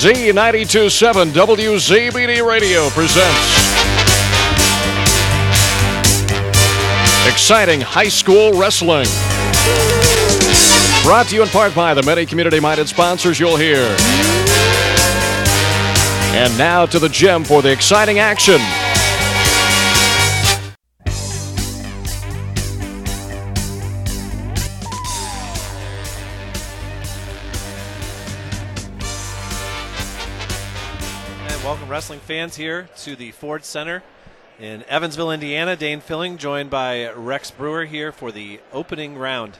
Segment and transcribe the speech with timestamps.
[0.00, 3.38] Z927 WZBD Radio presents
[7.28, 9.04] exciting high school wrestling.
[11.04, 13.94] Brought to you in part by the many community minded sponsors you'll hear.
[16.32, 18.58] And now to the gym for the exciting action.
[32.30, 34.04] Fans, here to the Ford Center
[34.60, 35.74] in Evansville, Indiana.
[35.74, 39.58] Dane Filling, joined by Rex Brewer, here for the opening round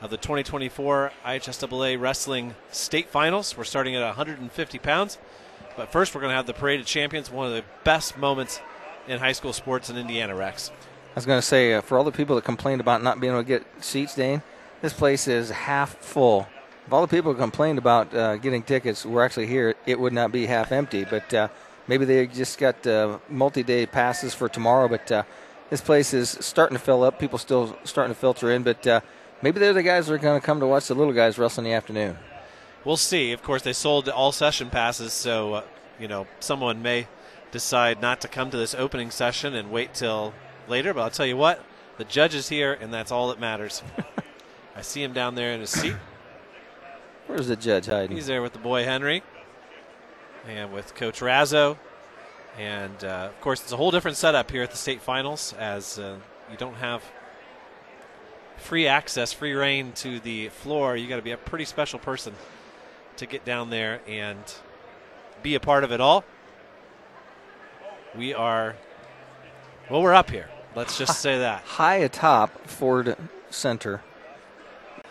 [0.00, 3.58] of the 2024 IHSAA Wrestling State Finals.
[3.58, 5.18] We're starting at 150 pounds,
[5.76, 8.58] but first we're going to have the Parade of Champions, one of the best moments
[9.06, 10.34] in high school sports in Indiana.
[10.34, 10.70] Rex.
[10.70, 13.34] I was going to say, uh, for all the people that complained about not being
[13.34, 14.40] able to get seats, Dane,
[14.80, 16.48] this place is half full.
[16.86, 20.14] If all the people who complained about uh, getting tickets were actually here, it would
[20.14, 21.04] not be half empty.
[21.04, 21.48] But uh,
[21.88, 24.88] maybe they just got uh, multi-day passes for tomorrow.
[24.88, 25.22] But uh,
[25.70, 27.18] this place is starting to fill up.
[27.18, 28.62] People still starting to filter in.
[28.62, 29.00] But uh,
[29.42, 31.64] maybe they're the guys that are going to come to watch the little guys wrestle
[31.64, 32.16] in the afternoon.
[32.84, 33.32] We'll see.
[33.32, 35.64] Of course, they sold all session passes, so uh,
[35.98, 37.08] you know someone may
[37.50, 40.32] decide not to come to this opening session and wait till
[40.68, 40.94] later.
[40.94, 41.64] But I'll tell you what,
[41.96, 43.82] the judge is here, and that's all that matters.
[44.76, 45.96] I see him down there in his seat.
[47.26, 48.16] Where's the judge hiding?
[48.16, 49.22] He's there with the boy Henry,
[50.48, 51.76] and with Coach Razzo,
[52.58, 55.98] and uh, of course it's a whole different setup here at the state finals, as
[55.98, 56.16] uh,
[56.50, 57.02] you don't have
[58.56, 60.96] free access, free rein to the floor.
[60.96, 62.34] You got to be a pretty special person
[63.16, 64.38] to get down there and
[65.42, 66.24] be a part of it all.
[68.16, 68.74] We are,
[69.90, 70.48] well, we're up here.
[70.74, 71.62] Let's just say that.
[71.62, 73.16] High atop Ford
[73.50, 74.02] Center.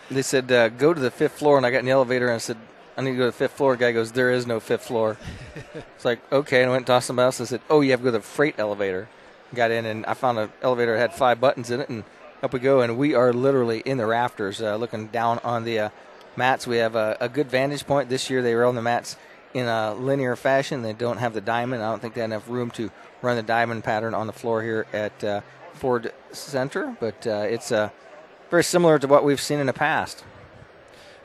[0.09, 2.35] They said, uh, go to the fifth floor, and I got in the elevator and
[2.35, 2.57] I said,
[2.97, 3.75] I need to go to the fifth floor.
[3.75, 5.17] guy goes, there is no fifth floor.
[5.95, 6.63] it's like, okay.
[6.63, 8.23] And I went to somebody else and said, oh, you have to go to the
[8.23, 9.07] freight elevator.
[9.53, 12.03] Got in, and I found an elevator that had five buttons in it, and
[12.43, 12.81] up we go.
[12.81, 15.89] And we are literally in the rafters, uh, looking down on the uh,
[16.35, 16.67] mats.
[16.67, 18.09] We have a, a good vantage point.
[18.09, 19.15] This year they were on the mats
[19.53, 20.81] in a linear fashion.
[20.81, 21.81] They don't have the diamond.
[21.81, 24.61] I don't think they have enough room to run the diamond pattern on the floor
[24.61, 25.41] here at uh,
[25.73, 27.89] Ford Center, but uh, it's uh,
[28.49, 30.23] very similar to what we've seen in the past.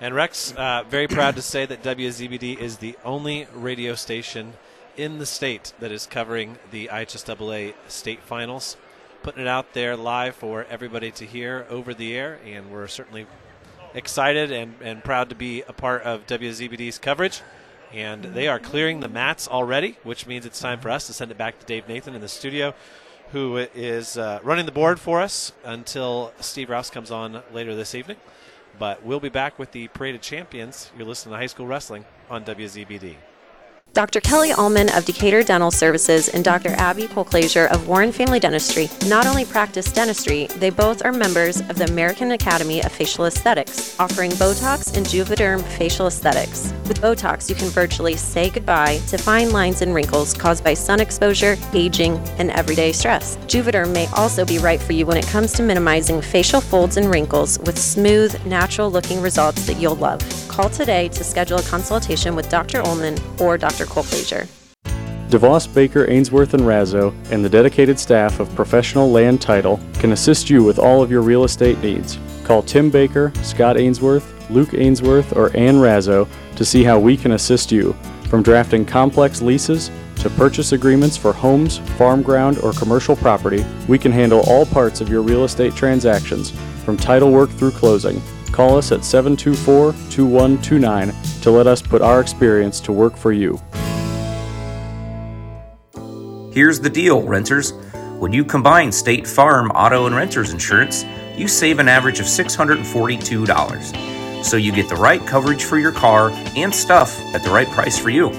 [0.02, 4.54] And Rex, uh, very proud to say that WZBD is the only radio station
[4.96, 8.76] in the state that is covering the IHSAA state finals,
[9.22, 12.40] putting it out there live for everybody to hear over the air.
[12.44, 13.28] And we're certainly
[13.94, 17.40] excited and, and proud to be a part of WZBD's coverage.
[17.92, 21.30] And they are clearing the mats already, which means it's time for us to send
[21.30, 22.74] it back to Dave Nathan in the studio,
[23.30, 27.94] who is uh, running the board for us until Steve Rouse comes on later this
[27.94, 28.16] evening.
[28.78, 30.90] But we'll be back with the Parade of Champions.
[30.96, 33.16] You're listening to High School Wrestling on WZBD.
[33.94, 34.20] Dr.
[34.20, 36.70] Kelly Allman of Decatur Dental Services and Dr.
[36.70, 41.76] Abby Polklazier of Warren Family Dentistry not only practice dentistry, they both are members of
[41.76, 46.72] the American Academy of Facial Aesthetics, offering Botox and Juvederm facial aesthetics.
[46.88, 50.98] With Botox, you can virtually say goodbye to fine lines and wrinkles caused by sun
[50.98, 53.36] exposure, aging, and everyday stress.
[53.47, 57.10] Juvederm may also be right for you when it comes to minimizing facial folds and
[57.10, 60.22] wrinkles with smooth, natural looking results that you'll love.
[60.52, 62.82] Call today to schedule a consultation with Dr.
[62.82, 63.86] Ullman or Dr.
[63.86, 64.46] Colclazier.
[65.30, 70.50] DeVos, Baker, Ainsworth, and Razzo, and the dedicated staff of Professional Land Title can assist
[70.50, 72.18] you with all of your real estate needs.
[72.44, 77.32] Call Tim Baker, Scott Ainsworth, Luke Ainsworth, or Ann Razzo to see how we can
[77.32, 77.94] assist you.
[78.28, 83.98] From drafting complex leases to purchase agreements for homes, farm ground, or commercial property, we
[83.98, 86.50] can handle all parts of your real estate transactions,
[86.84, 88.20] from title work through closing.
[88.52, 93.58] Call us at 724 2129 to let us put our experience to work for you.
[96.52, 97.72] Here's the deal, renters.
[98.18, 104.44] When you combine State Farm auto and renters insurance, you save an average of $642.
[104.44, 107.99] So you get the right coverage for your car and stuff at the right price
[107.99, 108.34] for you.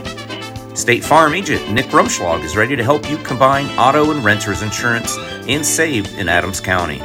[0.75, 5.17] State Farm agent Nick Rumschlag is ready to help you combine auto and renters insurance
[5.47, 6.99] and save in Adams County.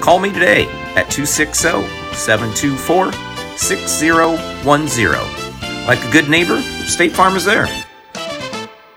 [0.00, 3.12] Call me today at 260 724
[3.56, 5.86] 6010.
[5.86, 7.66] Like a good neighbor, State Farm is there.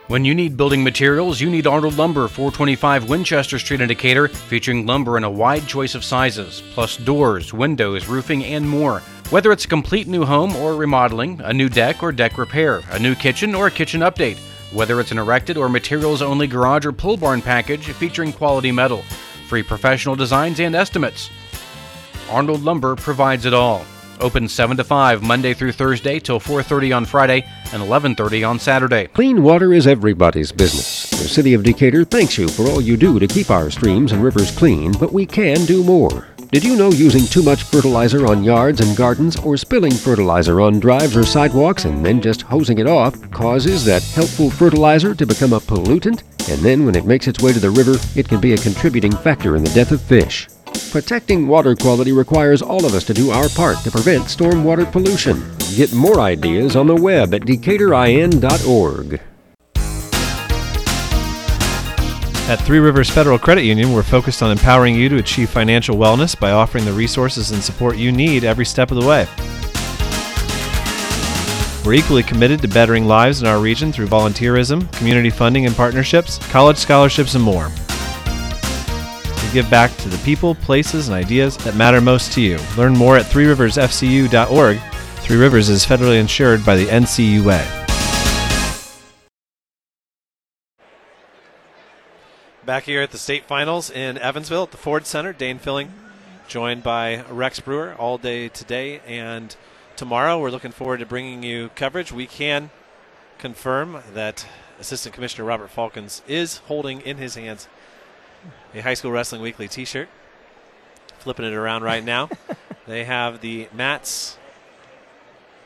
[0.07, 4.85] When you need building materials, you need Arnold Lumber, 425 Winchester Street in Decatur, featuring
[4.85, 8.99] lumber in a wide choice of sizes, plus doors, windows, roofing, and more.
[9.29, 12.99] Whether it's a complete new home or remodeling, a new deck or deck repair, a
[12.99, 14.37] new kitchen or a kitchen update,
[14.73, 19.01] whether it's an erected or materials only garage or pull barn package featuring quality metal,
[19.47, 21.29] free professional designs and estimates.
[22.33, 23.85] Arnold Lumber provides it all.
[24.19, 29.07] Open 7 to 5 Monday through Thursday till 4:30 on Friday and 11:30 on Saturday.
[29.13, 31.11] Clean water is everybody's business.
[31.11, 34.23] The City of Decatur thanks you for all you do to keep our streams and
[34.23, 36.25] rivers clean, but we can do more.
[36.51, 40.79] Did you know using too much fertilizer on yards and gardens or spilling fertilizer on
[40.79, 45.53] drives or sidewalks and then just hosing it off causes that helpful fertilizer to become
[45.53, 46.23] a pollutant?
[46.49, 49.11] And then when it makes its way to the river, it can be a contributing
[49.11, 50.47] factor in the death of fish.
[50.91, 55.43] Protecting water quality requires all of us to do our part to prevent stormwater pollution.
[55.75, 59.21] Get more ideas on the web at decaturin.org.
[62.45, 66.37] At Three Rivers Federal Credit Union, we're focused on empowering you to achieve financial wellness
[66.37, 69.25] by offering the resources and support you need every step of the way.
[71.85, 76.37] We're equally committed to bettering lives in our region through volunteerism, community funding and partnerships,
[76.49, 77.71] college scholarships, and more.
[79.53, 82.57] Give back to the people, places, and ideas that matter most to you.
[82.75, 84.79] Learn more at threeriversfcu.org.
[85.17, 87.63] Three Rivers is federally insured by the NCUA.
[92.65, 95.93] Back here at the state finals in Evansville at the Ford Center, Dane Filling
[96.47, 99.55] joined by Rex Brewer all day today and
[99.95, 100.39] tomorrow.
[100.39, 102.11] We're looking forward to bringing you coverage.
[102.11, 102.71] We can
[103.37, 104.47] confirm that
[104.79, 107.67] Assistant Commissioner Robert Faulkens is holding in his hands
[108.73, 110.09] a High School Wrestling Weekly t shirt.
[111.19, 112.29] Flipping it around right now.
[112.87, 114.37] they have the mats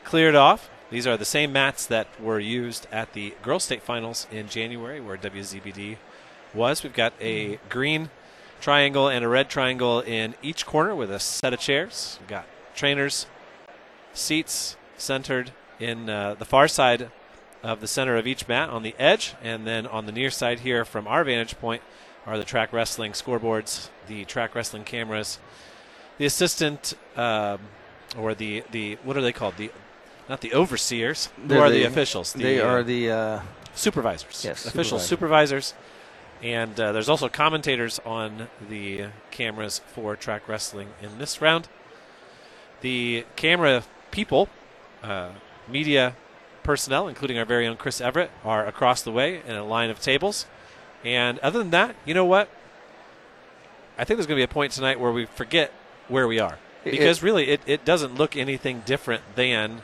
[0.04, 0.70] cleared off.
[0.90, 5.00] These are the same mats that were used at the Girls State Finals in January,
[5.00, 5.96] where WZBD
[6.54, 6.82] was.
[6.82, 8.10] We've got a green
[8.60, 12.16] triangle and a red triangle in each corner with a set of chairs.
[12.20, 13.26] We've got trainers,
[14.14, 17.10] seats centered in uh, the far side
[17.62, 20.60] of the center of each mat on the edge, and then on the near side
[20.60, 21.82] here from our vantage point
[22.28, 25.38] are the track wrestling scoreboards, the track wrestling cameras,
[26.18, 27.58] the assistant um,
[28.16, 29.56] or the the what are they called?
[29.56, 29.70] The
[30.28, 31.30] not the overseers.
[31.36, 32.34] Who They're are the, the- officials?
[32.34, 33.40] The, they uh, are the uh,
[33.74, 34.44] supervisors.
[34.44, 35.60] Yes, official supervisor.
[35.60, 35.74] supervisors.
[36.40, 41.66] And uh, there's also commentators on the cameras for track wrestling in this round.
[42.80, 43.82] The camera
[44.12, 44.48] people,
[45.02, 45.30] uh,
[45.66, 46.14] media
[46.62, 49.98] personnel, including our very own Chris Everett, are across the way in a line of
[50.00, 50.46] tables.
[51.04, 52.48] And other than that, you know what?
[53.96, 55.72] I think there's going to be a point tonight where we forget
[56.08, 56.58] where we are.
[56.84, 59.82] It- Because really, it, it doesn't look anything different than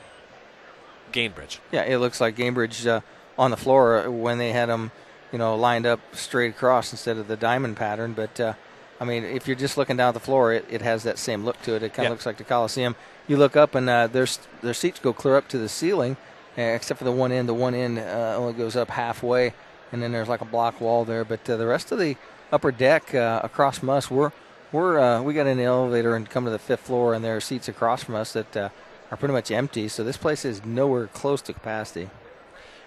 [1.12, 1.58] Gainbridge.
[1.72, 3.00] yeah, it looks like Gainbridge uh,
[3.38, 4.90] on the floor when they had them,
[5.32, 8.12] you know, lined up straight across instead of the diamond pattern.
[8.14, 8.54] But uh,
[9.00, 11.44] I mean, if you're just looking down at the floor, it, it has that same
[11.44, 11.82] look to it.
[11.82, 12.10] It kind of Yeah.
[12.10, 12.96] looks like the Coliseum.
[13.28, 14.26] You look up and uh, their
[14.62, 16.16] their seats go clear up to the ceiling,
[16.56, 17.48] except for the one end.
[17.48, 19.54] The one end uh, only goes up halfway,
[19.94, 21.24] and then there's like a block wall there.
[21.24, 22.16] But uh, the rest of the
[22.50, 24.32] upper deck uh, across from us, we're
[24.72, 27.36] we're uh, we got in the elevator and come to the fifth floor, and there
[27.36, 28.68] are seats across from us that uh,
[29.12, 29.86] are pretty much empty.
[29.86, 32.10] So this place is nowhere close to capacity.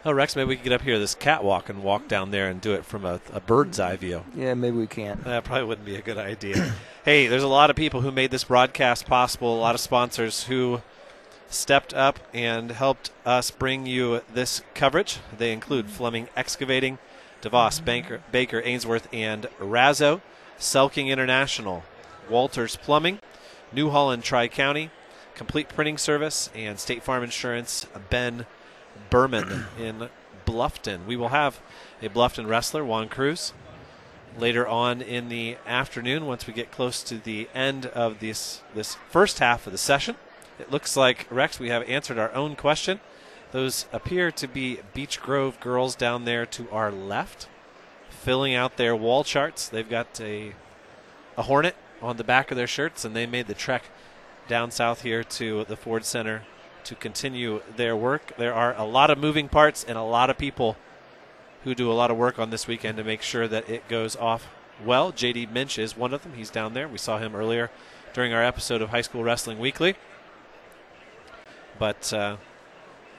[0.06, 2.62] Oh, Rex, maybe we could get up here this catwalk and walk down there and
[2.62, 4.24] do it from a, a bird's eye view.
[4.36, 5.24] Yeah, maybe we can't.
[5.24, 6.74] That probably wouldn't be a good idea.
[7.06, 10.44] hey, there's a lot of people who made this broadcast possible, a lot of sponsors
[10.44, 10.82] who
[11.50, 15.20] stepped up and helped us bring you this coverage.
[15.38, 17.00] They include Fleming Excavating,
[17.42, 20.22] DeVos, Baker, Baker Ainsworth, and Razzo,
[20.60, 21.84] Selking International,
[22.30, 23.20] Walters Plumbing,
[23.72, 24.90] New Holland Tri County,
[25.36, 28.46] Complete Printing Service, and State Farm Insurance, Ben
[29.10, 30.10] Berman in
[30.46, 31.06] Bluffton.
[31.06, 31.62] We will have
[32.02, 33.54] a Bluffton wrestler, Juan Cruz,
[34.38, 38.96] later on in the afternoon once we get close to the end of this this
[39.10, 40.16] first half of the session.
[40.60, 43.00] It looks like Rex we have answered our own question.
[43.52, 47.48] Those appear to be Beech Grove girls down there to our left,
[48.10, 49.70] filling out their wall charts.
[49.70, 50.54] They've got a
[51.38, 53.84] a hornet on the back of their shirts, and they made the trek
[54.48, 56.44] down south here to the Ford Center
[56.84, 58.34] to continue their work.
[58.38, 60.78] There are a lot of moving parts and a lot of people
[61.64, 64.16] who do a lot of work on this weekend to make sure that it goes
[64.16, 64.48] off
[64.84, 65.12] well.
[65.12, 66.34] JD Minch is one of them.
[66.36, 66.88] He's down there.
[66.88, 67.70] We saw him earlier
[68.14, 69.96] during our episode of High School Wrestling Weekly.
[71.80, 72.38] But uh,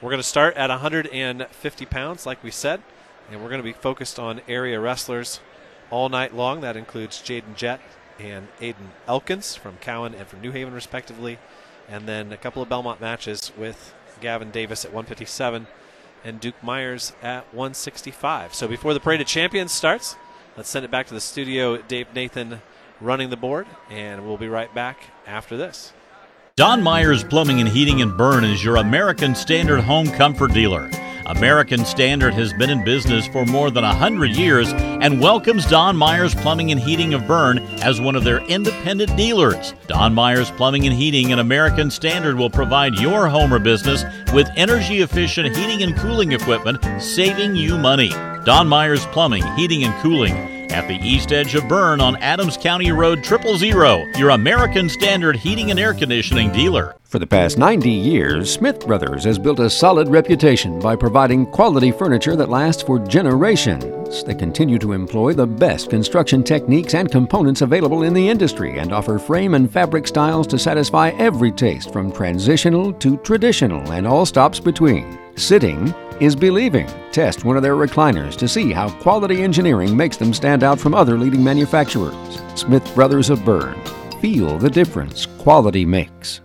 [0.01, 2.81] we're going to start at 150 pounds, like we said,
[3.31, 5.39] and we're going to be focused on area wrestlers
[5.89, 6.61] all night long.
[6.61, 7.81] That includes Jaden Jett
[8.19, 11.39] and Aiden Elkins from Cowan and from New Haven, respectively,
[11.87, 15.67] and then a couple of Belmont matches with Gavin Davis at 157
[16.23, 18.53] and Duke Myers at 165.
[18.53, 20.15] So before the Parade of Champions starts,
[20.57, 21.77] let's send it back to the studio.
[21.77, 22.61] Dave Nathan
[22.99, 25.93] running the board, and we'll be right back after this.
[26.59, 30.91] Don Myers Plumbing and Heating and Berne is your American Standard home comfort dealer.
[31.25, 36.35] American Standard has been in business for more than 100 years and welcomes Don Myers
[36.35, 39.73] Plumbing and Heating of Berne as one of their independent dealers.
[39.87, 44.49] Don Myers Plumbing and Heating and American Standard will provide your home or business with
[44.57, 48.09] energy efficient heating and cooling equipment, saving you money.
[48.43, 52.91] Don Myers Plumbing, Heating and Cooling at the east edge of Berne on Adams County
[52.91, 56.95] Road Triple Zero, your American Standard heating and air conditioning dealer.
[57.03, 61.91] For the past 90 years, Smith Brothers has built a solid reputation by providing quality
[61.91, 64.23] furniture that lasts for generations.
[64.23, 68.93] They continue to employ the best construction techniques and components available in the industry and
[68.93, 74.25] offer frame and fabric styles to satisfy every taste from transitional to traditional and all
[74.25, 75.17] stops between.
[75.35, 76.87] Sitting is believing.
[77.11, 80.93] Test one of their recliners to see how quality engineering makes them stand out from
[80.93, 82.15] other leading manufacturers.
[82.55, 83.81] Smith Brothers of Berne.
[84.21, 86.41] Feel the difference quality makes.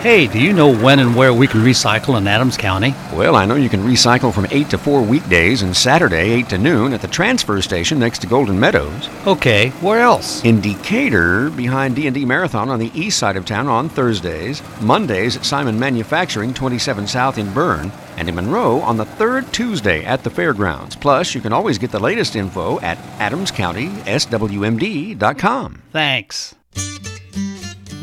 [0.00, 2.94] Hey, do you know when and where we can recycle in Adams County?
[3.12, 6.58] Well, I know you can recycle from 8 to 4 weekdays and Saturday 8 to
[6.58, 9.08] noon at the transfer station next to Golden Meadows.
[9.26, 10.44] Okay, where else?
[10.44, 15.44] In Decatur, behind D&D Marathon on the east side of town on Thursdays, Mondays at
[15.44, 20.30] Simon Manufacturing 27 South in Berne, and in Monroe on the third Tuesday at the
[20.30, 20.94] fairgrounds.
[20.94, 25.82] Plus, you can always get the latest info at adamscountyswmd.com.
[25.90, 26.54] Thanks.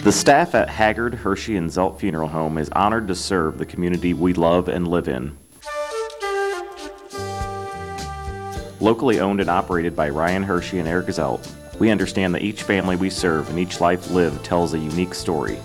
[0.06, 4.14] The staff at Haggard, Hershey, and Zelt Funeral Home is honored to serve the community
[4.14, 5.36] we love and live in.
[8.80, 12.96] Locally owned and operated by Ryan Hershey and Eric Zelt, we understand that each family
[12.96, 15.58] we serve and each life lived tells a unique story.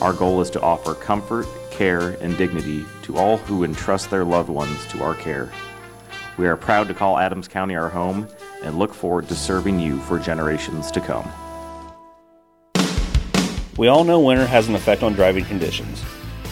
[0.00, 4.48] Our goal is to offer comfort, care, and dignity to all who entrust their loved
[4.48, 5.52] ones to our care.
[6.38, 8.28] We are proud to call Adams County our home
[8.62, 11.30] and look forward to serving you for generations to come.
[13.78, 16.02] We all know winter has an effect on driving conditions.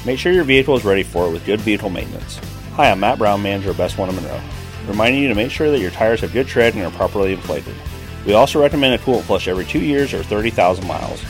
[0.07, 2.39] Make sure your vehicle is ready for it with good vehicle maintenance.
[2.75, 4.41] Hi, I'm Matt Brown, manager of Best One of Monroe,
[4.87, 7.75] reminding you to make sure that your tires have good tread and are properly inflated.
[8.25, 11.21] We also recommend a coolant flush every two years or 30,000 miles.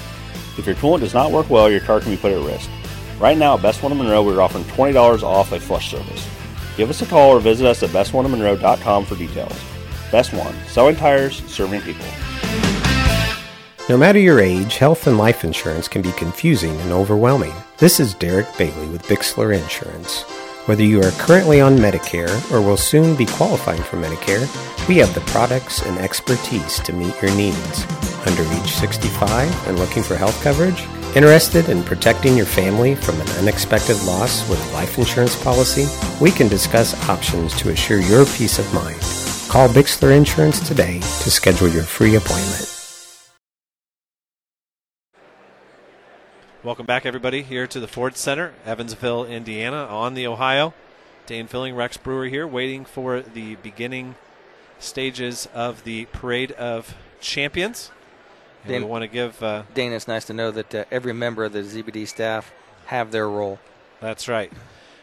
[0.58, 2.68] If your coolant does not work well, your car can be put at risk.
[3.18, 6.28] Right now at Best One of Monroe, we're offering $20 off a flush service.
[6.76, 9.58] Give us a call or visit us at bestoneofmonroe.com for details.
[10.12, 12.04] Best One, selling tires, serving people.
[13.88, 17.54] No matter your age, health and life insurance can be confusing and overwhelming.
[17.78, 20.22] This is Derek Bailey with Bixler Insurance.
[20.66, 24.48] Whether you are currently on Medicare or will soon be qualifying for Medicare,
[24.88, 27.86] we have the products and expertise to meet your needs.
[28.26, 30.82] Under age 65 and looking for health coverage?
[31.14, 35.86] Interested in protecting your family from an unexpected loss with a life insurance policy?
[36.20, 38.98] We can discuss options to assure your peace of mind.
[39.48, 42.75] Call Bixler Insurance today to schedule your free appointment.
[46.66, 50.74] Welcome back, everybody, here to the Ford Center, Evansville, Indiana, on the Ohio.
[51.24, 54.16] Dane Filling, Rex Brewer here, waiting for the beginning
[54.80, 57.92] stages of the Parade of Champions.
[58.64, 59.40] And Dane, we want to give.
[59.40, 62.52] Uh, Dane, it's nice to know that uh, every member of the ZBD staff
[62.86, 63.60] have their role.
[64.00, 64.52] That's right.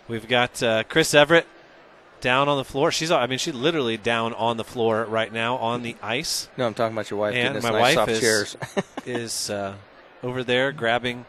[0.09, 1.47] We've got uh, Chris Everett
[2.19, 2.91] down on the floor.
[2.91, 6.49] She's, I mean, she's literally down on the floor right now on the ice.
[6.57, 7.35] No, I'm talking about your wife.
[7.35, 8.57] And my nice wife is,
[9.05, 9.75] is uh,
[10.21, 11.23] over there grabbing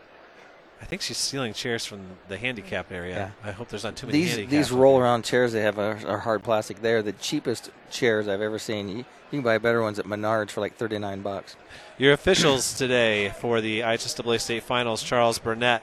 [0.85, 3.33] I think she's stealing chairs from the handicap area.
[3.43, 3.49] Yeah.
[3.49, 6.19] I hope there's not too many These these roll around chairs they have are, are
[6.19, 6.83] hard plastic.
[6.83, 8.91] They're the cheapest chairs I've ever seen.
[8.91, 11.57] You, you can buy better ones at Menards for like 39 bucks.
[11.97, 15.83] Your officials today for the IHSAA State Finals: Charles Burnett,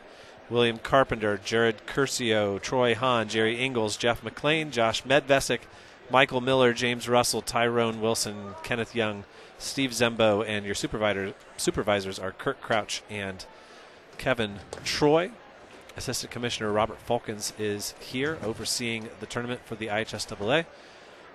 [0.51, 5.61] William Carpenter, Jared Curcio, Troy Hahn, Jerry Ingles, Jeff McLean, Josh Medvesic,
[6.11, 9.23] Michael Miller, James Russell, Tyrone Wilson, Kenneth Young,
[9.57, 13.47] Steve Zembo, and your supervisor, supervisors are Kurt Crouch and
[14.21, 15.31] Kevin Troy.
[15.97, 20.65] Assistant Commissioner Robert Faulkens is here overseeing the tournament for the IHSAA.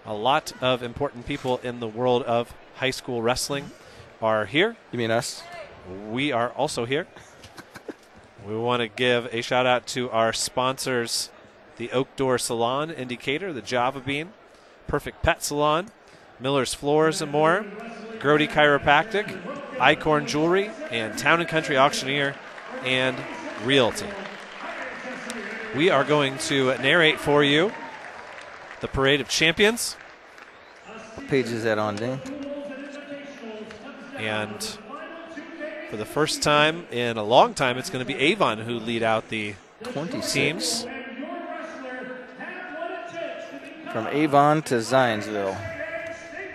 [0.04, 3.72] A lot of important people in the world of high school wrestling
[4.22, 4.76] are here.
[4.92, 5.42] You mean us?
[6.08, 7.08] We are also here.
[8.46, 11.30] we want to give a shout out to our sponsors
[11.78, 14.32] the Oak Door Salon in Decatur, the Java Bean,
[14.86, 15.88] Perfect Pet Salon,
[16.38, 17.66] Miller's Floors and more,
[18.20, 19.26] Grody Chiropractic,
[19.78, 22.36] Icorn Jewelry, and Town and Country Auctioneer
[22.84, 23.16] and
[23.64, 24.06] Realty.
[25.74, 27.72] We are going to narrate for you
[28.80, 29.94] the Parade of Champions.
[31.14, 32.20] What page is that on, Dan?
[34.16, 34.78] And
[35.90, 39.02] for the first time in a long time, it's going to be Avon who lead
[39.02, 40.32] out the 26.
[40.32, 40.86] teams.
[43.92, 45.56] From Avon to Zionsville.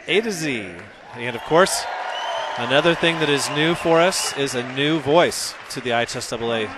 [0.07, 0.71] A to Z.
[1.15, 1.83] And of course,
[2.57, 6.69] another thing that is new for us is a new voice to the IHSAA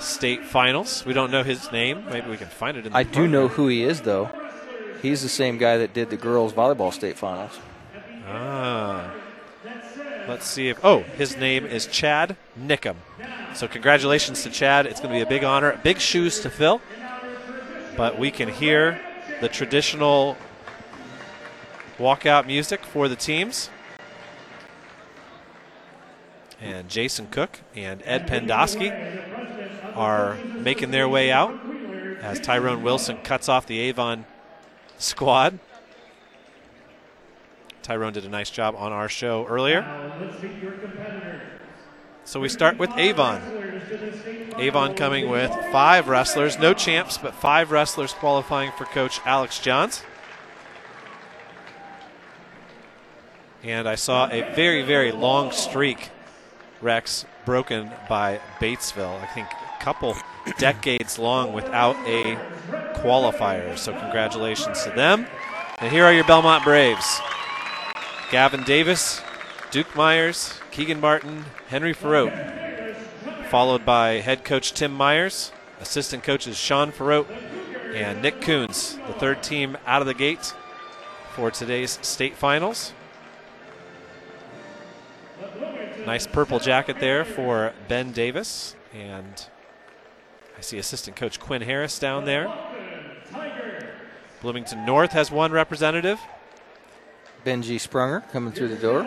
[0.00, 1.04] state finals.
[1.04, 2.04] We don't know his name.
[2.10, 4.30] Maybe we can find it in the I do know who he is, though.
[5.02, 7.58] He's the same guy that did the girls' volleyball state finals.
[8.26, 9.12] Ah.
[10.28, 10.84] Let's see if.
[10.84, 12.96] Oh, his name is Chad Nickum.
[13.54, 14.84] So, congratulations to Chad.
[14.86, 16.82] It's going to be a big honor, big shoes to fill.
[17.96, 19.00] But we can hear
[19.40, 20.36] the traditional
[21.98, 23.70] walkout music for the teams.
[26.60, 28.92] And Jason Cook and Ed Pendoski
[29.96, 31.58] are making their way out
[32.20, 34.26] as Tyrone Wilson cuts off the Avon
[34.98, 35.58] squad.
[37.82, 39.82] Tyrone did a nice job on our show earlier.
[42.24, 43.40] So we start with Avon.
[44.58, 50.02] Avon coming with five wrestlers, no champs, but five wrestlers qualifying for Coach Alex Johns.
[53.62, 56.10] And I saw a very, very long streak,
[56.80, 59.20] Rex, broken by Batesville.
[59.20, 60.16] I think a couple
[60.58, 62.36] decades long without a
[62.94, 63.76] qualifier.
[63.76, 65.26] So congratulations to them.
[65.78, 67.20] And here are your Belmont Braves.
[68.30, 69.20] Gavin Davis,
[69.70, 72.94] Duke Myers, Keegan Martin, Henry Farote,
[73.48, 77.28] followed by head coach Tim Myers, assistant coaches Sean Farote,
[77.94, 80.52] and Nick Coons, the third team out of the gate
[81.34, 82.92] for today's state finals.
[86.08, 89.46] Nice purple jacket there for Ben Davis, and
[90.56, 92.50] I see assistant coach Quinn Harris down there.
[94.40, 96.18] Bloomington North has one representative.
[97.44, 99.06] Benji Sprunger coming through the door.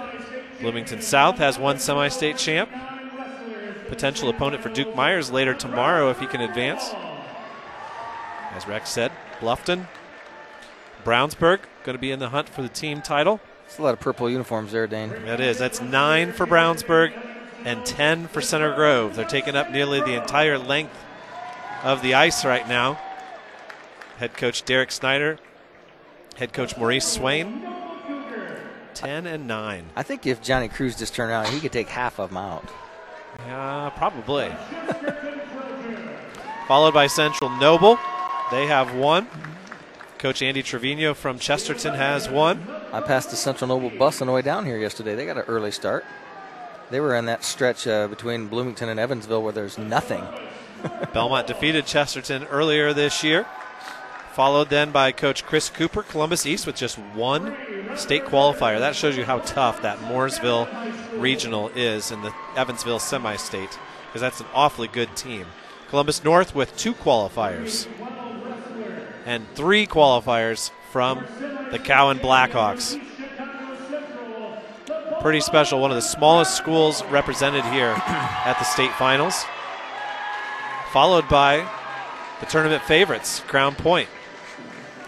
[0.60, 2.70] Bloomington South has one semi state champ.
[3.88, 6.92] Potential opponent for Duke Myers later tomorrow if he can advance.
[8.52, 9.88] As Rex said, Bluffton.
[11.04, 13.42] Brownsburg going to be in the hunt for the team title.
[13.72, 15.12] It's a lot of purple uniforms there, Dane.
[15.24, 15.58] That is.
[15.58, 17.14] That's nine for Brownsburg
[17.64, 19.16] and 10 for Center Grove.
[19.16, 20.94] They're taking up nearly the entire length
[21.82, 23.00] of the ice right now.
[24.18, 25.40] Head coach Derek Snyder,
[26.36, 27.66] head coach Maurice Swain.
[28.94, 29.86] 10 and 9.
[29.96, 32.70] I think if Johnny Cruz just turned out, he could take half of them out.
[33.40, 34.52] Yeah, probably.
[36.68, 37.98] Followed by Central Noble.
[38.52, 39.30] They have one.
[40.18, 42.68] Coach Andy Trevino from Chesterton has one.
[42.94, 45.16] I passed the Central Noble bus on the way down here yesterday.
[45.16, 46.04] They got an early start.
[46.90, 50.24] They were in that stretch uh, between Bloomington and Evansville where there's nothing.
[51.14, 53.46] Belmont defeated Chesterton earlier this year.
[54.34, 57.56] Followed then by Coach Chris Cooper, Columbus East, with just one
[57.96, 58.80] state qualifier.
[58.80, 60.68] That shows you how tough that Mooresville
[61.20, 63.78] regional is in the Evansville semi state,
[64.08, 65.48] because that's an awfully good team.
[65.90, 67.88] Columbus North with two qualifiers,
[69.26, 71.26] and three qualifiers from
[71.72, 73.00] the Cowan Blackhawks.
[75.22, 75.80] Pretty special.
[75.80, 79.46] One of the smallest schools represented here at the state finals.
[80.92, 81.68] Followed by
[82.40, 84.10] the tournament favorites, Crown Point.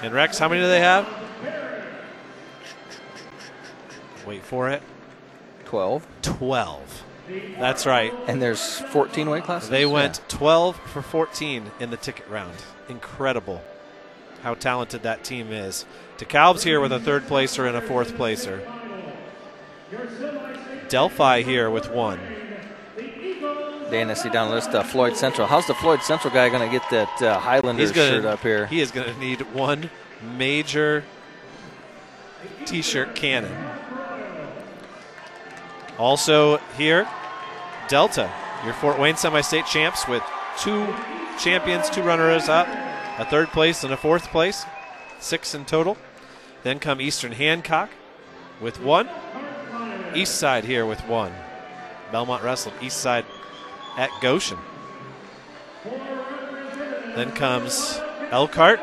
[0.01, 1.07] And Rex, how many do they have?
[4.25, 4.81] Wait for it.
[5.65, 6.07] 12.
[6.21, 7.03] 12.
[7.59, 8.13] That's right.
[8.27, 9.69] And there's 14 weight classes?
[9.69, 12.53] They went 12 for 14 in the ticket round.
[12.87, 13.61] Incredible
[14.43, 15.85] how talented that team is.
[16.17, 18.61] DeKalb's here with a third placer and a fourth placer.
[20.89, 22.19] Delphi here with one.
[23.89, 25.47] Dan, I see down the list uh, Floyd Central.
[25.47, 28.65] How's the Floyd Central guy going to get that uh, Highlanders gonna, shirt up here?
[28.67, 29.89] He is going to need one
[30.35, 31.03] major
[32.65, 33.53] T-shirt cannon.
[35.99, 37.07] Also here,
[37.87, 38.31] Delta,
[38.65, 40.23] your Fort Wayne semi-state champs with
[40.59, 40.87] two
[41.37, 42.67] champions, two runners-up,
[43.19, 44.65] a third place and a fourth place,
[45.23, 45.97] six in total.
[46.63, 47.89] Then come Eastern Hancock
[48.61, 49.09] with one.
[50.15, 51.33] East Side here with one.
[52.11, 53.25] Belmont Wrestling, East Side
[53.97, 54.59] at Goshen.
[57.15, 57.99] Then comes
[58.31, 58.79] Elkhart.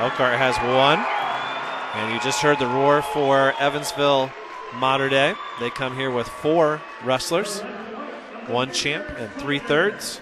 [0.00, 1.04] Elkhart has one.
[1.94, 4.30] And you just heard the roar for Evansville
[4.74, 5.34] Mater Dei.
[5.58, 7.60] They come here with four wrestlers,
[8.46, 10.20] one champ, and three thirds.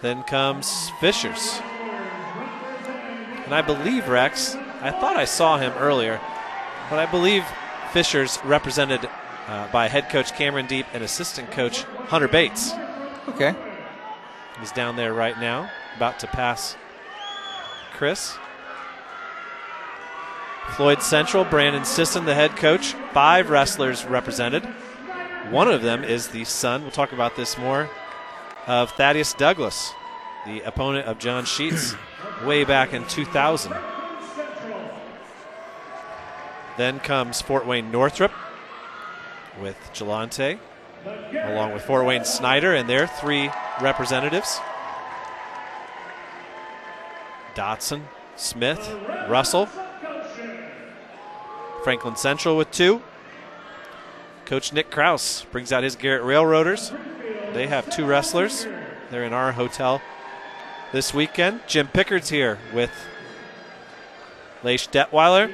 [0.00, 1.60] Then comes Fishers.
[3.44, 6.20] And I believe Rex, I thought I saw him earlier,
[6.90, 7.44] but I believe
[7.92, 9.08] Fishers represented
[9.46, 12.72] uh, by head coach Cameron Deep and assistant coach Hunter Bates.
[13.28, 13.54] Okay.
[14.60, 16.76] He's down there right now, about to pass
[17.94, 18.36] Chris.
[20.76, 22.92] Floyd Central, Brandon Sisson, the head coach.
[23.12, 24.64] Five wrestlers represented.
[25.50, 27.88] One of them is the son, we'll talk about this more,
[28.68, 29.92] of Thaddeus Douglas,
[30.46, 31.96] the opponent of John Sheets
[32.44, 33.74] way back in 2000.
[36.76, 38.30] Then comes Fort Wayne Northrop
[39.60, 40.58] with Gelante
[41.32, 43.50] along with Fort Wayne Snyder and their three
[43.80, 44.60] representatives.
[47.54, 48.02] Dotson,
[48.36, 48.94] Smith,
[49.28, 49.68] Russell.
[51.82, 53.00] Franklin Central with two.
[54.44, 56.92] Coach Nick Kraus brings out his Garrett Railroaders.
[57.52, 58.66] They have two wrestlers.
[59.10, 60.02] They're in our hotel
[60.92, 61.60] this weekend.
[61.66, 62.90] Jim Pickard's here with
[64.62, 65.52] Leish Detweiler.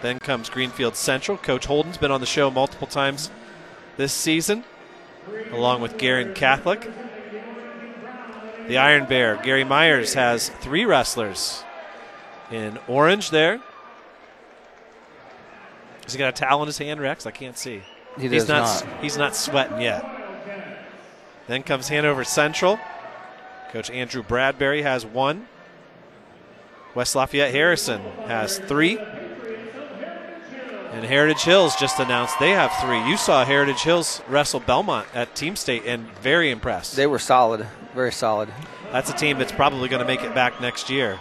[0.00, 1.36] Then comes Greenfield Central.
[1.36, 3.30] Coach Holden's been on the show multiple times
[3.96, 4.64] this season,
[5.50, 6.88] along with Guerin Catholic.
[8.68, 11.64] The Iron Bear, Gary Myers, has three wrestlers
[12.50, 13.60] in orange there.
[16.04, 17.26] Has he got a towel in his hand, Rex?
[17.26, 17.82] I can't see.
[18.18, 19.02] He he's not, not.
[19.02, 20.04] He's not sweating yet.
[21.46, 22.78] Then comes Hanover Central.
[23.72, 25.46] Coach Andrew Bradbury has one.
[26.94, 28.98] West Lafayette Harrison has three.
[30.90, 33.02] And Heritage Hills just announced they have three.
[33.08, 36.96] You saw Heritage Hills wrestle Belmont at Team State and very impressed.
[36.96, 38.48] They were solid, very solid.
[38.90, 41.20] That's a team that's probably going to make it back next year.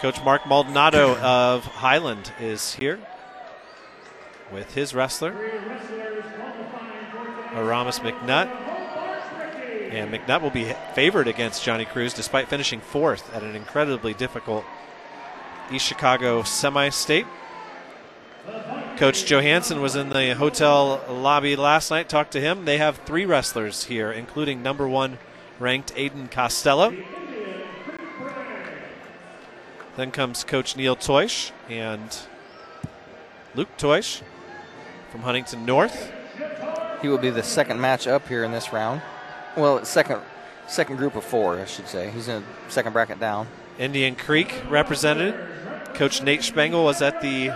[0.00, 2.98] Coach Mark Maldonado of Highland is here
[4.52, 5.34] with his wrestler,
[7.54, 8.48] Aramis McNutt.
[9.90, 14.64] And McNutt will be favored against Johnny Cruz despite finishing fourth at an incredibly difficult
[15.72, 17.26] East Chicago semi state.
[18.96, 22.08] Coach Johansson was in the hotel lobby last night.
[22.08, 22.66] Talked to him.
[22.66, 25.18] They have three wrestlers here, including number one
[25.58, 26.94] ranked Aiden Costello.
[29.96, 32.16] Then comes Coach Neil Toish and
[33.54, 34.22] Luke Toish
[35.10, 36.12] from Huntington North.
[37.02, 39.02] He will be the second match up here in this round.
[39.56, 40.20] Well, second
[40.68, 42.10] second group of four, I should say.
[42.10, 43.48] He's in the second bracket down.
[43.78, 45.34] Indian Creek represented.
[45.94, 47.50] Coach Nate Spengel was at the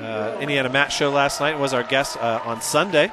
[0.00, 3.12] uh, Indiana Match Show last night and was our guest uh, on Sunday.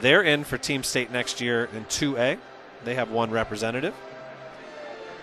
[0.00, 2.38] They're in for Team State next year in 2A.
[2.84, 3.94] They have one representative.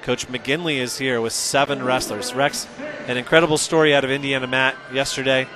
[0.04, 2.34] Coach McGinley is here with seven wrestlers.
[2.34, 2.68] Rex,
[3.08, 5.48] an incredible story out of Indiana Mat yesterday.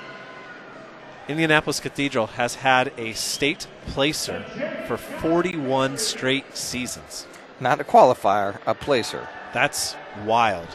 [1.28, 4.44] Indianapolis Cathedral has had a state placer
[4.86, 7.26] for 41 straight seasons.
[7.60, 9.28] Not a qualifier, a placer.
[9.54, 10.68] That's wild.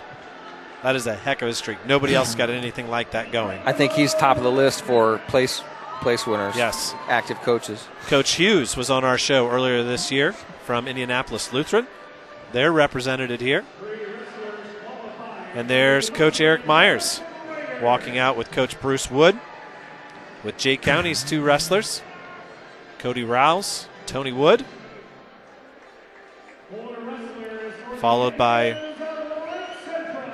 [0.81, 1.85] That is a heck of a streak.
[1.85, 3.61] Nobody else got anything like that going.
[3.65, 5.61] I think he's top of the list for place
[6.01, 6.55] place winners.
[6.55, 6.95] Yes.
[7.07, 7.85] Active coaches.
[8.07, 10.31] Coach Hughes was on our show earlier this year
[10.63, 11.87] from Indianapolis Lutheran.
[12.53, 13.65] They're represented here.
[15.53, 17.21] And there's Coach Eric Myers
[17.81, 19.37] walking out with Coach Bruce Wood,
[20.43, 22.01] with Jay County's two wrestlers,
[22.97, 24.65] Cody Rouse, Tony Wood,
[27.97, 28.73] followed by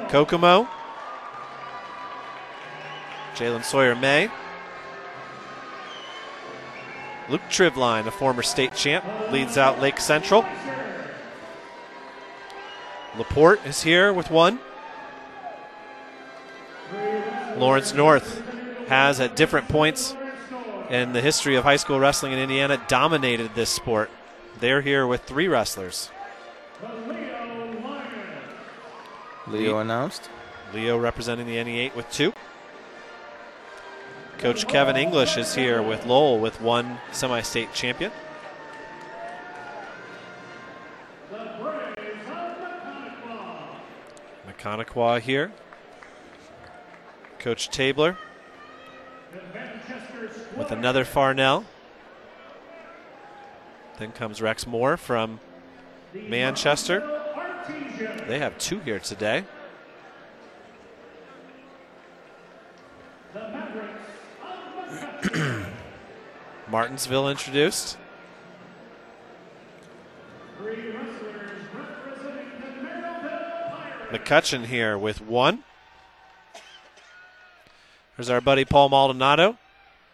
[0.10, 0.68] Kokomo,
[3.34, 4.30] Jalen Sawyer May,
[7.28, 10.46] Luke Trivline, a former state champ, leads out Lake Central.
[13.18, 14.60] Laporte is here with one.
[17.58, 18.45] Lawrence North
[18.88, 20.16] has, at different points
[20.90, 24.10] in the history of high school wrestling in Indiana, dominated this sport.
[24.60, 26.10] They're here with three wrestlers.
[29.48, 30.30] Leo announced.
[30.74, 32.34] Leo representing the NE8 with two.
[34.38, 38.12] Coach Kevin English is here with Lowell with one semi state champion.
[44.48, 45.52] Maconaquah here.
[47.40, 48.18] Coach Tabler
[50.58, 51.66] with another Farnell.
[54.00, 55.40] Then comes Rex Moore from
[56.14, 57.02] Manchester.
[58.28, 59.46] They have two here today.
[66.70, 67.98] Martinsville introduced.
[74.12, 75.64] McCutcheon here with one.
[78.16, 79.58] There's our buddy Paul Maldonado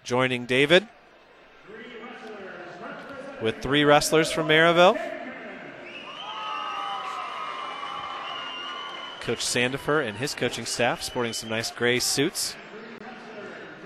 [0.04, 0.88] joining David
[3.42, 5.00] with three wrestlers from Merrillville.
[9.22, 12.56] Coach Sandifer and his coaching staff sporting some nice gray suits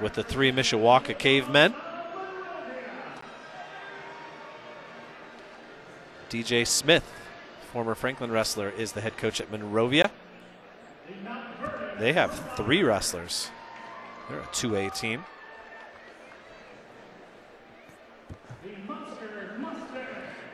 [0.01, 1.73] with the three Mishawaka Cavemen.
[6.30, 7.04] DJ Smith,
[7.71, 10.10] former Franklin wrestler, is the head coach at Monrovia.
[11.99, 13.49] They have three wrestlers.
[14.30, 15.23] They're a 2A team.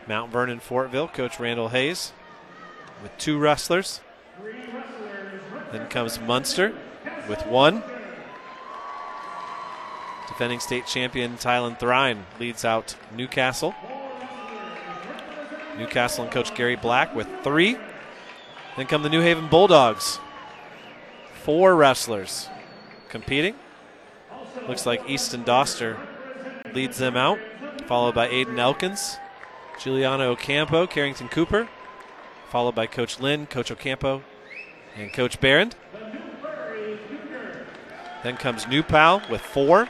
[0.08, 2.14] Mount Vernon Fortville, Coach Randall Hayes
[3.02, 4.02] with two wrestlers.
[5.72, 6.74] Then comes Munster
[7.28, 7.84] with one.
[10.28, 13.76] Defending state champion Tylen Thrine leads out Newcastle.
[15.78, 17.78] Newcastle and Coach Gary Black with three.
[18.78, 20.20] Then come the New Haven Bulldogs.
[21.44, 22.50] Four wrestlers
[23.10, 23.56] competing.
[24.68, 25.98] Looks like Easton Doster
[26.74, 27.40] leads them out,
[27.88, 29.18] followed by Aiden Elkins,
[29.82, 31.68] Giuliano Ocampo, Carrington Cooper,
[32.50, 34.22] followed by Coach Lynn, Coach Ocampo,
[34.96, 35.72] and Coach Barron.
[38.22, 39.90] Then comes New Pal with four.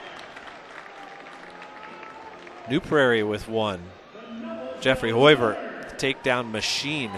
[2.70, 3.82] New Prairie with one.
[4.80, 5.58] Jeffrey Hoiver,
[5.98, 7.12] takedown machine.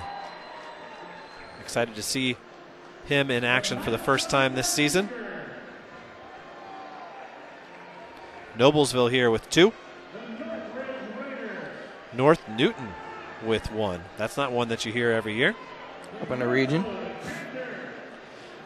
[1.62, 2.38] Excited to see
[3.06, 5.10] him in action for the first time this season.
[8.58, 9.74] Noblesville here with two.
[12.16, 12.90] North Newton
[13.44, 14.02] with one.
[14.18, 15.56] That's not one that you hear every year.
[16.22, 16.86] Up in the region.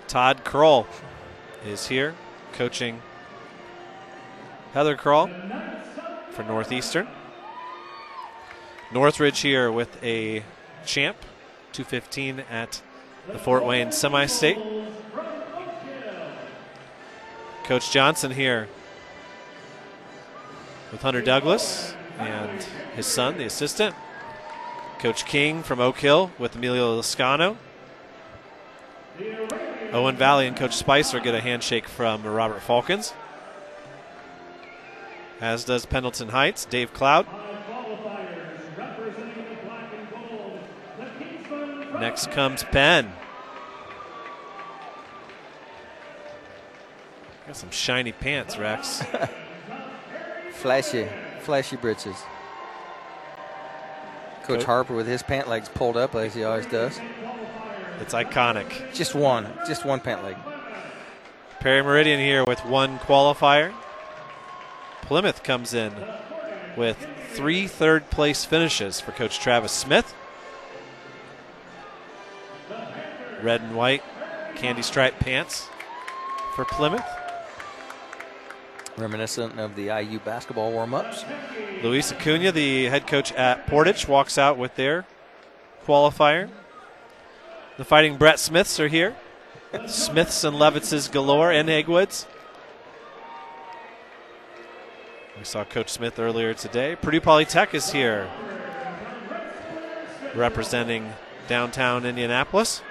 [0.07, 0.87] Todd Kroll
[1.65, 2.15] is here
[2.53, 3.01] coaching
[4.73, 5.29] Heather Kroll
[6.31, 7.07] for Northeastern.
[8.93, 10.43] Northridge here with a
[10.85, 11.17] champ,
[11.73, 12.81] 215 at
[13.27, 14.57] the Fort Wayne semi state.
[17.65, 18.69] Coach Johnson here
[20.91, 22.63] with Hunter Douglas and
[22.95, 23.95] his son, the assistant.
[24.99, 27.57] Coach King from Oak Hill with Emilio Lascano.
[29.93, 33.13] Owen Valley and Coach Spicer get a handshake from Robert Faulkens.
[35.39, 37.27] As does Pendleton Heights, Dave Cloud.
[41.99, 43.11] Next comes Penn.
[47.47, 49.03] Got some shiny pants, Rex.
[50.53, 51.07] Flashy,
[51.47, 52.17] flashy britches.
[54.43, 56.99] Coach Harper with his pant legs pulled up as he always does.
[58.01, 58.93] It's iconic.
[58.93, 60.35] Just one, just one pant leg.
[61.61, 63.73] Perry Meridian here with one qualifier.
[65.03, 65.93] Plymouth comes in
[66.75, 66.97] with
[67.31, 70.13] three third place finishes for Coach Travis Smith.
[73.41, 74.03] Red and white
[74.55, 75.69] candy stripe pants
[76.55, 77.16] for Plymouth.
[78.97, 81.23] Reminiscent of the IU basketball warm ups.
[81.83, 85.05] Luis Acuna, the head coach at Portage, walks out with their
[85.85, 86.49] qualifier.
[87.77, 89.15] The Fighting Brett Smiths are here.
[89.85, 92.25] Smiths and Levitzes galore and Eggwoods.
[95.37, 96.95] We saw Coach Smith earlier today.
[96.95, 98.27] Purdue Polytech is here,
[100.33, 101.13] representing
[101.47, 102.81] downtown Indianapolis.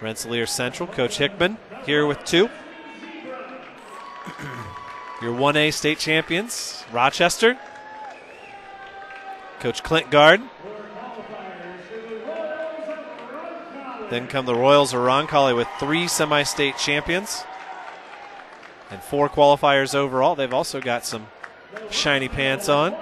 [0.00, 2.48] Rensselaer Central, Coach Hickman here with two.
[5.22, 7.58] Your 1A state champions, Rochester.
[9.60, 10.40] Coach Clint Guard.
[14.10, 17.42] Then come the Royals of Roncalli with three semi state champions
[18.90, 20.34] and four qualifiers overall.
[20.34, 21.26] They've also got some
[21.90, 22.96] shiny pants on.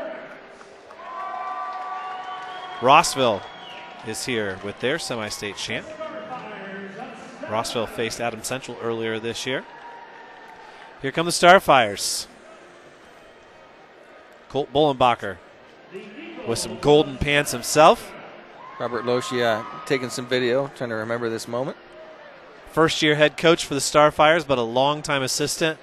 [2.80, 3.42] Rossville
[4.06, 5.86] is here with their semi state champ.
[7.48, 9.64] Rossville faced Adams Central earlier this year.
[11.02, 12.26] Here come the Starfires.
[14.48, 15.36] Colt Bullenbacher
[16.48, 18.12] with some golden pants himself.
[18.78, 21.76] Robert Loschia taking some video, trying to remember this moment.
[22.72, 25.78] First year head coach for the Starfires, but a longtime assistant.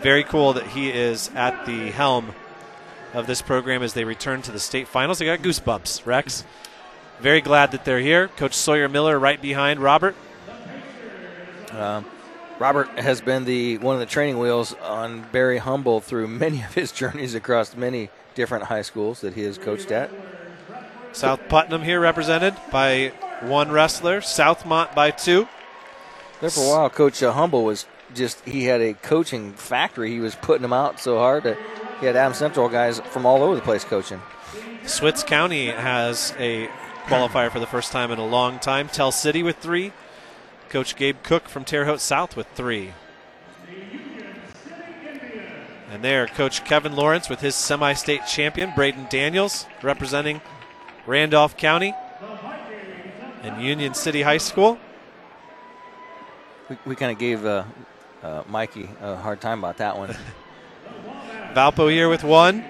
[0.00, 2.34] Very cool that he is at the helm
[3.12, 5.20] of this program as they return to the state finals.
[5.20, 6.44] I got goosebumps, Rex.
[7.20, 8.28] Very glad that they're here.
[8.28, 10.14] Coach Sawyer Miller right behind Robert.
[11.72, 12.04] Um,
[12.58, 16.74] Robert has been the one of the training wheels on Barry Humble through many of
[16.74, 20.10] his journeys across many different high schools that he has coached at.
[21.12, 24.20] South Putnam here represented by one wrestler.
[24.20, 25.48] Southmont by two.
[26.40, 30.10] There for a while, Coach uh, Humble was just he had a coaching factory.
[30.10, 31.58] He was putting them out so hard that
[32.00, 34.20] he had Adams Central guys from all over the place coaching.
[34.84, 36.68] Switz County has a
[37.06, 38.88] qualifier for the first time in a long time.
[38.88, 39.92] Tell City with three.
[40.68, 42.92] Coach Gabe Cook from Terre Haute South with three.
[45.90, 50.42] And there, Coach Kevin Lawrence with his semi state champion, Braden Daniels, representing
[51.06, 51.94] Randolph County
[53.42, 54.78] and Union City High School.
[56.68, 57.64] We, we kind of gave uh,
[58.22, 60.14] uh, Mikey a hard time about that one.
[61.54, 62.62] Valpo here with one.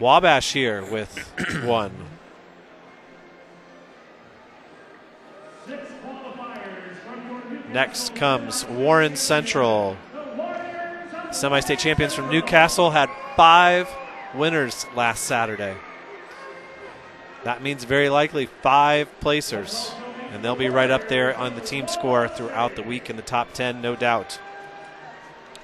[0.00, 1.16] Wabash here with
[1.64, 1.92] one.
[7.72, 9.96] Next comes Warren Central.
[11.30, 13.88] Semi state champions from Newcastle had five
[14.34, 15.76] winners last Saturday.
[17.44, 19.92] That means very likely five placers.
[20.32, 23.22] And they'll be right up there on the team score throughout the week in the
[23.22, 24.40] top 10, no doubt.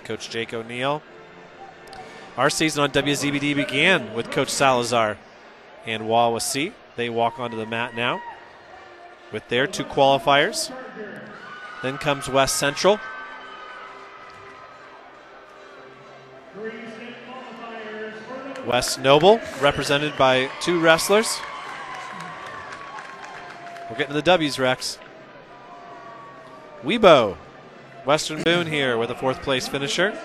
[0.05, 1.03] Coach Jake O'Neill.
[2.37, 5.19] Our season on WZBD began with Coach Salazar
[5.85, 6.73] and Wawasee.
[6.95, 8.23] They walk onto the mat now
[9.33, 10.73] with their two qualifiers.
[11.82, 12.98] Then comes West Central.
[18.66, 21.38] West Noble, represented by two wrestlers.
[23.88, 24.98] We're getting to the W's, Rex.
[26.82, 27.36] Webo,
[28.04, 30.18] Western Boone here with a fourth place finisher.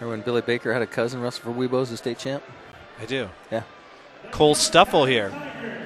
[0.00, 2.42] Remember when Billy Baker had a cousin wrestle for Webo as a state champ?
[3.00, 3.28] I do.
[3.50, 3.62] Yeah.
[4.30, 5.32] Cole Stuffle here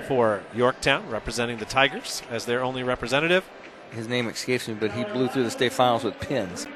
[0.06, 3.48] for Yorktown, representing the Tigers as their only representative.
[3.92, 6.66] His name escapes me, but he blew through the state finals with pins.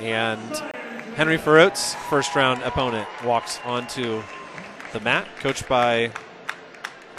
[0.00, 0.62] And
[1.16, 4.22] Henry Ferrot's first round opponent walks onto
[4.92, 6.10] the mat, coached by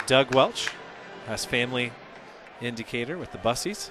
[0.06, 0.70] Doug Welch,
[1.26, 1.92] has family
[2.60, 3.90] indicator with the Bussies,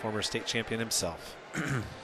[0.00, 1.36] former state champion himself.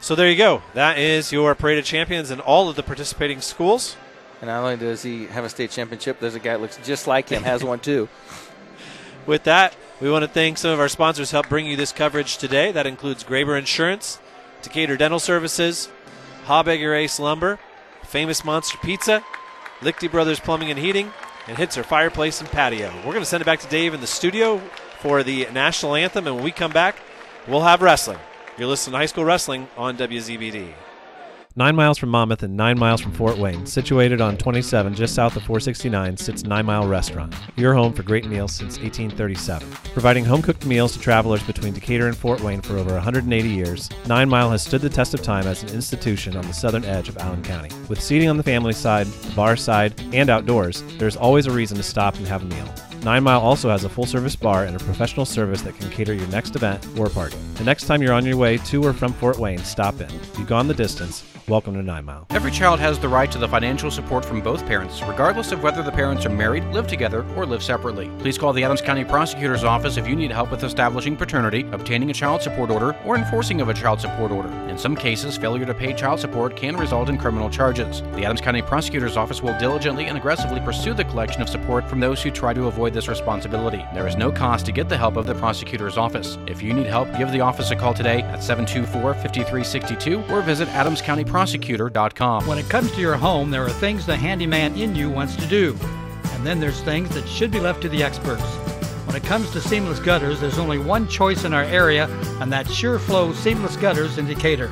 [0.00, 0.62] so there you go.
[0.74, 3.96] That is your parade of champions in all of the participating schools.
[4.40, 7.06] And not only does he have a state championship, there's a guy that looks just
[7.06, 8.08] like him, has one too.
[9.26, 12.38] With that, we want to thank some of our sponsors help bring you this coverage
[12.38, 12.72] today.
[12.72, 14.18] That includes Graber Insurance,
[14.62, 15.90] Decatur Dental Services,
[16.46, 17.58] Habegger Ace Lumber,
[18.02, 19.22] Famous Monster Pizza,
[19.80, 21.12] Lichty Brothers Plumbing and Heating,
[21.46, 22.90] and Hitzer Fireplace and Patio.
[22.98, 24.58] We're going to send it back to Dave in the studio
[25.00, 26.96] for the national anthem, and when we come back,
[27.46, 28.18] we'll have wrestling.
[28.58, 30.72] You're listening to High School Wrestling on WZBD.
[31.56, 35.34] Nine miles from Monmouth and nine miles from Fort Wayne, situated on 27 just south
[35.36, 39.68] of 469, sits Nine Mile Restaurant, your home for great meals since 1837.
[39.92, 43.88] Providing home cooked meals to travelers between Decatur and Fort Wayne for over 180 years,
[44.06, 47.08] Nine Mile has stood the test of time as an institution on the southern edge
[47.08, 47.70] of Allen County.
[47.88, 51.76] With seating on the family side, the bar side, and outdoors, there's always a reason
[51.78, 52.89] to stop and have a meal.
[53.02, 56.12] Nine Mile also has a full service bar and a professional service that can cater
[56.12, 57.36] your next event or party.
[57.54, 60.10] The next time you're on your way to or from Fort Wayne, stop in.
[60.36, 61.29] You've gone the distance.
[61.50, 62.28] Welcome to Nine Mile.
[62.30, 65.82] Every child has the right to the financial support from both parents, regardless of whether
[65.82, 68.08] the parents are married, live together, or live separately.
[68.20, 72.08] Please call the Adams County Prosecutor's Office if you need help with establishing paternity, obtaining
[72.08, 74.48] a child support order, or enforcing of a child support order.
[74.68, 78.02] In some cases, failure to pay child support can result in criminal charges.
[78.14, 81.98] The Adams County Prosecutor's Office will diligently and aggressively pursue the collection of support from
[81.98, 83.84] those who try to avoid this responsibility.
[83.92, 86.38] There is no cost to get the help of the Prosecutor's Office.
[86.46, 90.68] If you need help, give the office a call today at 724 5362 or visit
[91.40, 92.46] adamscountyprosecutor.com.
[92.46, 95.46] When it comes to your home, there are things the handyman in you wants to
[95.46, 95.76] do,
[96.32, 98.42] and then there's things that should be left to the experts.
[99.06, 102.06] When it comes to seamless gutters, there's only one choice in our area,
[102.40, 104.70] and that's SureFlow Seamless Gutters in Decatur.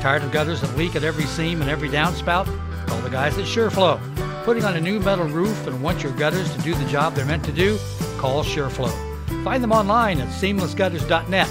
[0.00, 2.46] Tired of gutters that leak at every seam and every downspout?
[2.86, 4.00] Call the guys at SureFlow.
[4.44, 7.24] Putting on a new metal roof and want your gutters to do the job they're
[7.24, 7.78] meant to do?
[8.18, 9.44] Call SureFlow.
[9.44, 11.48] Find them online at seamlessgutters.net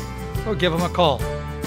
[0.47, 1.19] or give them a call.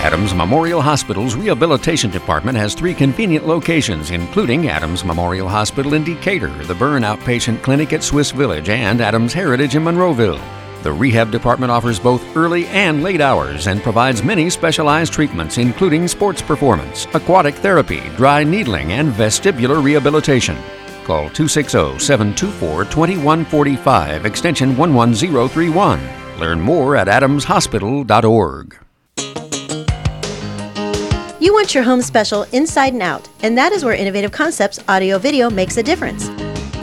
[0.02, 6.50] Adams Memorial Hospital's Rehabilitation Department has three convenient locations, including Adams Memorial Hospital in Decatur,
[6.64, 10.42] the Berne Outpatient Clinic at Swiss Village, and Adams Heritage in Monroeville.
[10.82, 16.08] The Rehab Department offers both early and late hours and provides many specialized treatments, including
[16.08, 20.58] sports performance, aquatic therapy, dry needling, and vestibular rehabilitation.
[21.06, 26.40] Call 260 724 2145, extension 11031.
[26.40, 28.81] Learn more at adamshospital.org.
[31.62, 35.47] Want your home special inside and out, and that is where Innovative Concepts Audio Video
[35.47, 36.28] makes a difference.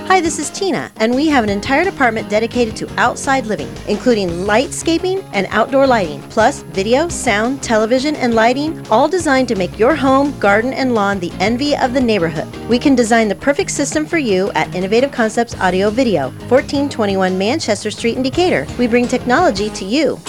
[0.07, 4.29] Hi, this is Tina, and we have an entire department dedicated to outside living, including
[4.29, 9.97] lightscaping and outdoor lighting, plus video, sound, television, and lighting, all designed to make your
[9.97, 12.47] home, garden, and lawn the envy of the neighborhood.
[12.69, 17.91] We can design the perfect system for you at Innovative Concepts Audio Video, 1421 Manchester
[17.91, 18.65] Street in Decatur.
[18.79, 20.21] We bring technology to you.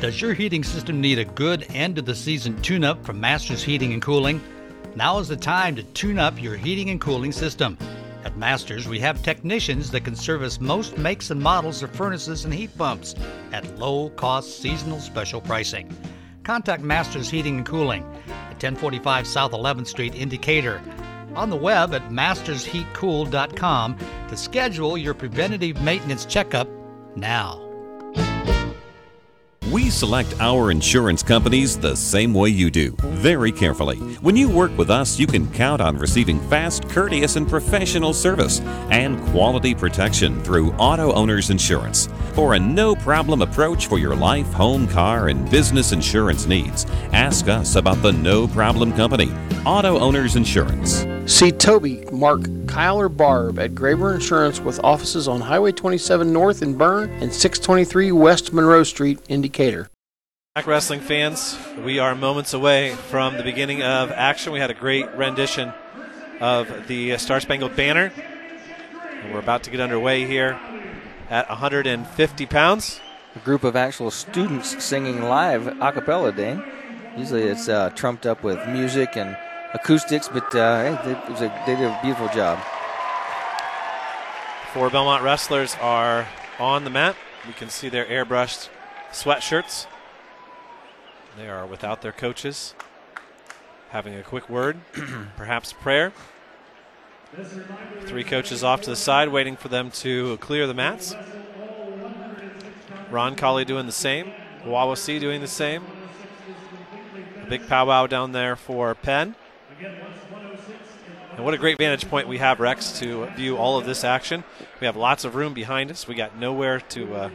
[0.00, 3.62] Does your heating system need a good end of the season tune up from Masters
[3.62, 4.40] Heating and Cooling?
[4.96, 7.76] Now is the time to tune up your heating and cooling system.
[8.24, 12.54] At Masters, we have technicians that can service most makes and models of furnaces and
[12.54, 13.14] heat pumps
[13.52, 15.94] at low cost seasonal special pricing.
[16.44, 20.80] Contact Masters Heating and Cooling at 1045 South 11th Street in Decatur.
[21.34, 23.98] On the web at mastersheatcool.com
[24.28, 26.70] to schedule your preventative maintenance checkup
[27.16, 27.69] now.
[29.70, 33.98] We select our insurance companies the same way you do, very carefully.
[34.20, 38.60] When you work with us, you can count on receiving fast, courteous, and professional service
[38.90, 42.08] and quality protection through Auto Owners Insurance.
[42.32, 47.46] For a no problem approach for your life, home, car, and business insurance needs, ask
[47.46, 49.30] us about the No Problem Company,
[49.64, 51.06] Auto Owners Insurance.
[51.26, 56.62] See Toby, Mark, Kyle, or Barb at Graber Insurance with offices on Highway 27 North
[56.62, 59.59] in Berne and 623 West Monroe Street in Decatur.
[60.54, 61.54] Back wrestling fans,
[61.84, 64.54] we are moments away from the beginning of action.
[64.54, 65.74] We had a great rendition
[66.40, 68.10] of the Star Spangled Banner.
[69.02, 70.58] And we're about to get underway here
[71.28, 73.02] at 150 pounds.
[73.36, 76.64] A group of actual students singing live a cappella, Dane.
[77.18, 79.36] Usually it's uh, trumped up with music and
[79.74, 82.58] acoustics, but uh, hey, they, it was a, they did a beautiful job.
[84.72, 86.26] Four Belmont wrestlers are
[86.58, 87.14] on the mat.
[87.46, 88.70] You can see their airbrushed
[89.12, 89.86] sweatshirts.
[91.36, 92.74] They are without their coaches,
[93.90, 94.80] having a quick word,
[95.36, 96.12] perhaps prayer.
[98.06, 101.14] Three coaches off to the side, waiting for them to clear the mats.
[103.10, 104.32] Roncalli doing the same.
[104.64, 105.84] Wawasee doing the same.
[107.42, 109.34] A big powwow down there for Penn.
[111.36, 114.44] And what a great vantage point we have, Rex, to view all of this action.
[114.80, 116.06] We have lots of room behind us.
[116.06, 117.14] We got nowhere to.
[117.14, 117.30] Uh,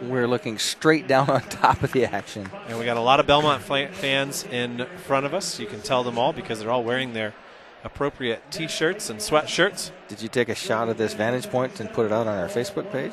[0.00, 2.50] We're looking straight down on top of the action.
[2.68, 5.58] and we got a lot of Belmont fans in front of us.
[5.58, 7.34] You can tell them all because they're all wearing their
[7.82, 9.90] appropriate T-shirts and sweatshirts.
[10.08, 12.48] Did you take a shot of this vantage point and put it out on our
[12.48, 13.12] Facebook page?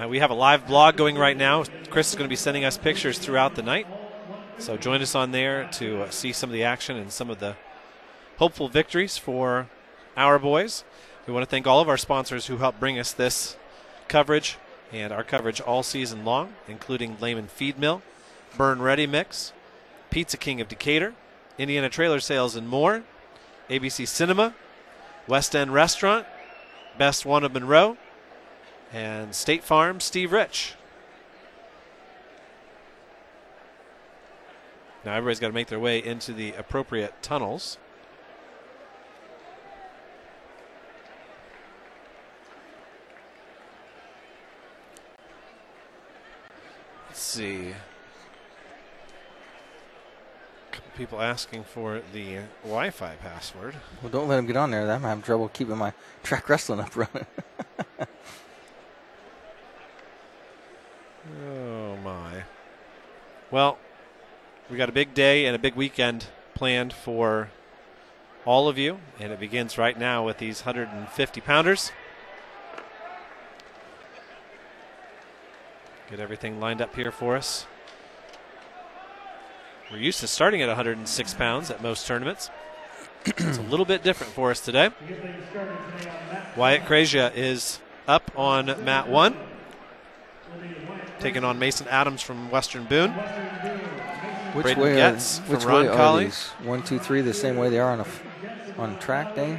[0.00, 1.62] Uh, we have a live blog going right now.
[1.90, 3.86] Chris is going to be sending us pictures throughout the night.
[4.58, 7.38] So join us on there to uh, see some of the action and some of
[7.38, 7.54] the
[8.38, 9.68] hopeful victories for
[10.16, 10.84] our boys.
[11.26, 13.56] We want to thank all of our sponsors who helped bring us this
[14.08, 14.58] coverage
[14.92, 18.02] and our coverage all season long, including Lehman Feed Mill,
[18.56, 19.52] Berne Ready Mix,
[20.10, 21.14] Pizza King of Decatur,
[21.58, 23.02] Indiana Trailer Sales and more,
[23.70, 24.54] ABC Cinema,
[25.26, 26.26] West End Restaurant,
[26.98, 27.96] Best One of Monroe,
[28.92, 30.74] and State Farm Steve Rich.
[35.04, 37.78] Now everybody's got to make their way into the appropriate tunnels.
[47.14, 47.74] Let's see.
[50.96, 53.76] people asking for the Wi-Fi password.
[54.02, 54.90] Well, don't let them get on there.
[54.90, 55.92] I'm having trouble keeping my
[56.24, 57.26] track wrestling up running.
[61.46, 62.42] Oh my.
[63.50, 63.78] Well,
[64.68, 67.50] we got a big day and a big weekend planned for
[68.44, 71.92] all of you, and it begins right now with these 150 pounders.
[76.10, 77.66] Get everything lined up here for us.
[79.90, 82.50] We're used to starting at 106 pounds at most tournaments.
[83.24, 84.90] it's a little bit different for us today.
[86.56, 89.36] Wyatt Krazia is up on mat one,
[91.20, 93.12] taking on Mason Adams from Western Boone.
[94.52, 96.44] Which Braden way are, Getz from which Ron way are these?
[96.62, 98.22] One, two, three, the same way they are on a f-
[98.78, 99.58] on track, Dane?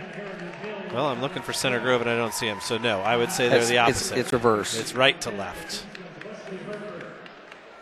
[0.94, 3.30] Well, I'm looking for Center Grove and I don't see him, so no, I would
[3.32, 4.18] say they're It's- the it's- opposite.
[4.20, 4.80] it's reverse.
[4.80, 5.84] It's right to left.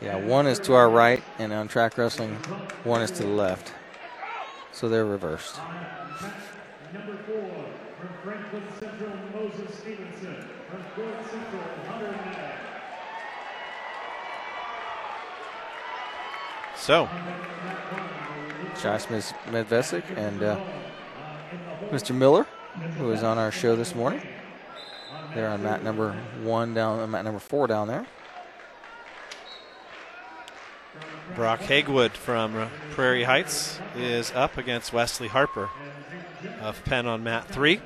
[0.01, 2.35] Yeah, one is to our right, and on track wrestling,
[2.83, 3.71] one is to the left.
[4.71, 5.59] So they're reversed.
[6.93, 7.65] Number four,
[7.99, 10.49] from Franklin Central, Moses Stevenson.
[10.69, 12.15] From Floyd Central, Hunter.
[16.75, 17.07] So,
[18.81, 20.59] Josh Medvesic and uh,
[21.91, 22.13] Mr.
[22.13, 22.43] Miller,
[22.97, 24.21] who is on our show this morning.
[25.33, 28.05] They're on mat number one down, mat number four down there.
[31.35, 35.69] Brock Hagwood from Prairie Heights is up against Wesley Harper
[36.61, 37.81] of Penn on mat three.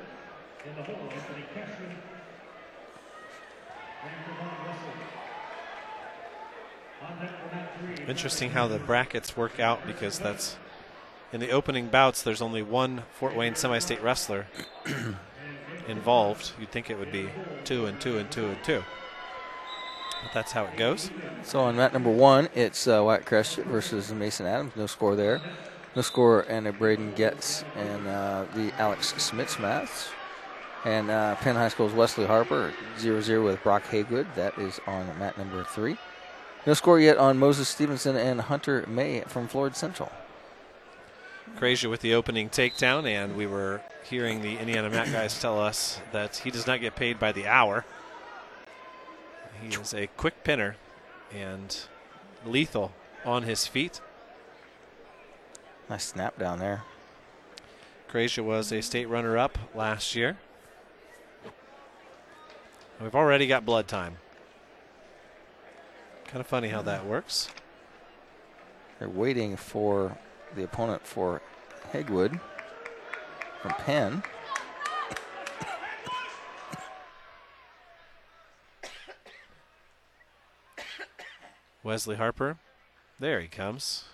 [8.06, 10.56] Interesting how the brackets work out because that's
[11.32, 12.22] in the opening bouts.
[12.22, 14.46] There's only one Fort Wayne semi-state wrestler
[15.88, 16.52] involved.
[16.58, 17.30] You'd think it would be
[17.64, 18.82] two and two and two and two,
[20.22, 21.10] but that's how it goes.
[21.42, 24.72] So on mat number one, it's uh, Wyatt Crest versus Mason Adams.
[24.76, 25.40] No score there.
[25.96, 29.90] No score and a Braden Getz and uh, the Alex Smits match.
[30.84, 34.26] And uh, Penn High School's Wesley Harper 0 0 with Brock Haygood.
[34.36, 35.96] That is on mat number three.
[36.66, 40.12] No score yet on Moses Stevenson and Hunter May from Floyd Central.
[41.56, 45.98] Crazier with the opening takedown, and we were hearing the Indiana Mat guys tell us
[46.12, 47.84] that he does not get paid by the hour.
[49.62, 50.76] He is a quick pinner
[51.34, 51.76] and
[52.44, 52.92] lethal
[53.24, 54.00] on his feet.
[55.90, 56.82] Nice snap down there.
[58.08, 60.38] Croatia was a state runner up last year.
[63.00, 64.16] We've already got blood time.
[66.26, 67.48] Kind of funny how that works.
[68.98, 70.18] They're waiting for
[70.54, 71.40] the opponent for
[71.92, 72.40] Hegwood
[73.62, 74.22] from Penn.
[81.82, 82.58] Wesley Harper.
[83.18, 84.04] There he comes.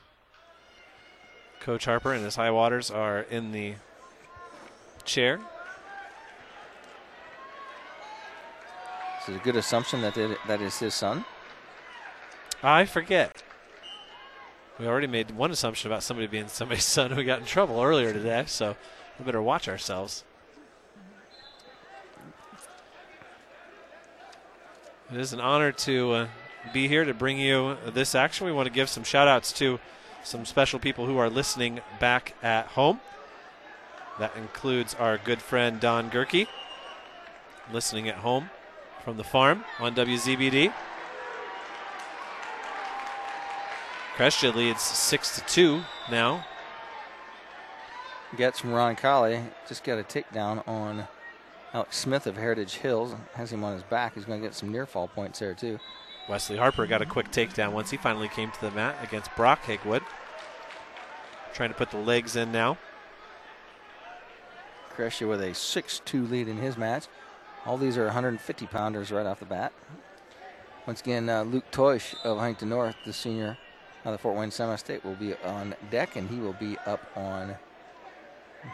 [1.61, 3.75] Coach Harper and his high waters are in the
[5.05, 5.41] chair.
[9.23, 11.25] Is it a good assumption that it, that is his son?
[12.63, 13.43] I forget.
[14.79, 18.13] We already made one assumption about somebody being somebody's son who got in trouble earlier
[18.13, 18.77] today, so
[19.19, 20.25] we better watch ourselves.
[25.13, 26.29] It is an honor to uh,
[26.73, 28.47] be here to bring you this action.
[28.47, 29.79] We want to give some shout outs to
[30.23, 33.01] some special people who are listening back at home.
[34.19, 36.47] That includes our good friend Don Gerke,
[37.73, 38.51] listening at home
[39.05, 40.73] from the farm on WZBD.
[44.17, 46.47] Crestia leads six to two now.
[48.37, 49.51] Getz from Roncalli.
[49.69, 51.09] Just got a takedown on
[51.73, 53.15] Alex Smith of Heritage Hills.
[53.35, 54.15] Has him on his back.
[54.15, 55.79] He's going to get some near fall points there, too.
[56.29, 59.63] Wesley Harper got a quick takedown once he finally came to the mat against Brock
[59.65, 60.03] Higwood.
[61.53, 62.79] Trying to put the legs in now.
[64.91, 67.07] Crescia with a 6 2 lead in his match.
[67.67, 69.73] All these are 150 pounders right off the bat.
[70.87, 73.57] Once again, uh, Luke Toish of Huntington North, the senior
[74.05, 77.01] of the Fort Wayne Semi State, will be on deck and he will be up
[77.17, 77.55] on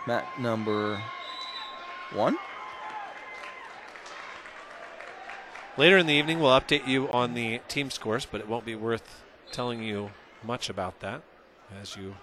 [0.06, 1.00] mat number
[2.12, 2.36] one.
[5.80, 8.74] Later in the evening, we'll update you on the team scores, but it won't be
[8.74, 10.10] worth telling you
[10.44, 11.22] much about that
[11.80, 12.16] as you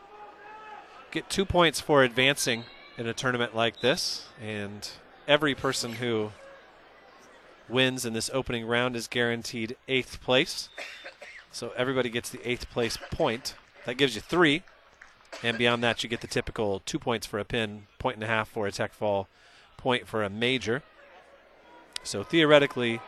[1.09, 2.65] get two points for advancing
[2.99, 4.27] in a tournament like this.
[4.39, 4.87] And
[5.27, 6.33] every person who
[7.67, 10.69] wins in this opening round is guaranteed eighth place.
[11.51, 13.55] So everybody gets the eighth place point.
[13.87, 14.61] That gives you three.
[15.41, 18.27] And beyond that, you get the typical two points for a pin, point and a
[18.27, 19.27] half for a tech fall,
[19.77, 20.83] point for a major.
[22.03, 23.01] So theoretically,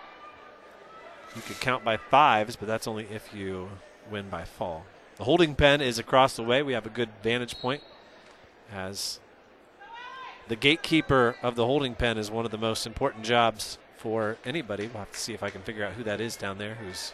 [1.36, 3.70] you could count by fives, but that's only if you
[4.10, 4.86] win by fall.
[5.18, 6.64] The holding pen is across the way.
[6.64, 7.84] We have a good vantage point
[8.72, 9.20] as
[10.48, 14.88] the gatekeeper of the holding pen is one of the most important jobs for anybody.
[14.88, 17.14] We'll have to see if I can figure out who that is down there who's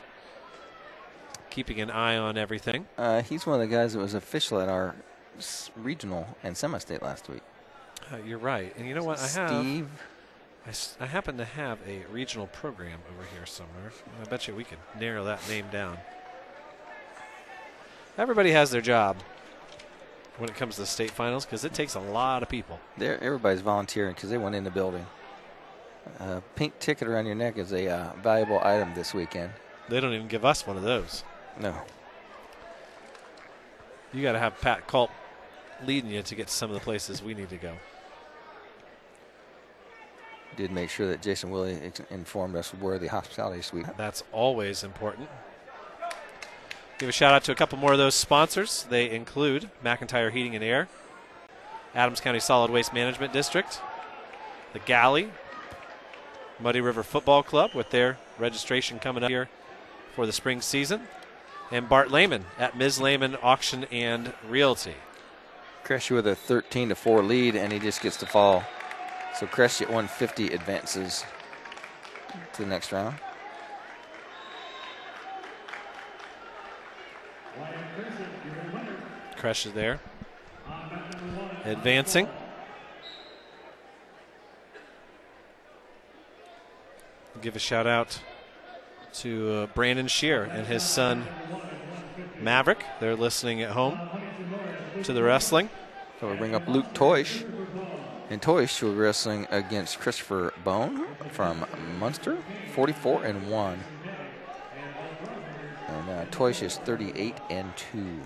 [1.49, 2.87] keeping an eye on everything.
[2.97, 4.95] Uh, he's one of the guys that was official at our
[5.75, 7.41] regional and semi state last week.
[8.11, 8.73] Uh, you're right.
[8.77, 9.19] And you know what?
[9.19, 9.87] I have.
[10.65, 13.91] I, s- I happen to have a regional program over here somewhere.
[14.21, 15.97] I bet you we could narrow that name down.
[18.17, 19.17] Everybody has their job
[20.37, 22.79] when it comes to the state finals because it takes a lot of people.
[22.97, 25.05] They're, everybody's volunteering because they went in the building.
[26.19, 29.51] Uh, pink ticket around your neck is a uh, valuable item this weekend.
[29.89, 31.23] They don't even give us one of those.
[31.59, 31.75] No.
[34.13, 35.11] You got to have Pat Culp
[35.85, 37.73] leading you to get to some of the places we need to go.
[40.55, 43.85] Did make sure that Jason Willie ex- informed us where the hospitality suite.
[43.97, 45.29] That's always important.
[46.97, 48.85] Give a shout out to a couple more of those sponsors.
[48.89, 50.87] They include McIntyre Heating and Air,
[51.93, 53.81] Adams County Solid Waste Management District,
[54.71, 55.29] the Galley,
[56.59, 59.49] Muddy River Football Club with their registration coming up here
[60.15, 61.01] for the spring season,
[61.69, 63.01] and Bart Lehman at Ms.
[63.01, 64.95] Lehman Auction and Realty.
[65.83, 68.63] Crescia with a 13 to 4 lead, and he just gets to fall.
[69.39, 71.25] So Crescia at 150 advances
[72.53, 73.15] to the next round.
[79.35, 79.99] Crush is there.
[81.65, 82.29] Advancing.
[87.41, 88.21] Give a shout out
[89.15, 91.25] to uh, Brandon Shear and his son
[92.39, 92.85] Maverick.
[93.01, 93.99] They're listening at home
[95.03, 95.69] to the wrestling.
[96.21, 97.45] So we bring up Luke Toish.
[98.29, 101.65] And Toish will be wrestling against Christopher Bond from
[101.99, 102.37] Munster,
[102.73, 103.79] 44 and 1.
[105.87, 108.21] And uh, Toish is 38 and 2.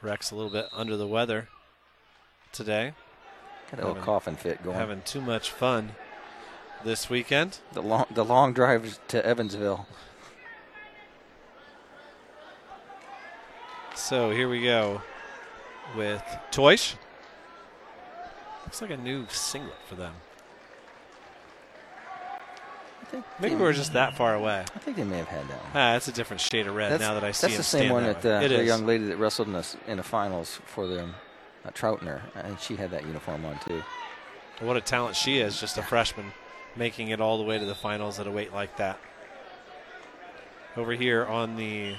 [0.00, 1.48] Rex a little bit under the weather
[2.52, 2.94] today.
[3.70, 4.76] Got a little coughing fit going.
[4.76, 5.90] Having too much fun
[6.84, 7.58] this weekend.
[7.72, 9.86] The long, the long drive to Evansville.
[13.98, 15.02] So here we go
[15.96, 16.22] with
[16.52, 16.94] Toish.
[18.64, 20.14] Looks like a new singlet for them.
[23.40, 24.60] Maybe we're just that far away.
[24.74, 25.70] I think they may have had that one.
[25.70, 27.90] Ah, that's a different shade of red That's, now that I see that's the same
[27.90, 28.66] one that that, uh, It the is.
[28.66, 31.14] young lady that wrestled in the, in the finals for them,
[31.64, 33.82] uh, Troutner, and she had that uniform on too.
[34.60, 36.32] What a talent she is, just a freshman,
[36.76, 39.00] making it all the way to the finals at a weight like that.
[40.76, 41.96] Over here on the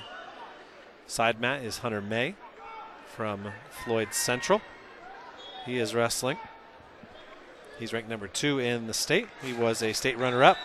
[1.09, 2.35] side mat is Hunter May
[3.05, 3.51] from
[3.83, 4.61] Floyd Central.
[5.65, 6.37] He is wrestling.
[7.79, 9.27] He's ranked number two in the state.
[9.43, 10.57] He was a state runner up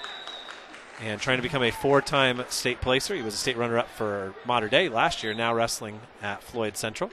[1.01, 3.15] and trying to become a four time state placer.
[3.15, 6.77] He was a state runner up for Mater Dei last year, now wrestling at Floyd
[6.77, 7.11] Central.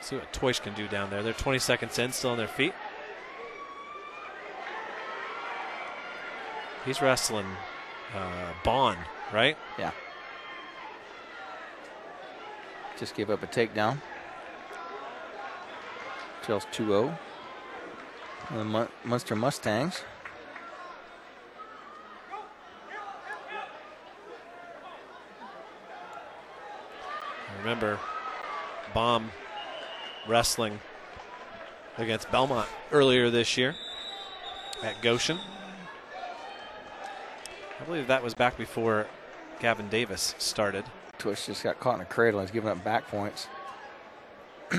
[0.00, 1.22] See what Toish can do down there.
[1.22, 2.74] They're 20 seconds in, still on their feet.
[6.84, 7.46] He's wrestling
[8.14, 8.98] uh, Bond,
[9.32, 9.56] right?
[9.78, 9.92] Yeah.
[12.98, 13.98] Just gave up a takedown.
[16.42, 17.18] Trails 2 0.
[18.50, 20.02] The Mun- Munster Mustangs.
[27.60, 27.98] Remember,
[28.92, 29.30] Bond
[30.26, 30.80] wrestling
[31.96, 33.74] against Belmont earlier this year
[34.82, 35.38] at Goshen.
[37.82, 39.08] I believe that was back before
[39.58, 40.84] Gavin Davis started.
[41.18, 43.48] Twitch just got caught in a cradle and is giving up back points.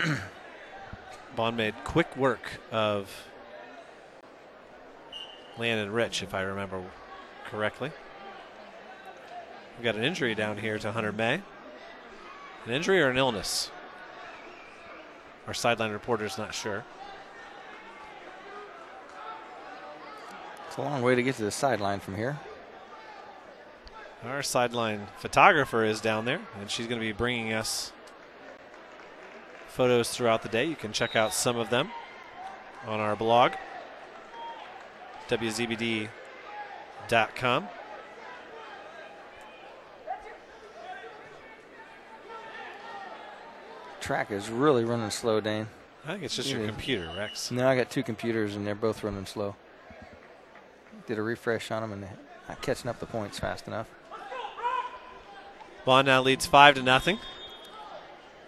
[1.36, 3.12] Bond made quick work of
[5.58, 6.82] Landon Rich, if I remember
[7.44, 7.92] correctly.
[9.78, 11.42] We've got an injury down here to Hunter May.
[12.66, 13.70] An injury or an illness?
[15.46, 16.86] Our sideline reporter's not sure.
[20.68, 22.40] It's a long way to get to the sideline from here.
[24.26, 27.92] Our sideline photographer is down there, and she's going to be bringing us
[29.68, 30.64] photos throughout the day.
[30.66, 31.90] You can check out some of them
[32.88, 33.54] on our blog,
[35.28, 36.10] wzbd.com.
[44.00, 45.68] Track is really running slow, Dane.
[46.06, 47.52] I think it's just your computer, Rex.
[47.52, 49.56] No, I got two computers and they're both running slow.
[51.08, 52.18] Did a refresh on them and they're
[52.50, 53.88] not catching up the points fast enough.
[55.86, 57.20] Bond now leads five to nothing.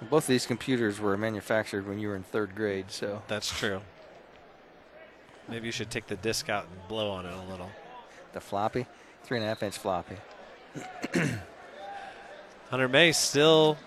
[0.09, 3.81] Both of these computers were manufactured when you were in third grade, so That's true.
[5.47, 7.69] Maybe you should take the disc out and blow on it a little.
[8.33, 8.85] the floppy,
[9.23, 10.15] three and a half inch floppy.
[12.69, 13.77] Hunter May still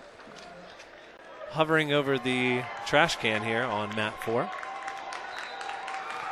[1.51, 4.49] hovering over the trash can here on mat four.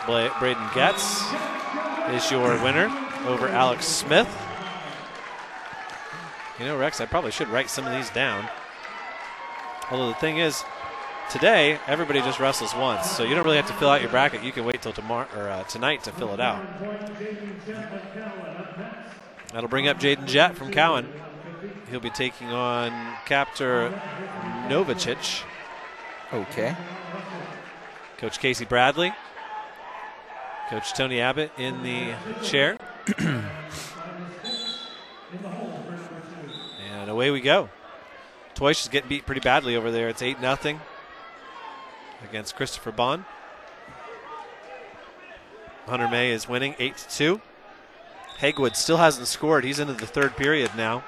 [0.05, 1.23] Bla- Braden Getz
[2.11, 2.85] is your winner
[3.27, 4.27] over Alex Smith.
[6.59, 8.49] You know, Rex, I probably should write some of these down.
[9.91, 10.63] Although the thing is,
[11.29, 14.43] today everybody just wrestles once, so you don't really have to fill out your bracket.
[14.43, 16.65] You can wait till tomorrow or uh, tonight to fill it out.
[19.53, 21.07] That'll bring up Jaden Jett from Cowan.
[21.89, 22.91] He'll be taking on
[23.25, 23.91] Captor
[24.67, 25.43] Novacek.
[26.33, 26.75] Okay.
[28.17, 29.13] Coach Casey Bradley.
[30.69, 32.77] Coach Tony Abbott in the chair.
[33.17, 33.45] and
[37.17, 37.67] away we go.
[38.53, 40.07] Toish is getting beat pretty badly over there.
[40.07, 40.79] It's 8 0
[42.29, 43.25] against Christopher Bond.
[45.87, 47.41] Hunter May is winning 8 2.
[48.37, 49.63] Hagwood still hasn't scored.
[49.63, 51.03] He's into the third period now.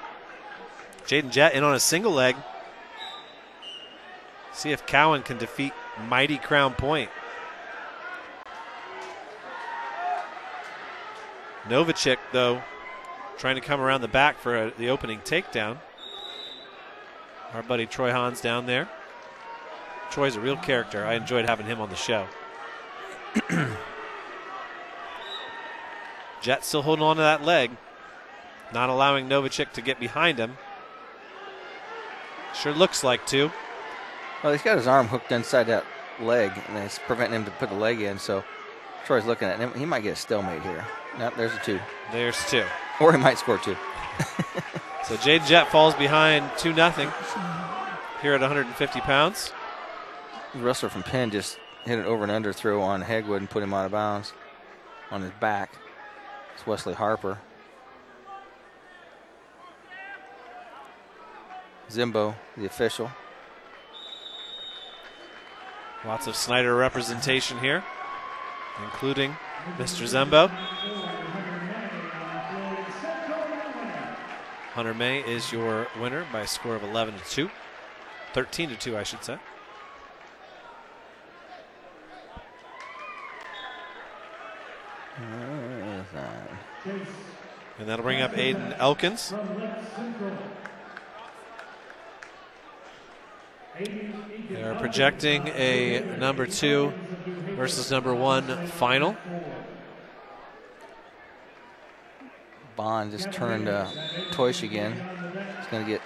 [1.06, 2.36] Jaden Jett in on a single leg.
[4.52, 5.74] See if Cowan can defeat
[6.08, 7.12] Mighty Crown Point.
[11.66, 12.64] Novacek, though,
[13.38, 15.78] trying to come around the back for a, the opening takedown.
[17.54, 18.90] Our buddy Troy Hans down there.
[20.12, 21.06] Troy's a real character.
[21.06, 22.28] I enjoyed having him on the show.
[26.42, 27.72] Jet still holding on to that leg,
[28.74, 30.58] not allowing Novacek to get behind him.
[32.56, 33.52] Sure looks like two.
[34.44, 35.86] Well, he's got his arm hooked inside that
[36.20, 38.18] leg, and it's preventing him to put the leg in.
[38.20, 38.44] So
[39.06, 39.74] Troy's looking at him.
[39.74, 40.86] He might get a stalemate here.
[41.18, 41.80] Nope, there's a two.
[42.12, 42.66] There's two.
[43.00, 43.76] Or he might score two.
[45.10, 46.92] So Jade Jet falls behind 2 0
[48.22, 49.52] here at 150 pounds.
[50.54, 53.64] The wrestler from Penn just hit an over and under throw on Hegwood and put
[53.64, 54.34] him out of bounds
[55.10, 55.74] on his back.
[56.54, 57.40] It's Wesley Harper.
[61.90, 63.10] Zimbo, the official.
[66.06, 67.84] Lots of Snider representation here,
[68.84, 69.36] including
[69.80, 70.06] Mr.
[70.06, 70.52] Zembo.
[74.80, 77.50] Hunter May is your winner by a score of 11 to 2.
[78.32, 79.38] 13 to 2, I should say.
[87.78, 89.34] And that'll bring up Aiden Elkins.
[94.50, 96.94] They're projecting a number two
[97.58, 99.18] versus number one final.
[102.80, 103.88] Bond just turned uh,
[104.32, 104.94] Toish again.
[104.94, 106.02] He's going to get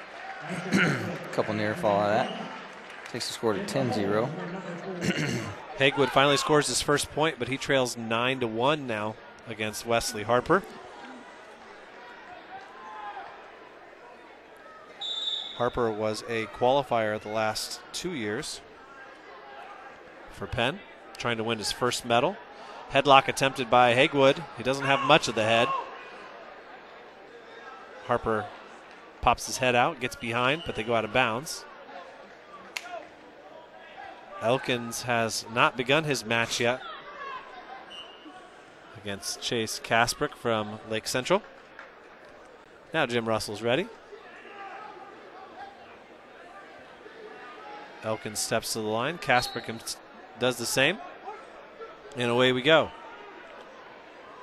[0.74, 2.42] a couple near fall out of that.
[3.12, 4.28] Takes the score to 10 0.
[5.78, 9.14] Hagwood finally scores his first point, but he trails 9 to 1 now
[9.48, 10.64] against Wesley Harper.
[15.58, 18.62] Harper was a qualifier the last two years
[20.32, 20.80] for Penn,
[21.20, 22.36] trying to win his first medal.
[22.90, 24.44] Headlock attempted by Hagwood.
[24.58, 25.68] He doesn't have much of the head.
[28.06, 28.46] Harper
[29.22, 31.66] pops his head out, gets behind, but they go out of bounds.
[34.42, 36.82] Elkins has not begun his match yet
[39.02, 41.42] against Chase Kasprick from Lake Central.
[42.94, 43.88] Now Jim Russell's ready.
[48.04, 49.18] Elkins steps to the line.
[49.18, 49.96] Kasprick
[50.40, 50.98] does the same.
[52.18, 52.92] And away we go.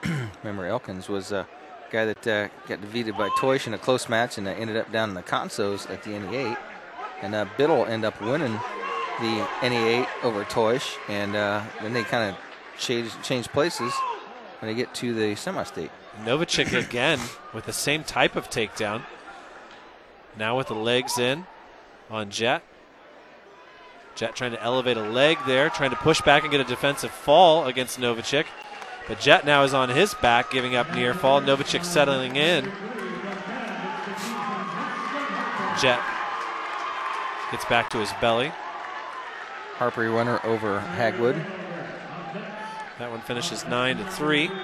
[0.43, 1.47] Remember, Elkins was a
[1.91, 4.91] guy that uh, got defeated by Toish in a close match and uh, ended up
[4.93, 6.57] down in the consos at the NE8.
[7.23, 8.53] And uh, Biddle ended up winning
[9.21, 10.97] the NE8 over Toish.
[11.09, 12.41] And uh, then they kind of
[12.79, 13.93] change, change places
[14.61, 15.91] when they get to the semi state.
[16.23, 17.19] Novacek again
[17.53, 19.03] with the same type of takedown.
[20.39, 21.47] Now with the legs in
[22.11, 22.63] on Jet.
[24.15, 27.11] Jet trying to elevate a leg there, trying to push back and get a defensive
[27.11, 28.47] fall against Novacek.
[29.09, 31.41] But Jet now is on his back, giving up near fall.
[31.41, 32.71] Novacek settling in.
[35.81, 36.01] Jet
[37.51, 38.53] gets back to his belly.
[39.77, 41.43] Harper runner over Hagwood.
[42.99, 44.51] That one finishes 9 to 3.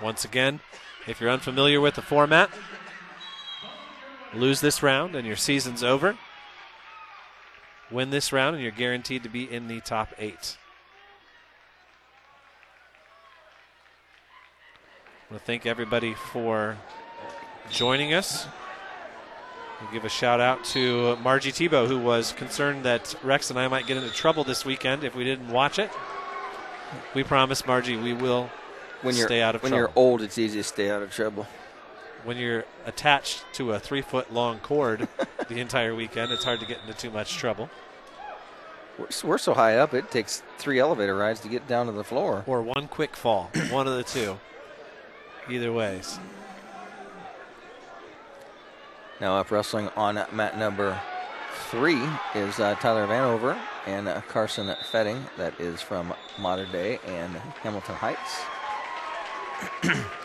[0.00, 0.60] Once again,
[1.06, 2.48] if you're unfamiliar with the format,
[4.32, 6.16] lose this round and your season's over.
[7.90, 10.56] Win this round and you're guaranteed to be in the top eight.
[15.28, 16.76] I want to thank everybody for
[17.70, 18.46] joining us.
[19.80, 23.66] We'll give a shout out to Margie Tebow, who was concerned that Rex and I
[23.68, 25.90] might get into trouble this weekend if we didn't watch it.
[27.14, 28.50] We promise, Margie, we will
[29.02, 29.80] when you're, stay out of when trouble.
[29.80, 31.46] you're old, it's easy to stay out of trouble.
[32.24, 35.08] When you're attached to a three foot long cord
[35.48, 37.70] the entire weekend, it's hard to get into too much trouble.
[38.98, 42.04] We're, we're so high up, it takes three elevator rides to get down to the
[42.04, 42.44] floor.
[42.46, 44.38] Or one quick fall, one of the two.
[45.48, 46.18] Either ways.
[49.20, 51.00] Now up wrestling on mat number
[51.70, 52.02] three
[52.34, 55.20] is uh, Tyler Vanover and uh, Carson Fettig.
[55.36, 58.40] That is from Mater Dei and Hamilton Heights.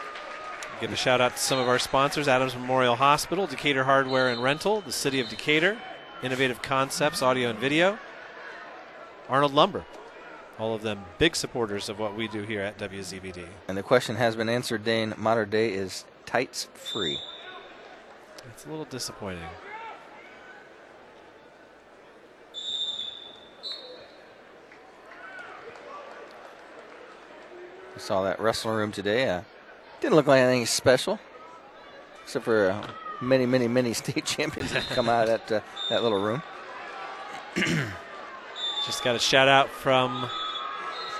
[0.81, 4.43] Give a shout out to some of our sponsors Adams Memorial Hospital, Decatur Hardware and
[4.43, 5.77] Rental, the City of Decatur,
[6.21, 7.97] Innovative Concepts, Audio and Video,
[9.29, 9.85] Arnold Lumber.
[10.59, 13.45] All of them big supporters of what we do here at WZBD.
[13.69, 15.13] And the question has been answered, Dane.
[15.17, 17.19] Mater Dei is tights free.
[18.49, 19.43] It's a little disappointing.
[27.93, 29.29] We saw that wrestling room today.
[29.29, 29.41] Uh,
[30.05, 31.19] didn't look like anything special,
[32.21, 32.87] except for uh,
[33.21, 36.43] many, many, many state champions that come out of that uh, that little room.
[38.85, 40.29] Just got a shout out from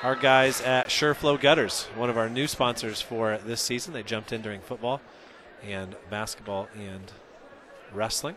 [0.04, 3.92] our guys at SureFlow Gutters, one of our new sponsors for this season.
[3.92, 5.02] They jumped in during football
[5.64, 7.12] and basketball and
[7.92, 8.36] wrestling.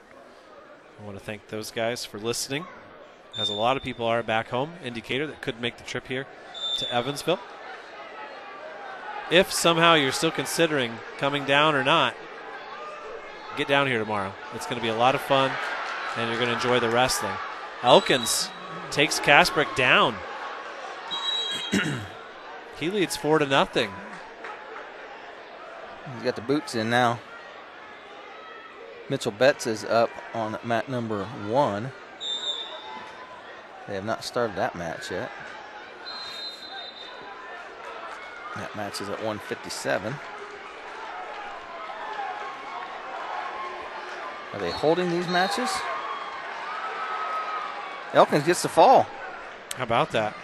[0.99, 2.65] I want to thank those guys for listening,
[3.37, 6.07] as a lot of people are back home in Decatur that couldn't make the trip
[6.07, 6.27] here
[6.79, 7.39] to Evansville.
[9.31, 12.15] If somehow you're still considering coming down or not,
[13.59, 14.33] get down here tomorrow.
[14.55, 15.51] It's going to be a lot of fun,
[16.17, 17.35] and you're going to enjoy the wrestling.
[17.83, 18.49] Elkins
[18.91, 20.15] takes Kasprick down.
[22.81, 23.91] he leads four to nothing.
[26.15, 27.21] He's got the boots in now.
[29.11, 31.93] Mitchell Betts is up on mat number one.
[33.87, 35.31] They have not started that match yet.
[38.59, 40.15] That match is at 157.
[44.53, 45.71] Are they holding these matches?
[48.15, 49.07] Elkins gets the fall.
[49.77, 50.35] How about that?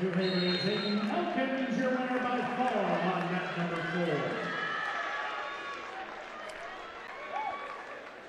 [0.00, 4.20] New Haven's Aiden Elkins, your winner by fall on mat number four.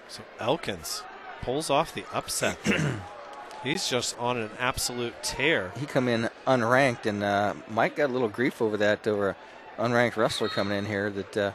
[0.07, 1.03] So Elkins
[1.41, 2.57] pulls off the upset.
[3.63, 5.71] He's just on an absolute tear.
[5.79, 9.35] He come in unranked, and uh, Mike got a little grief over that over a
[9.81, 11.51] unranked wrestler coming in here that uh,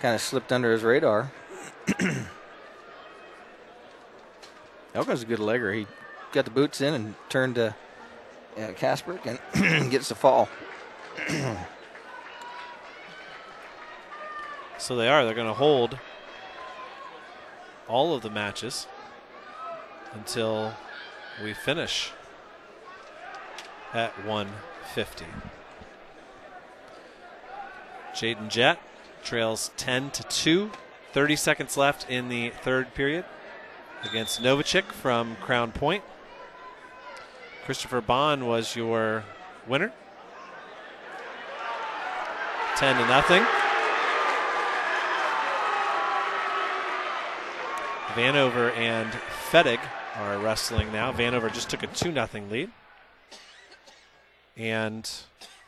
[0.00, 1.30] kind of slipped under his radar.
[4.94, 5.74] Elkins a good legger.
[5.74, 5.86] He
[6.32, 7.74] got the boots in and turned to
[8.58, 9.38] uh, Casper and
[9.90, 10.48] gets the fall.
[14.82, 15.24] So they are.
[15.24, 15.96] They're going to hold
[17.86, 18.88] all of the matches
[20.12, 20.74] until
[21.42, 22.12] we finish
[23.92, 25.24] at 150.
[28.14, 28.78] Jaden Jett
[29.24, 30.70] trails 10 to 2.
[31.12, 33.24] 30 seconds left in the third period
[34.02, 36.02] against Novacek from Crown Point.
[37.64, 39.24] Christopher Bond was your
[39.66, 39.92] winner.
[42.76, 43.42] 10 to nothing.
[48.14, 49.10] Vanover and
[49.50, 49.80] Fettig
[50.16, 51.12] are wrestling now.
[51.12, 52.70] Vanover just took a 2 0 lead.
[54.56, 55.10] And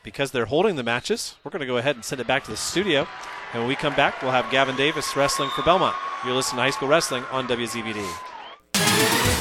[0.03, 2.51] because they're holding the matches, we're going to go ahead and send it back to
[2.51, 3.07] the studio.
[3.53, 5.95] And when we come back, we'll have Gavin Davis wrestling for Belmont.
[6.23, 8.34] You're listening to High School Wrestling on WZBD.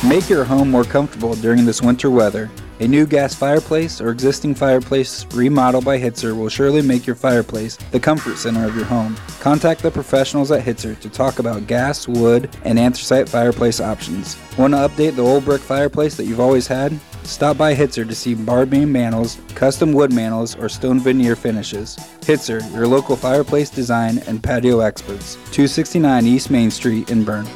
[0.02, 2.50] Make your home more comfortable during this winter weather.
[2.80, 7.76] A new gas fireplace or existing fireplace remodeled by Hitzer will surely make your fireplace
[7.92, 9.16] the comfort center of your home.
[9.40, 14.36] Contact the professionals at Hitzer to talk about gas, wood, and anthracite fireplace options.
[14.58, 16.98] Want to update the old brick fireplace that you've always had?
[17.22, 21.96] Stop by Hitzer to see barred beam mantles, custom wood mantles, or stone veneer finishes.
[22.20, 25.36] Hitzer, your local fireplace design and patio experts.
[25.52, 27.46] 269 East Main Street in Berne.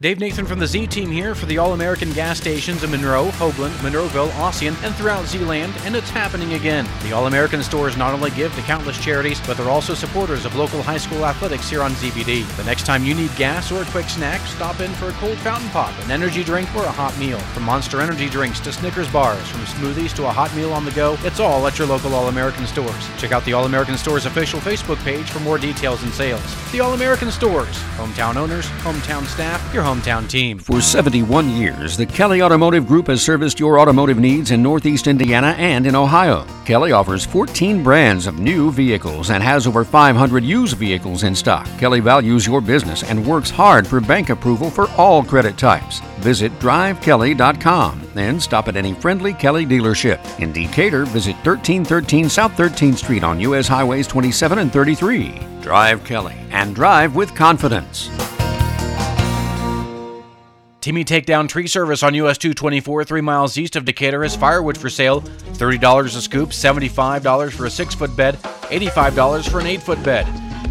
[0.00, 3.30] Dave Nathan from the Z Team here for the All American gas stations in Monroe,
[3.30, 6.86] Hoagland, Monroeville, Ossian, and throughout Zeeland, and it's happening again.
[7.02, 10.54] The All American stores not only give to countless charities, but they're also supporters of
[10.54, 12.46] local high school athletics here on ZBD.
[12.56, 15.36] The next time you need gas or a quick snack, stop in for a cold
[15.38, 17.40] fountain pop, an energy drink, or a hot meal.
[17.52, 20.92] From Monster Energy drinks to Snickers bars, from smoothies to a hot meal on the
[20.92, 23.08] go, it's all at your local All American stores.
[23.18, 26.70] Check out the All American Stores official Facebook page for more details and sales.
[26.70, 30.58] The All American Stores, hometown owners, hometown staff, your hometown team.
[30.58, 35.54] For 71 years, the Kelly Automotive Group has serviced your automotive needs in Northeast Indiana
[35.56, 36.46] and in Ohio.
[36.66, 41.66] Kelly offers 14 brands of new vehicles and has over 500 used vehicles in stock.
[41.78, 46.00] Kelly values your business and works hard for bank approval for all credit types.
[46.18, 50.18] Visit drivekelly.com and stop at any friendly Kelly dealership.
[50.38, 53.66] In Decatur, visit 1313 South 13th Street on U.S.
[53.68, 55.40] Highways 27 and 33.
[55.62, 58.10] Drive Kelly and drive with confidence.
[60.80, 64.88] Timmy Takedown Tree Service on US 224, three miles east of Decatur, has firewood for
[64.88, 65.22] sale.
[65.22, 70.24] $30 a scoop, $75 for a six foot bed, $85 for an eight foot bed.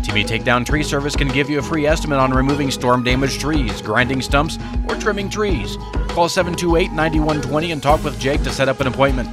[0.03, 3.81] Timmy Takedown Tree Service can give you a free estimate on removing storm damaged trees,
[3.81, 5.75] grinding stumps, or trimming trees.
[6.07, 9.27] Call 728 9120 and talk with Jake to set up an appointment.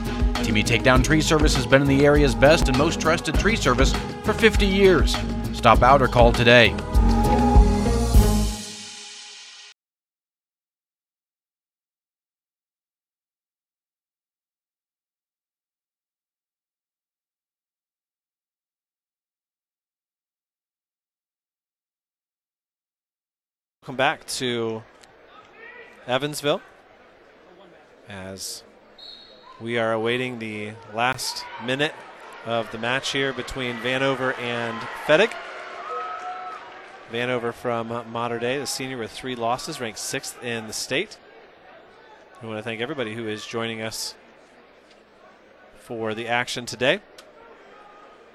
[0.45, 3.95] Timmy Takedown Tree Service has been in the area's best and most trusted tree service
[4.25, 5.16] for 50 years.
[5.53, 6.75] Stop out or call today.
[23.85, 24.82] Welcome back to
[26.07, 26.62] Evansville
[28.09, 28.62] as
[29.61, 31.93] we are awaiting the last minute
[32.47, 35.30] of the match here between Vanover and Fettig.
[37.12, 41.18] Vanover from Mater Dei, the senior with three losses, ranked sixth in the state.
[42.43, 44.14] I want to thank everybody who is joining us
[45.76, 47.01] for the action today.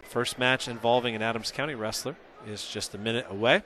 [0.03, 3.63] First match involving an Adams County wrestler is just a minute away.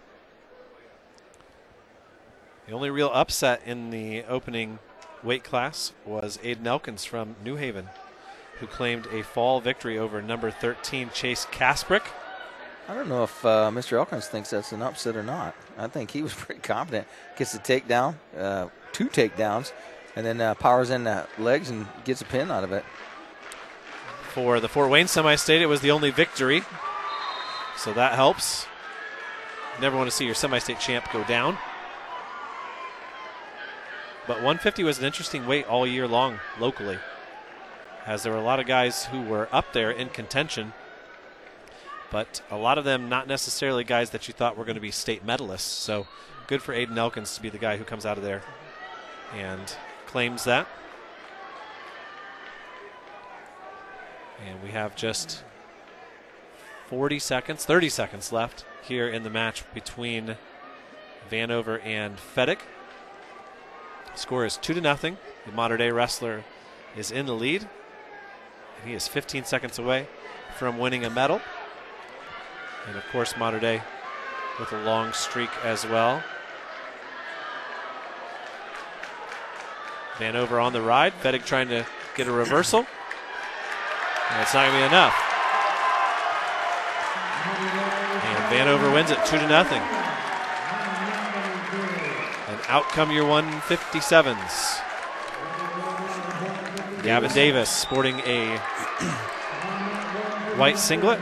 [2.68, 4.80] The only real upset in the opening
[5.22, 7.90] weight class was Aiden Elkins from New Haven,
[8.60, 12.04] who claimed a fall victory over number 13 Chase Kasprick.
[12.88, 13.98] I don't know if uh, Mr.
[13.98, 15.56] Elkins thinks that's an upset or not.
[15.78, 17.06] I think he was pretty confident.
[17.36, 19.74] Gets the takedown, uh, two takedowns,
[20.16, 22.86] and then uh, powers in the legs and gets a pin out of it.
[24.34, 26.64] For the Fort Wayne semi state, it was the only victory,
[27.78, 28.68] so that helps.
[29.82, 31.58] Never want to see your semi state champ go down.
[34.26, 36.98] But 150 was an interesting weight all year long locally,
[38.06, 40.72] as there were a lot of guys who were up there in contention,
[42.10, 44.92] but a lot of them not necessarily guys that you thought were going to be
[44.92, 45.62] state medalists.
[45.62, 46.08] So
[46.48, 48.44] good for Aiden Elkins to be the guy who comes out of there
[49.36, 50.68] and claims that.
[54.46, 55.44] And we have just
[56.88, 60.38] 40 seconds, 30 seconds left here in the match between
[61.30, 62.60] Vanover and Fedek.
[64.16, 65.18] Score is 2 to nothing.
[65.46, 66.44] The Mater Dei wrestler
[66.96, 67.62] is in the lead.
[68.80, 70.08] And he is 15 seconds away
[70.56, 71.42] from winning a medal.
[72.88, 73.82] And of course, Mater Dei
[74.60, 76.24] with a long streak as well.
[80.18, 81.14] Vanover on the ride.
[81.22, 81.86] Fedek trying to
[82.16, 82.86] get a reversal.
[84.32, 85.16] And it's not going to be enough.
[88.24, 89.82] And Vanover wins it 2 to nothing.
[92.68, 94.82] Out come your 157s.
[97.04, 98.58] Gavin Davis sporting a
[100.58, 101.20] white singlet.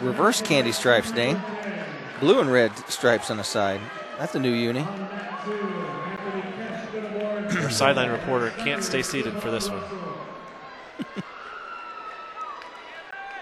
[0.00, 1.40] Reverse candy stripes, Dane.
[2.18, 3.80] Blue and red stripes on the side.
[4.18, 4.84] That's a new uni.
[7.60, 9.82] Our sideline reporter can't stay seated for this one.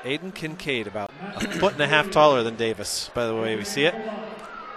[0.04, 3.64] Aiden Kincaid, about a foot and a half taller than Davis, by the way we
[3.64, 3.94] see it.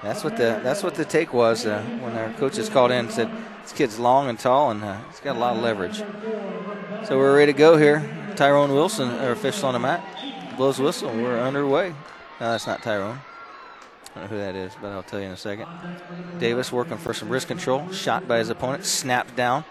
[0.04, 3.12] That's what the that's what the take was uh, when our coaches called in and
[3.12, 3.32] said
[3.62, 6.04] this kid's long and tall and uh, he's got a lot of leverage.
[7.08, 8.04] So we're ready to go here.
[8.36, 10.04] Tyrone Wilson, our official on the mat,
[10.58, 11.10] blows whistle.
[11.10, 11.90] We're underway.
[12.40, 13.20] No, that's not Tyrone.
[14.16, 15.68] I don't know who that is, but I'll tell you in a second.
[16.40, 17.90] Davis working for some wrist control.
[17.92, 18.86] Shot by his opponent.
[18.86, 19.64] Snapped down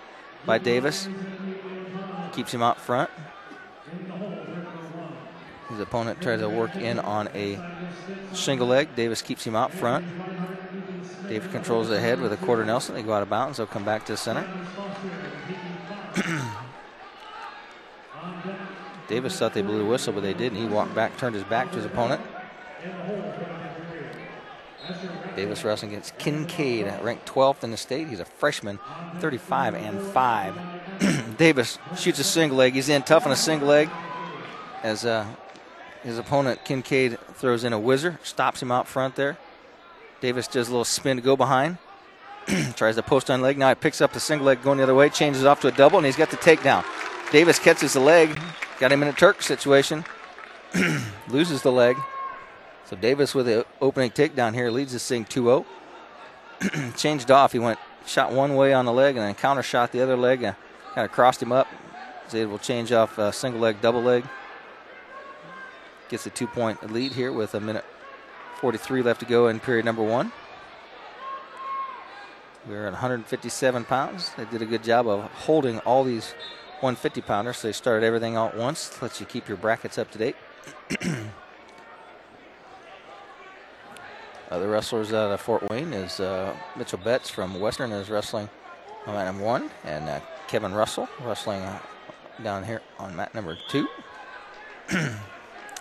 [0.46, 1.08] by Davis.
[2.32, 3.10] Keeps him out front.
[5.72, 7.58] His opponent tries to work in on a
[8.34, 8.94] single leg.
[8.94, 10.04] Davis keeps him out front.
[11.28, 12.94] Davis controls the head with a quarter Nelson.
[12.94, 13.56] They go out of bounds.
[13.56, 14.46] They'll come back to the center.
[19.08, 20.58] Davis thought they blew the whistle, but they didn't.
[20.58, 22.20] He walked back, turned his back to his opponent.
[25.36, 28.08] Davis wrestling against Kincaid, ranked 12th in the state.
[28.08, 28.78] He's a freshman,
[29.20, 31.36] 35 and 5.
[31.38, 32.74] Davis shoots a single leg.
[32.74, 33.88] He's in tough on a single leg
[34.82, 35.26] as uh,
[36.02, 39.38] his opponent, Kincaid, throws in a whizzer, stops him out front there.
[40.20, 41.78] Davis does a little spin to go behind.
[42.76, 43.58] Tries to post on leg.
[43.58, 45.72] Now he picks up the single leg going the other way, changes off to a
[45.72, 46.84] double, and he's got the takedown.
[47.30, 48.38] Davis catches the leg,
[48.78, 50.04] got him in a Turk situation,
[51.28, 51.96] loses the leg.
[52.84, 56.92] So Davis with the opening takedown here leads this thing 2 0.
[56.96, 57.52] Changed off.
[57.52, 60.42] He went, shot one way on the leg and then counter shot the other leg
[60.42, 60.56] and
[60.94, 61.68] kind of crossed him up.
[62.30, 64.24] He will change off uh, single leg, double leg.
[66.12, 67.86] Gets a two point lead here with a minute
[68.60, 70.30] 43 left to go in period number one.
[72.68, 74.30] We're at 157 pounds.
[74.36, 76.32] They did a good job of holding all these
[76.80, 77.56] 150 pounders.
[77.56, 79.00] So they started everything all at once.
[79.00, 80.36] Lets you keep your brackets up to date.
[84.50, 88.50] Other wrestlers out of Fort Wayne is uh, Mitchell Betts from Western is wrestling
[89.06, 91.78] on mat number one, and uh, Kevin Russell wrestling uh,
[92.42, 93.88] down here on mat number two.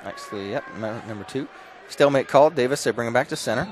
[0.03, 1.47] Actually, yep, number two.
[1.89, 2.55] Stalemate called.
[2.55, 3.67] Davis, they bring him back to center.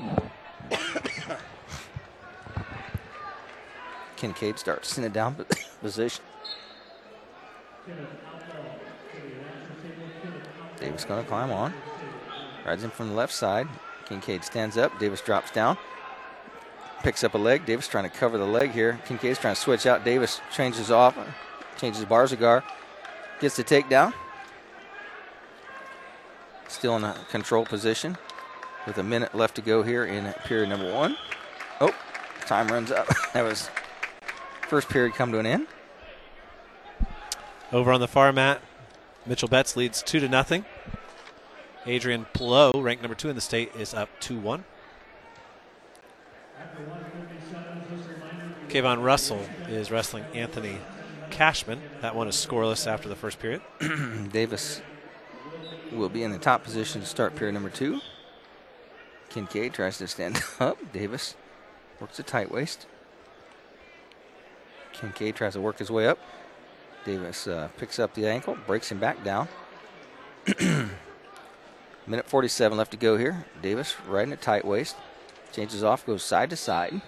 [4.16, 5.34] Kincaid starts in a down
[5.80, 6.22] position.
[10.78, 11.72] Davis going to climb on.
[12.66, 13.66] Rides him from the left side.
[14.06, 14.98] Kincaid stands up.
[14.98, 15.78] Davis drops down.
[17.02, 17.64] Picks up a leg.
[17.64, 19.00] Davis trying to cover the leg here.
[19.06, 20.04] Kincaid's trying to switch out.
[20.04, 21.16] Davis changes off.
[21.78, 22.62] Changes Barzagar.
[23.40, 24.12] Gets the takedown.
[26.70, 28.16] Still in a control position.
[28.86, 31.16] With a minute left to go here in period number one.
[31.80, 31.92] Oh,
[32.46, 33.08] time runs up.
[33.34, 33.68] that was
[34.68, 35.66] first period come to an end.
[37.72, 38.62] Over on the far mat,
[39.26, 40.64] Mitchell Betts leads two to nothing.
[41.86, 44.64] Adrian Plo, ranked number two in the state, is up 2 1.
[48.68, 50.78] Kayvon Russell is wrestling Anthony
[51.30, 51.80] Cashman.
[52.00, 53.60] That one is scoreless after the first period.
[54.32, 54.80] Davis
[55.92, 58.00] will be in the top position to start period number two.
[59.28, 60.78] Kincaid tries to stand up.
[60.92, 61.34] Davis
[62.00, 62.86] works a tight waist.
[64.92, 66.18] Kincaid tries to work his way up.
[67.04, 69.48] Davis uh, picks up the ankle, breaks him back down.
[72.06, 73.46] Minute 47 left to go here.
[73.62, 74.96] Davis riding a tight waist.
[75.52, 77.00] Changes off, goes side to side.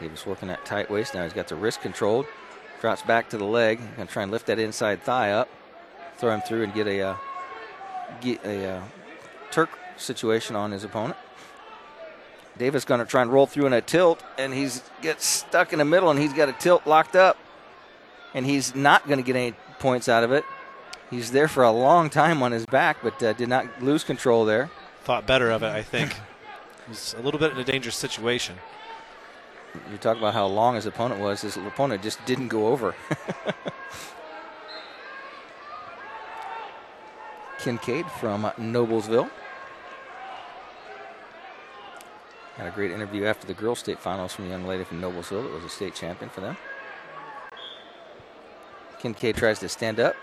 [0.00, 1.14] Davis working that tight waist.
[1.14, 2.26] Now he's got the wrist controlled.
[2.82, 3.78] Drops back to the leg.
[3.96, 5.48] Gonna try and lift that inside thigh up.
[6.16, 7.16] Throw him through and get a uh,
[8.20, 8.82] get a uh,
[9.52, 11.16] Turk situation on his opponent.
[12.58, 15.84] Davis to try and roll through in a tilt, and he's gets stuck in the
[15.84, 17.38] middle, and he's got a tilt locked up,
[18.34, 20.44] and he's not to get any points out of it.
[21.08, 24.44] He's there for a long time on his back, but uh, did not lose control
[24.44, 24.70] there.
[25.04, 26.16] Thought better of it, I think.
[26.88, 28.56] He's a little bit in a dangerous situation.
[29.90, 31.42] You talk about how long his opponent was.
[31.42, 32.94] His opponent just didn't go over.
[37.58, 39.30] Kincaid from Noblesville.
[42.56, 45.44] Had a great interview after the girls' state finals from a young lady from Noblesville
[45.44, 46.56] that was a state champion for them.
[48.98, 50.16] Kincaid tries to stand up.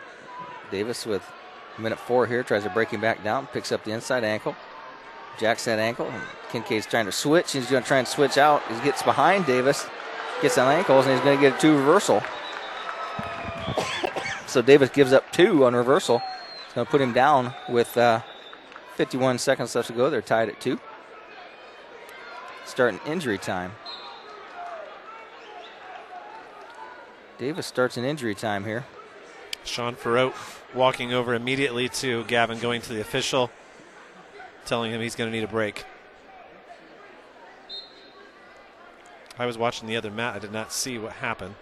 [0.70, 1.24] Davis with
[1.78, 4.56] minute four here tries to break him back down, picks up the inside ankle.
[5.40, 6.08] Jacks that ankle.
[6.08, 6.22] And
[6.52, 7.54] Kincaid's trying to switch.
[7.54, 8.62] He's going to try and switch out.
[8.72, 9.88] He gets behind Davis,
[10.42, 12.22] gets on ankles, and he's going to get a two reversal.
[14.48, 16.22] so Davis gives up two on reversal.
[16.66, 18.22] It's going to put him down with uh,
[18.96, 20.10] 51 seconds left to go.
[20.10, 20.80] They're tied at two.
[22.66, 23.72] Starting injury time.
[27.40, 28.86] Davis starts in injury time here.
[29.64, 30.34] Sean Farrow
[30.74, 33.50] walking over immediately to Gavin, going to the official,
[34.70, 35.84] telling him he's going to need a break.
[39.38, 40.36] I was watching the other mat.
[40.36, 41.56] I did not see what happened.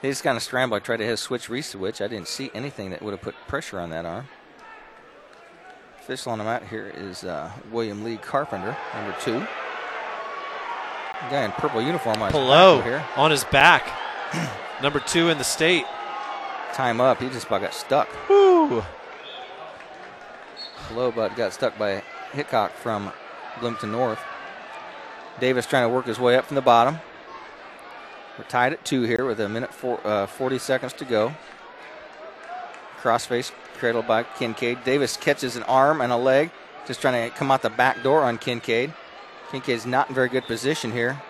[0.00, 0.80] They just kind of scrambled.
[0.80, 2.00] I tried to hit a switch, re-switch.
[2.00, 4.28] I didn't see anything that would have put pressure on that arm.
[6.00, 9.46] Official on the mat here is uh, William Lee Carpenter, number two.
[11.30, 13.04] Guy in purple uniform on his here.
[13.16, 13.86] on his back.
[14.82, 15.84] Number two in the state.
[16.72, 17.20] Time up.
[17.20, 18.08] He just about got stuck.
[18.28, 18.82] Woo.
[20.92, 22.02] But got stuck by
[22.32, 23.12] Hickok from
[23.60, 24.20] Bloomington North.
[25.40, 26.98] Davis trying to work his way up from the bottom.
[28.38, 31.34] We're tied at two here with a minute four, uh, 40 seconds to go.
[33.00, 34.84] Crossface cradled by Kincaid.
[34.84, 36.50] Davis catches an arm and a leg,
[36.86, 38.92] just trying to come out the back door on Kincaid.
[39.50, 41.20] Kincaid's not in very good position here.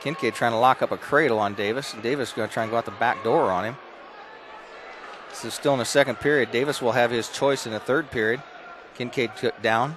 [0.00, 1.92] Kincaid trying to lock up a cradle on Davis.
[1.92, 3.76] And Davis going to try and go out the back door on him.
[5.30, 6.52] This is still in the second period.
[6.52, 8.40] Davis will have his choice in the third period.
[8.96, 9.96] Kincaid took down.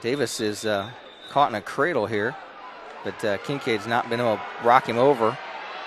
[0.00, 0.90] Davis is uh,
[1.30, 2.36] caught in a cradle here,
[3.04, 5.36] but uh, Kincaid's not been able to rock him over.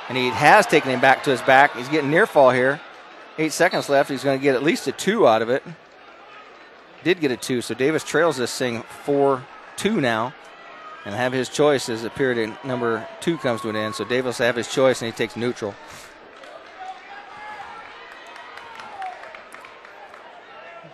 [0.09, 1.75] And he has taken him back to his back.
[1.75, 2.81] He's getting near fall here.
[3.37, 4.09] Eight seconds left.
[4.09, 5.63] He's going to get at least a two out of it.
[7.03, 9.43] Did get a two, so Davis trails this thing 4
[9.77, 10.33] 2 now
[11.05, 13.95] and have his choice as the period number two comes to an end.
[13.95, 15.73] So Davis will have his choice and he takes neutral.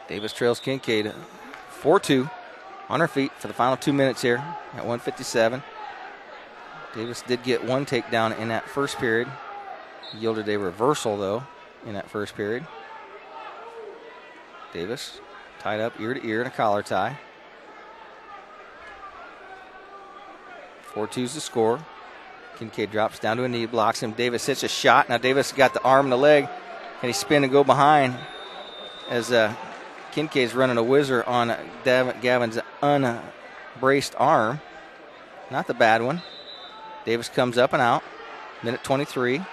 [0.08, 1.14] Davis trails Kincaid
[1.70, 2.30] 4 2
[2.90, 4.38] on her feet for the final two minutes here
[4.74, 5.62] at 157.
[6.96, 9.28] Davis did get one takedown in that first period.
[10.18, 11.44] Yielded a reversal, though,
[11.86, 12.66] in that first period.
[14.74, 15.20] Davis
[15.60, 17.18] tied up ear to ear in a collar tie.
[20.94, 21.80] 4 2's the score.
[22.58, 24.14] Kincaid drops down to a knee, blocks him.
[24.14, 25.10] Davis hits a shot.
[25.10, 26.48] Now Davis got the arm and the leg.
[27.02, 28.18] Can he spin and go behind
[29.10, 29.54] as uh,
[30.18, 34.60] Kincaid's running a whizzer on Gavin's unbraced arm?
[35.52, 36.24] Not the bad one.
[37.06, 38.02] Davis comes up and out.
[38.64, 39.44] Minute 23.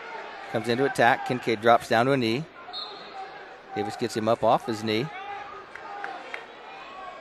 [0.52, 1.28] Comes into attack.
[1.28, 2.44] Kincaid drops down to a knee.
[3.76, 5.04] Davis gets him up off his knee.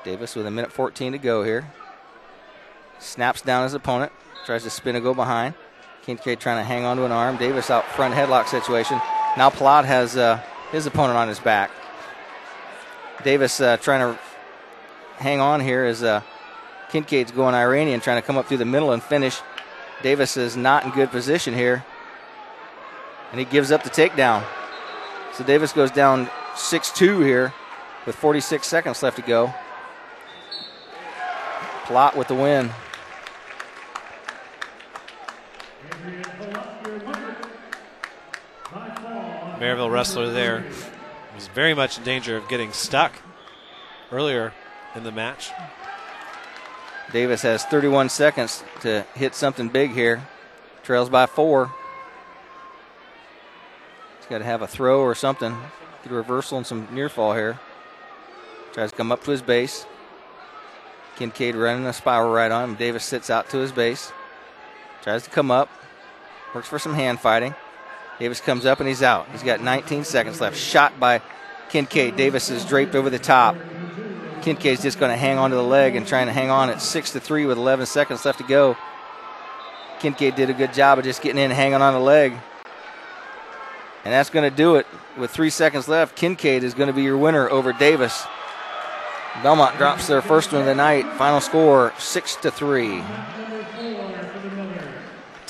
[0.05, 1.69] Davis with a minute 14 to go here.
[2.97, 4.13] Snaps down his opponent.
[4.45, 5.53] Tries to spin and go behind.
[6.03, 7.35] Kincaid trying to hang on to an arm.
[7.35, 9.01] Davis out front headlock situation.
[9.35, 10.41] Now Plot has uh,
[10.71, 11.71] his opponent on his back.
[13.23, 14.19] Davis uh, trying to
[15.17, 16.21] hang on here as uh,
[16.89, 19.39] Kincaid's going Iranian, trying to come up through the middle and finish.
[20.01, 21.85] Davis is not in good position here.
[23.31, 24.43] And he gives up the takedown.
[25.33, 27.53] So Davis goes down 6 2 here
[28.05, 29.53] with 46 seconds left to go.
[31.85, 32.69] Plot with the win.
[39.59, 40.65] Merrillville wrestler there
[41.35, 43.13] was very much in danger of getting stuck
[44.11, 44.53] earlier
[44.95, 45.51] in the match.
[47.11, 50.27] Davis has 31 seconds to hit something big here.
[50.83, 51.71] Trails by four.
[54.17, 55.55] He's got to have a throw or something.
[56.03, 57.59] Get a reversal and some near fall here.
[58.73, 59.85] Tries to come up to his base.
[61.15, 62.75] Kincaid running a spiral right on him.
[62.75, 64.11] Davis sits out to his base.
[65.03, 65.69] Tries to come up.
[66.55, 67.53] Works for some hand fighting.
[68.19, 69.27] Davis comes up and he's out.
[69.31, 70.57] He's got 19 seconds left.
[70.57, 71.21] Shot by
[71.69, 72.15] Kincaid.
[72.15, 73.55] Davis is draped over the top.
[74.41, 76.81] Kincaid's just going to hang on to the leg and trying to hang on at
[76.81, 78.77] 6 to 3 with 11 seconds left to go.
[79.99, 82.33] Kincaid did a good job of just getting in and hanging on the leg.
[84.03, 84.85] And that's going to do it.
[85.17, 88.25] With three seconds left, Kincaid is going to be your winner over Davis.
[89.41, 91.05] Belmont drops their first one of the night.
[91.13, 93.01] Final score 6 to 3.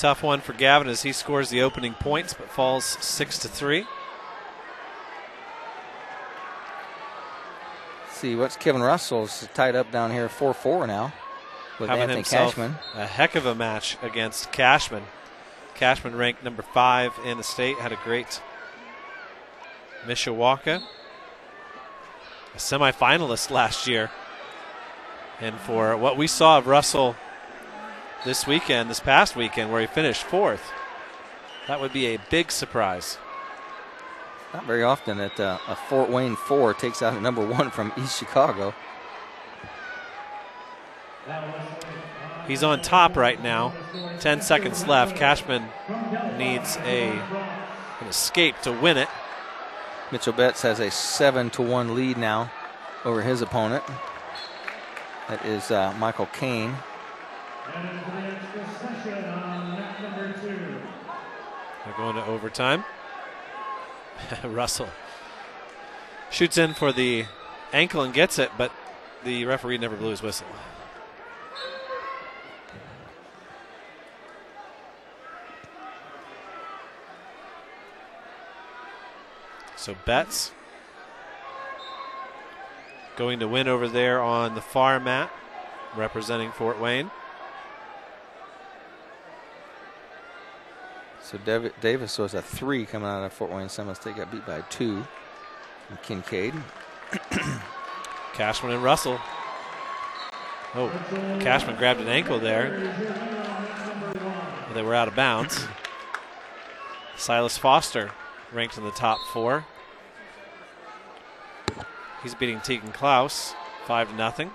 [0.04, 3.86] Tough one for Gavin as he scores the opening points but falls 6 to 3.
[8.10, 11.14] see what's Kevin Russell's tied up down here 4 4 now.
[11.80, 12.76] With having Anthony Cashman.
[12.94, 15.04] a heck of a match against Cashman.
[15.74, 18.42] Cashman ranked number five in the state, had a great
[20.04, 20.82] Mishawaka,
[22.54, 24.10] a semifinalist last year.
[25.40, 27.16] And for what we saw of Russell
[28.24, 30.72] this weekend, this past weekend, where he finished fourth,
[31.68, 33.18] that would be a big surprise.
[34.52, 37.92] Not very often that uh, a Fort Wayne four takes out a number one from
[37.98, 38.74] East Chicago.
[42.46, 43.72] He's on top right now.
[44.20, 45.16] 10 seconds left.
[45.16, 45.64] Cashman
[46.36, 47.10] needs a
[48.00, 49.08] an escape to win it.
[50.12, 52.50] Mitchell Betts has a seven to one lead now
[53.04, 53.82] over his opponent.
[55.28, 56.76] That is uh, Michael Kane.
[61.84, 62.84] They're going to overtime.
[64.44, 64.88] Russell
[66.30, 67.26] shoots in for the
[67.72, 68.72] ankle and gets it, but
[69.24, 70.46] the referee never blew his whistle.
[79.76, 80.52] So Betts
[83.16, 85.30] going to win over there on the far mat,
[85.94, 87.10] representing Fort Wayne.
[91.24, 94.16] So Dav- Davis was a three coming out of Fort Wayne semi-state.
[94.16, 95.02] Got beat by a two
[95.88, 96.52] from Kincaid.
[98.34, 99.18] Cashman and Russell.
[100.74, 100.90] Oh,
[101.40, 102.92] Cashman grabbed an ankle there.
[104.74, 105.66] They were out of bounds.
[107.16, 108.10] Silas Foster
[108.52, 109.64] ranked in the top four.
[112.22, 113.54] He's beating Tegan Klaus
[113.86, 114.50] 5 to nothing.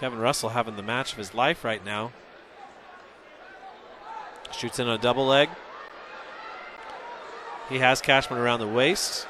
[0.00, 2.12] Kevin Russell having the match of his life right now.
[4.52, 5.48] Shoots in on a double leg.
[7.68, 9.26] He has Cashman around the waist.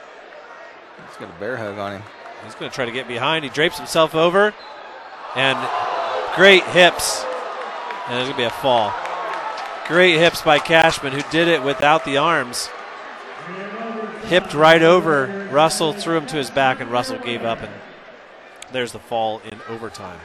[1.08, 2.02] He's got a bear hug on him.
[2.44, 3.44] He's going to try to get behind.
[3.44, 4.54] He drapes himself over.
[5.34, 5.58] And
[6.36, 7.24] great hips.
[8.06, 8.94] And there's going to be a fall.
[9.86, 12.68] Great hips by Cashman, who did it without the arms.
[14.24, 17.62] Hipped right over Russell, threw him to his back, and Russell gave up.
[17.62, 17.72] And
[18.72, 20.20] there's the fall in overtime.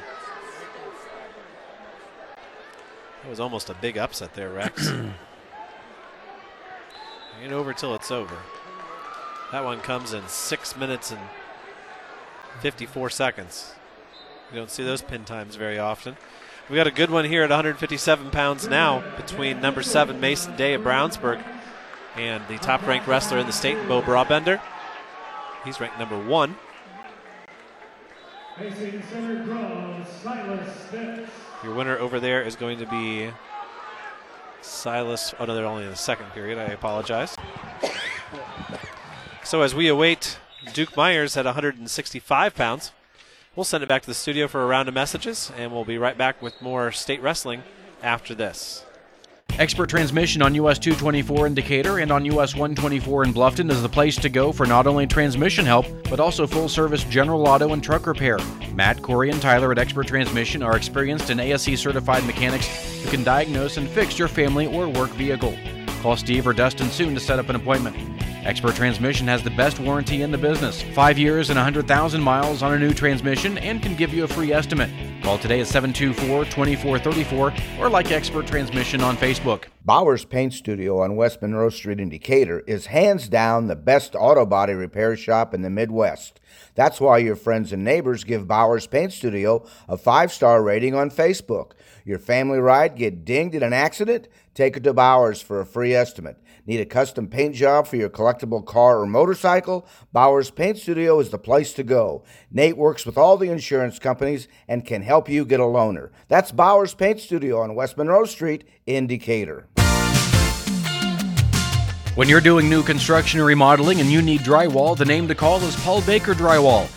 [3.23, 4.89] It was almost a big upset there, Rex.
[7.41, 8.35] Ain't over till it's over.
[9.51, 11.21] That one comes in six minutes and
[12.61, 13.73] 54 seconds.
[14.51, 16.17] You don't see those pin times very often.
[16.69, 20.73] We got a good one here at 157 pounds now between number seven Mason Day
[20.73, 21.43] of Brownsburg
[22.15, 24.61] and the top ranked wrestler in the state, Bo Brabender.
[25.65, 26.55] He's ranked number one.
[28.57, 31.29] Facing center draw, Silas Stitz.
[31.63, 33.29] Your winner over there is going to be
[34.61, 35.33] Silas.
[35.39, 36.57] Oh, no, they're only in the second period.
[36.57, 37.37] I apologize.
[39.43, 40.39] So as we await
[40.73, 42.91] Duke Myers at 165 pounds,
[43.55, 45.97] we'll send it back to the studio for a round of messages, and we'll be
[45.97, 47.63] right back with more state wrestling
[48.01, 48.85] after this.
[49.59, 53.89] Expert Transmission on US 224 in Decatur and on US 124 in Bluffton is the
[53.89, 57.83] place to go for not only transmission help, but also full service general auto and
[57.83, 58.39] truck repair.
[58.73, 62.67] Matt, Corey, and Tyler at Expert Transmission are experienced and ASE certified mechanics
[63.03, 65.55] who can diagnose and fix your family or work vehicle.
[66.01, 67.95] Call Steve or Dustin soon to set up an appointment.
[68.45, 70.81] Expert Transmission has the best warranty in the business.
[70.81, 74.51] Five years and 100,000 miles on a new transmission and can give you a free
[74.51, 74.89] estimate.
[75.23, 79.65] Call today at 724 2434 or like Expert Transmission on Facebook.
[79.85, 84.45] Bowers Paint Studio on West Monroe Street in Decatur is hands down the best auto
[84.45, 86.41] body repair shop in the Midwest.
[86.75, 91.09] That's why your friends and neighbors give Bowers Paint Studio a five star rating on
[91.09, 91.71] Facebook.
[92.03, 94.27] Your family ride get dinged in an accident?
[94.53, 96.37] Take it to Bowers for a free estimate.
[96.65, 99.85] Need a custom paint job for your collectible car or motorcycle?
[100.13, 102.23] Bowers Paint Studio is the place to go.
[102.49, 106.11] Nate works with all the insurance companies and can help you get a loaner.
[106.29, 109.67] That's Bowers Paint Studio on West Monroe Street in Decatur.
[112.15, 115.61] When you're doing new construction or remodeling and you need drywall, the name to call
[115.63, 116.87] is Paul Baker Drywall.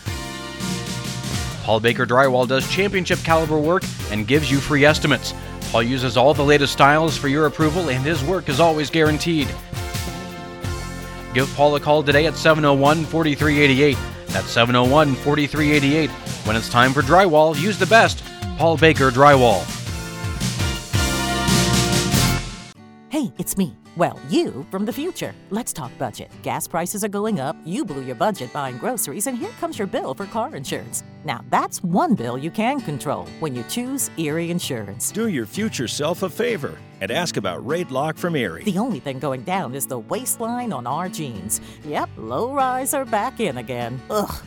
[1.65, 3.83] Paul Baker Drywall does championship caliber work
[4.13, 5.35] and gives you free estimates.
[5.71, 9.49] Paul uses all the latest styles for your approval, and his work is always guaranteed.
[11.35, 13.99] Give Paul a call today at 701 4388.
[14.29, 16.11] That's 701 4388.
[16.47, 18.23] When it's time for drywall, use the best
[18.57, 19.65] Paul Baker Drywall.
[23.11, 23.75] Hey, it's me.
[23.97, 25.35] Well, you from the future.
[25.49, 26.31] Let's talk budget.
[26.43, 29.87] Gas prices are going up, you blew your budget buying groceries, and here comes your
[29.87, 31.03] bill for car insurance.
[31.25, 35.11] Now, that's one bill you can control when you choose Erie Insurance.
[35.11, 38.65] Do your future self a favor and ask about rate Lock from Erie.
[38.65, 41.63] The only thing going down is the waistline on our jeans.
[41.87, 44.01] Yep, low rise are back in again.
[44.11, 44.45] Ugh.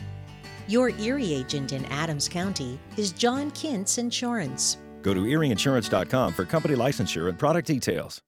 [0.68, 4.78] Your Erie agent in Adams County is John Kintz Insurance.
[5.02, 8.22] Go to erieinsurance.com for company licensure and product details.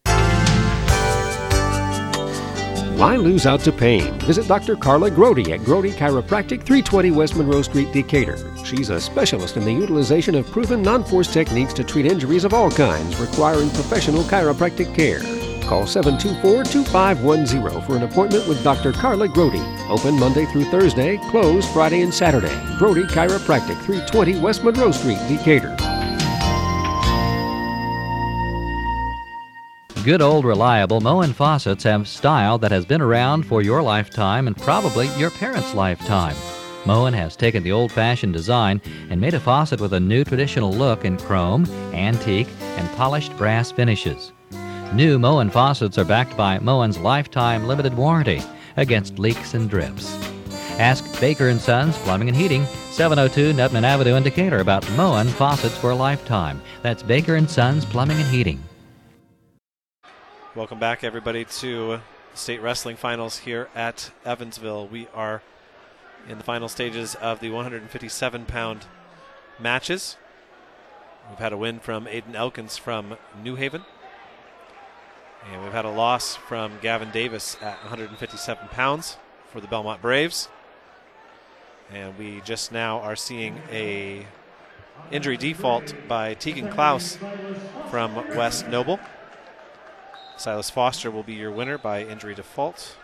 [3.02, 4.16] Why lose out to pain?
[4.20, 4.76] Visit Dr.
[4.76, 8.38] Carla Grody at Grody Chiropractic, 320 West Monroe Street, Decatur.
[8.64, 12.70] She's a specialist in the utilization of proven non-force techniques to treat injuries of all
[12.70, 15.18] kinds requiring professional chiropractic care.
[15.64, 18.92] Call 724-2510 for an appointment with Dr.
[18.92, 19.90] Carla Grody.
[19.90, 22.54] Open Monday through Thursday, closed Friday and Saturday.
[22.78, 25.76] Grody Chiropractic, 320 West Monroe Street, Decatur.
[30.04, 34.56] Good old reliable Moen faucets have style that has been around for your lifetime and
[34.56, 36.34] probably your parents' lifetime.
[36.84, 40.72] Moen has taken the old fashioned design and made a faucet with a new traditional
[40.72, 44.32] look in chrome, antique, and polished brass finishes.
[44.92, 48.42] New Moen faucets are backed by Moen's lifetime limited warranty
[48.76, 50.16] against leaks and drips.
[50.80, 55.78] Ask Baker & Sons Plumbing and Heating, 702 Nuttman Avenue in Decatur about Moen faucets
[55.78, 56.60] for a lifetime.
[56.82, 58.60] That's Baker & Sons Plumbing and Heating.
[60.54, 62.00] Welcome back, everybody, to
[62.34, 64.86] state wrestling finals here at Evansville.
[64.86, 65.40] We are
[66.28, 68.84] in the final stages of the 157 pound
[69.58, 70.18] matches.
[71.30, 73.86] We've had a win from Aiden Elkins from New Haven.
[75.50, 79.16] And we've had a loss from Gavin Davis at 157 pounds
[79.48, 80.50] for the Belmont Braves.
[81.90, 84.26] And we just now are seeing a
[85.10, 87.16] injury default by Tegan Klaus
[87.88, 89.00] from West Noble.
[90.42, 92.96] Silas Foster will be your winner by injury default.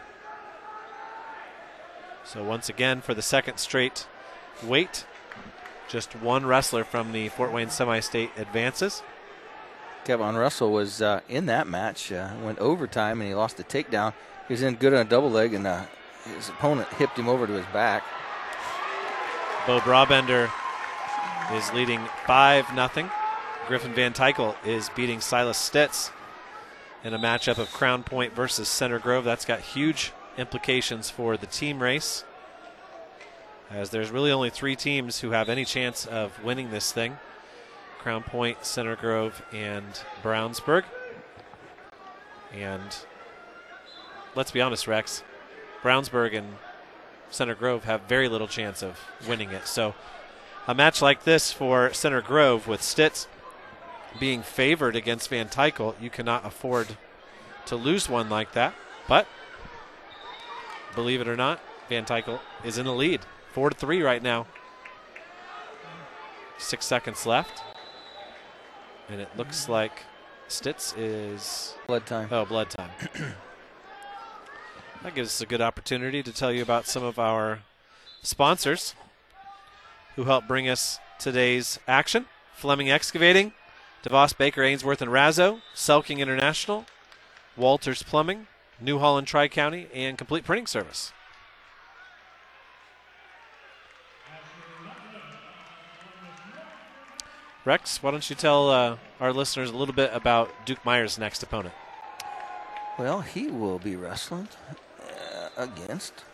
[2.25, 4.09] So once again, for the second straight
[4.65, 5.07] weight,
[5.89, 9.05] just one wrestler from the Fort Wayne semi-state advances.
[10.05, 14.15] Kevin Russell was uh, in that match, uh, went overtime, and he lost the takedown.
[14.49, 15.85] He was in good on a double leg, and uh,
[16.35, 18.03] his opponent hipped him over to his back.
[19.65, 20.51] Bo Brabender
[21.53, 23.11] is leading 5 0.
[23.69, 26.11] Griffin Van Tykel is beating Silas Stitz
[27.09, 29.25] in a matchup of Crown Point versus Center Grove.
[29.25, 32.23] That's got huge implications for the team race,
[33.71, 37.17] as there's really only three teams who have any chance of winning this thing
[37.99, 39.87] Crown Point, Center Grove, and
[40.23, 40.85] Brownsburg.
[42.53, 42.95] And
[44.35, 45.23] let's be honest, Rex,
[45.83, 46.57] Brownsburg and
[47.31, 49.67] Center Grove have very little chance of winning it.
[49.67, 49.95] So
[50.67, 53.29] a match like this for Center Grove with Stitz
[54.19, 56.97] being favored against Van Tykel, you cannot afford
[57.67, 58.75] to lose one like that.
[59.07, 59.27] But
[60.95, 63.21] believe it or not, Van Tykel is in the lead,
[63.53, 64.47] four to three right now.
[66.59, 67.63] Six seconds left,
[69.09, 70.03] and it looks like
[70.49, 72.29] Stitz is blood time.
[72.33, 72.91] Oh, blood time.
[75.03, 77.61] that gives us a good opportunity to tell you about some of our
[78.23, 78.95] sponsors
[80.17, 82.27] who help bring us today's action.
[82.55, 83.53] Fleming Excavating,
[84.05, 86.87] DeVos Baker, Ainsworth, and Razzo, Selking International,
[87.57, 88.47] Walters Plumbing,
[88.81, 91.13] New Holland Tri County, and Complete Printing Service.
[97.65, 101.43] Rex, why don't you tell uh, our listeners a little bit about Duke Meyer's next
[101.43, 101.75] opponent?
[102.99, 104.49] Well, he will be wrestling
[105.03, 106.25] uh, against.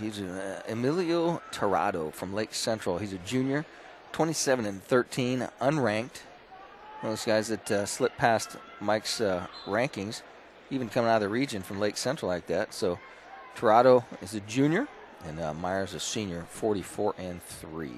[0.00, 2.98] He's uh, Emilio Tirado from Lake Central.
[2.98, 3.64] He's a junior,
[4.16, 6.22] 27 and 13, unranked.
[7.02, 10.22] One of those guys that uh, slipped past Mike's uh, rankings,
[10.70, 12.72] even coming out of the region from Lake Central like that.
[12.72, 12.98] So
[13.56, 14.88] Tirado is a junior,
[15.26, 17.90] and uh, Myers a senior, 44 and 3.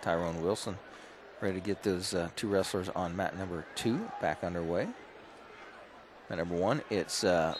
[0.00, 0.78] Tyrone Wilson
[1.42, 4.88] ready to get those uh, two wrestlers on mat number two back underway.
[6.30, 7.54] Mat number one, it's uh,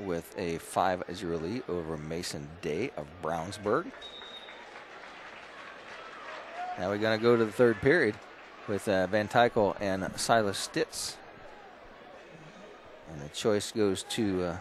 [0.00, 3.86] with a 5-0 lead over Mason Day of Brownsburg.
[6.78, 8.14] Now we're going to go to the third period
[8.66, 11.16] with uh, Van Tykel and Silas Stitz.
[13.12, 14.56] And the choice goes to uh,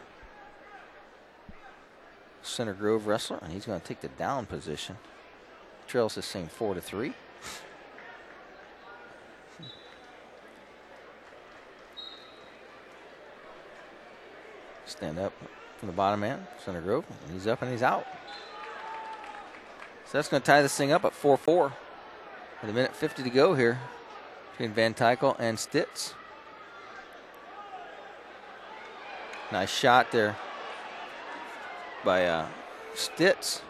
[2.42, 4.98] Center Grove wrestler, and he's going to take the down position.
[5.88, 7.14] Trails the same four to three.
[15.00, 15.32] Stand up
[15.78, 18.06] from the bottom man, Center and he's up and he's out.
[20.04, 21.72] So that's going to tie this thing up at 4 4
[22.62, 23.80] with a minute 50 to go here
[24.52, 26.16] between Van Tykel and Stitz.
[29.54, 30.36] Nice shot there
[32.04, 32.48] by uh,
[32.94, 33.62] Stitz.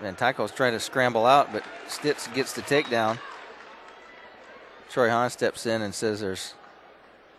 [0.00, 3.18] Van Tykel's trying to scramble out, but Stitz gets the takedown.
[4.88, 6.54] Troy Hahn steps in and says there's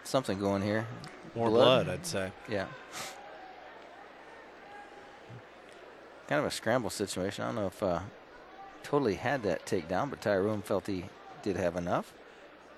[0.03, 0.85] something going here.
[1.35, 2.31] More blood, I'd say.
[2.49, 2.65] Yeah.
[6.27, 7.43] Kind of a scramble situation.
[7.43, 7.99] I don't know if uh,
[8.83, 11.05] totally had that takedown, but Tyrone felt he
[11.43, 12.13] did have enough.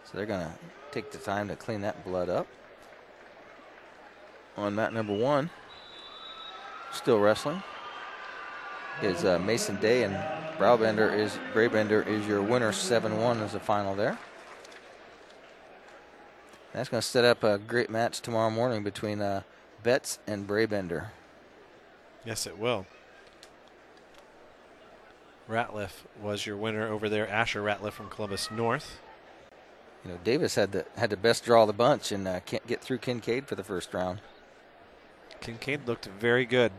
[0.05, 0.53] So they're going to
[0.91, 2.47] take the time to clean that blood up.
[4.55, 5.49] On mat number one,
[6.91, 7.63] still wrestling,
[9.01, 10.15] is uh, Mason Day, and
[10.59, 12.71] Browbender is Braybender is your winner.
[12.71, 14.17] 7-1 is the final there.
[16.74, 19.44] That's going to set up a great match tomorrow morning between uh,
[19.84, 21.08] Betts and Braybender.
[22.26, 22.88] Yes, it will.
[25.48, 27.28] Ratliff was your winner over there.
[27.28, 29.00] Asher Ratliff from Columbus North.
[30.04, 32.66] You know, Davis had the had the best draw of the bunch and uh, can't
[32.66, 34.20] get through Kincaid for the first round.
[35.41, 36.72] Kincaid looked very good.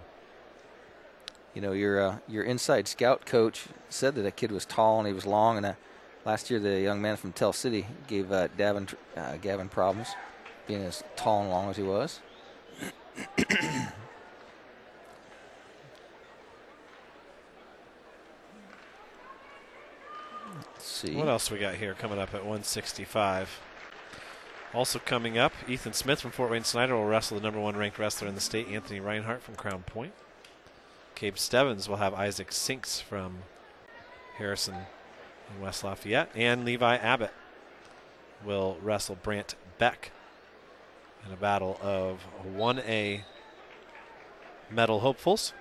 [1.55, 5.07] You know, your uh, your inside scout coach said that that kid was tall and
[5.07, 5.75] he was long, and uh,
[6.25, 10.09] last year the young man from Tell City gave uh, Davin, uh, Gavin problems,
[10.67, 12.21] being as tall and long as he was.
[20.79, 21.15] See.
[21.15, 23.61] What else we got here coming up at 165?
[24.73, 27.99] Also coming up, Ethan Smith from Fort Wayne Snider will wrestle the number one ranked
[27.99, 30.13] wrestler in the state, Anthony Reinhardt from Crown Point.
[31.15, 33.39] Cape Stebbins will have Isaac Sinks from
[34.37, 34.87] Harrison
[35.61, 36.31] West Lafayette.
[36.35, 37.33] And Levi Abbott
[38.45, 40.11] will wrestle Brant Beck
[41.27, 42.25] in a battle of
[42.57, 43.23] 1A
[44.71, 45.53] medal hopefuls.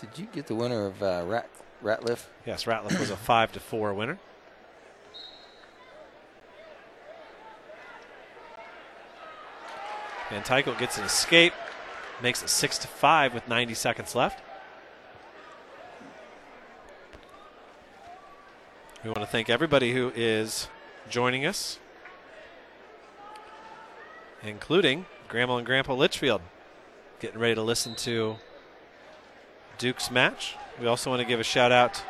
[0.00, 1.48] Did you get the winner of uh, Rat,
[1.82, 2.26] Ratliff?
[2.46, 4.18] Yes, Ratliff was a 5 to 4 winner.
[10.30, 11.54] Van Tycho gets an escape,
[12.22, 14.42] makes it 6 to 5 with 90 seconds left.
[19.04, 20.66] We want to thank everybody who is
[21.08, 21.78] joining us,
[24.42, 26.40] including Grandma and Grandpa Litchfield,
[27.20, 28.38] getting ready to listen to
[29.78, 30.56] Duke's match.
[30.80, 32.02] We also want to give a shout out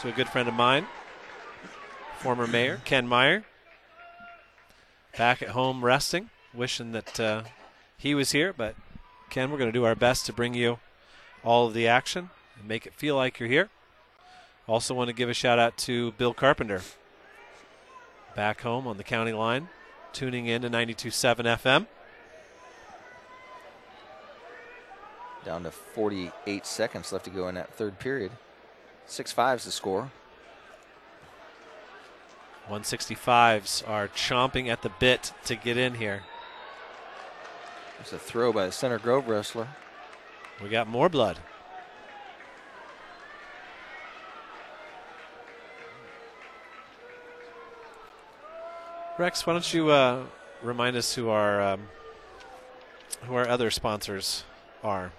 [0.00, 0.86] to a good friend of mine,
[2.18, 3.44] former mayor Ken Meyer,
[5.16, 7.42] back at home resting, wishing that uh,
[7.96, 8.52] he was here.
[8.52, 8.74] But
[9.30, 10.80] Ken, we're going to do our best to bring you
[11.44, 13.70] all of the action and make it feel like you're here.
[14.68, 16.82] Also, want to give a shout out to Bill Carpenter,
[18.36, 19.68] back home on the county line,
[20.12, 21.86] tuning in to 92.7 FM.
[25.44, 28.30] Down to 48 seconds left to go in that third period.
[29.06, 30.12] 6 5's the score.
[32.68, 36.22] 165s are chomping at the bit to get in here.
[38.00, 39.66] It's a throw by the Center Grove wrestler.
[40.62, 41.38] We got more blood.
[49.18, 50.24] Rex, why don't you uh,
[50.62, 51.82] remind us who our um,
[53.24, 54.44] who our other sponsors
[54.82, 55.12] are?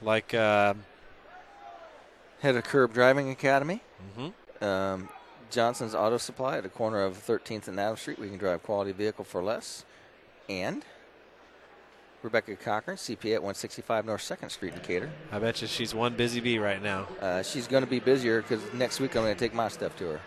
[0.00, 0.74] Like uh,
[2.40, 3.80] Head of Curb Driving Academy.
[4.16, 4.32] Mhm.
[4.62, 5.08] Um,
[5.50, 8.18] Johnson's Auto Supply at the corner of 13th and Adams Street.
[8.18, 9.84] We can drive quality vehicle for less.
[10.48, 10.82] And
[12.22, 15.10] Rebecca Cochran, CPA at 165 North 2nd Street, Decatur.
[15.30, 17.06] I bet you she's one busy bee right now.
[17.20, 19.94] Uh, she's going to be busier because next week I'm going to take my stuff
[19.98, 20.20] to her.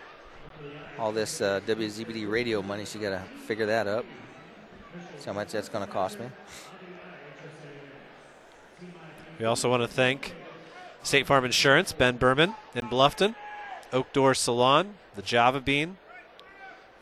[0.98, 4.04] All this uh, WZBD radio money, she got to figure that up.
[5.18, 6.26] See how much that's going to cost me.
[9.38, 10.34] We also want to thank
[11.02, 13.34] State Farm Insurance, Ben Berman in Bluffton,
[13.92, 15.98] Oak Door Salon, the Java Bean,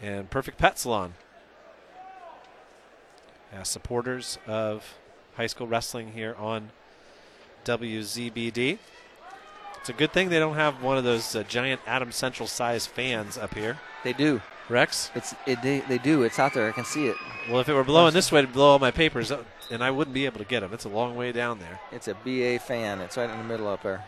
[0.02, 1.14] and Perfect Pet Salon.
[3.52, 4.94] As supporters of
[5.36, 6.70] high school wrestling here on
[7.64, 8.78] WZBD.
[9.85, 12.86] It's a good thing they don't have one of those uh, giant Adams Central size
[12.86, 13.78] fans up here.
[14.02, 14.40] They do.
[14.70, 15.11] Rex?
[15.15, 16.23] It's it, they, they do.
[16.23, 16.66] It's out there.
[16.66, 17.16] I can see it.
[17.51, 19.90] Well, if it were blowing this way, it'd blow all my papers, up, and I
[19.90, 20.73] wouldn't be able to get them.
[20.73, 21.78] It's a long way down there.
[21.93, 23.02] It's a BA fan.
[23.02, 24.02] It's right in the middle up there.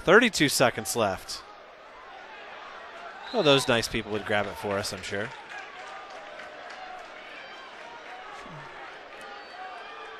[0.00, 1.40] 32 seconds left.
[3.32, 5.30] Well, those nice people would grab it for us, I'm sure.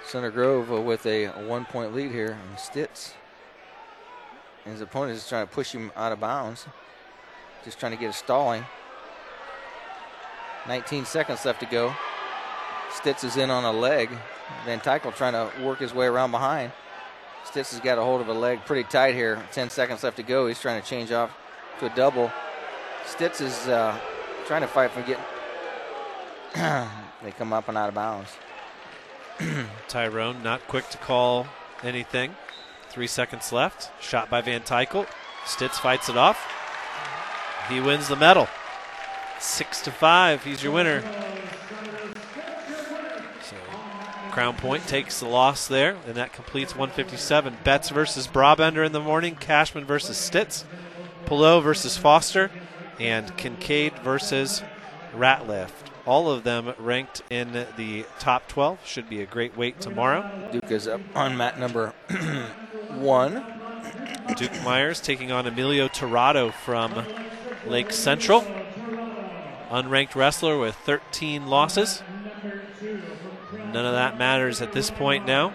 [0.06, 3.12] Center Grove with a, one point lead here, and Stitz.
[4.64, 6.66] And his opponent is trying to push him out of bounds.
[7.64, 8.64] Just trying to get a stalling.
[10.66, 11.94] 19 seconds left to go.
[12.90, 14.10] Stitz is in on a leg.
[14.64, 16.72] Van Tykel trying to work his way around behind.
[17.44, 19.42] Stitz has got a hold of a leg pretty tight here.
[19.52, 20.46] 10 seconds left to go.
[20.46, 21.36] He's trying to change off
[21.80, 22.30] to a double.
[23.06, 23.98] Stitz is uh,
[24.46, 25.24] trying to fight from getting.
[27.22, 28.30] they come up and out of bounds.
[29.88, 31.46] Tyrone not quick to call
[31.82, 32.34] anything.
[32.94, 33.90] Three seconds left.
[34.00, 35.08] Shot by Van Tykel.
[35.46, 36.38] Stitz fights it off.
[37.68, 38.46] He wins the medal.
[39.40, 40.44] Six to five.
[40.44, 41.02] He's your winner.
[43.42, 43.56] So
[44.30, 47.56] Crown Point takes the loss there, and that completes 157.
[47.64, 49.34] Betts versus Brabender in the morning.
[49.34, 50.64] Cashman versus Stitz.
[51.26, 52.48] Pillow versus Foster.
[53.00, 54.62] And Kincaid versus
[55.12, 55.70] Ratliff.
[56.06, 58.86] All of them ranked in the top 12.
[58.86, 60.48] Should be a great weight tomorrow.
[60.52, 61.92] Duke is up on mat number
[62.96, 63.44] one.
[64.36, 67.04] Duke Myers taking on Emilio Tirado from
[67.66, 68.42] Lake Central.
[69.70, 72.02] Unranked wrestler with 13 losses.
[73.52, 75.52] None of that matters at this point now.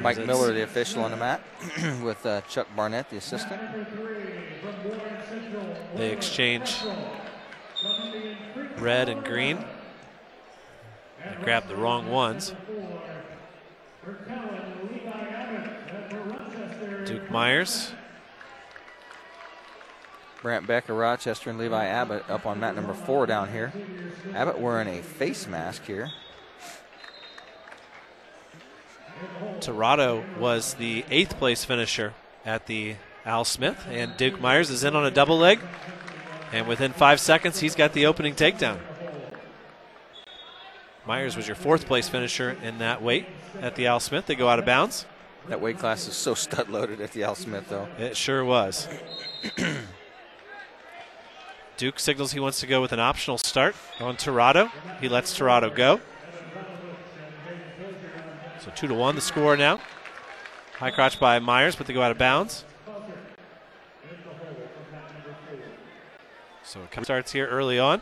[0.00, 1.40] Mike Miller, the official on the mat,
[2.02, 3.60] with uh, Chuck Barnett, the assistant.
[5.96, 6.76] They exchange
[8.78, 9.64] red and green.
[11.18, 12.54] They grabbed the wrong ones.
[17.34, 17.90] Myers.
[20.40, 23.72] Brant Becker, Rochester, and Levi Abbott up on mat number four down here.
[24.32, 26.12] Abbott wearing a face mask here.
[29.58, 32.14] Tirado was the eighth place finisher
[32.46, 32.94] at the
[33.24, 35.58] Al Smith, and Duke Myers is in on a double leg.
[36.52, 38.78] And within five seconds, he's got the opening takedown.
[41.04, 43.26] Myers was your fourth place finisher in that weight
[43.60, 44.26] at the Al Smith.
[44.26, 45.04] They go out of bounds.
[45.48, 47.88] That weight class is so stud loaded at the Al Smith, though.
[47.98, 48.88] It sure was.
[51.76, 54.70] Duke signals he wants to go with an optional start on Tirado.
[55.00, 56.00] He lets Tirado go.
[58.60, 59.80] So two to one, the score now.
[60.78, 62.64] High crotch by Myers, but they go out of bounds.
[66.62, 68.00] So it starts here early on.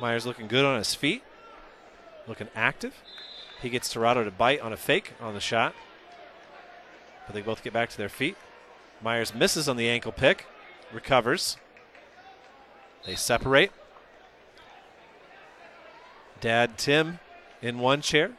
[0.00, 1.22] Myers looking good on his feet,
[2.26, 2.94] looking active.
[3.62, 5.74] He gets Tirado to bite on a fake on the shot,
[7.26, 8.36] but they both get back to their feet.
[9.02, 10.46] Myers misses on the ankle pick,
[10.92, 11.56] recovers.
[13.04, 13.72] They separate.
[16.40, 17.18] Dad Tim
[17.62, 18.32] in one chair,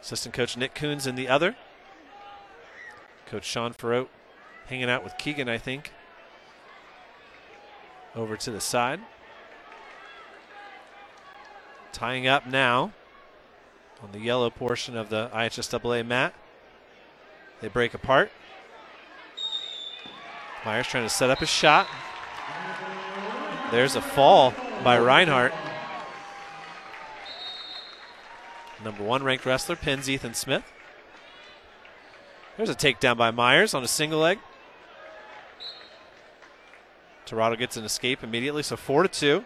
[0.00, 1.56] assistant coach Nick Coons in the other.
[3.26, 4.08] Coach Sean Farrote
[4.66, 5.92] hanging out with Keegan, I think,
[8.14, 9.00] over to the side.
[11.92, 12.92] Tying up now
[14.02, 16.34] on the yellow portion of the IHSAA mat.
[17.64, 18.30] They break apart.
[20.66, 21.86] Myers trying to set up his shot.
[23.70, 24.52] There's a fall
[24.84, 25.54] by Reinhardt.
[28.84, 30.62] Number one ranked wrestler pins Ethan Smith.
[32.58, 34.40] There's a takedown by Myers on a single leg.
[37.24, 39.42] Tirado gets an escape immediately, so four to two.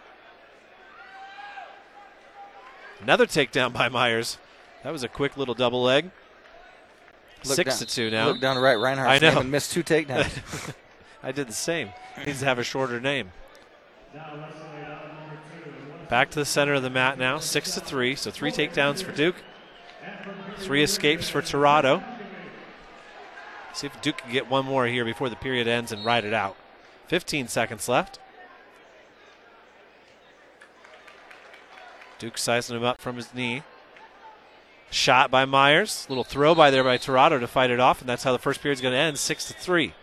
[3.01, 4.37] Another takedown by Myers.
[4.83, 6.11] That was a quick little double leg.
[7.45, 8.27] Look Six down- to two now.
[8.27, 9.09] look down to right, Reinhardt.
[9.09, 9.39] I know.
[9.39, 10.73] and missed two takedowns.
[11.23, 11.89] I did the same.
[12.25, 13.31] Needs to have a shorter name.
[16.09, 18.15] Back to the center of the mat now, six to three.
[18.15, 19.35] So three takedowns for Duke,
[20.57, 22.03] three escapes for Tirado.
[23.73, 26.33] See if Duke can get one more here before the period ends and ride it
[26.33, 26.55] out.
[27.07, 28.19] 15 seconds left.
[32.17, 33.63] Duke sizing him up from his knee.
[34.91, 36.07] Shot by Myers.
[36.09, 38.61] Little throw by there by Tirado to fight it off, and that's how the first
[38.61, 39.93] period's going to end, six to three.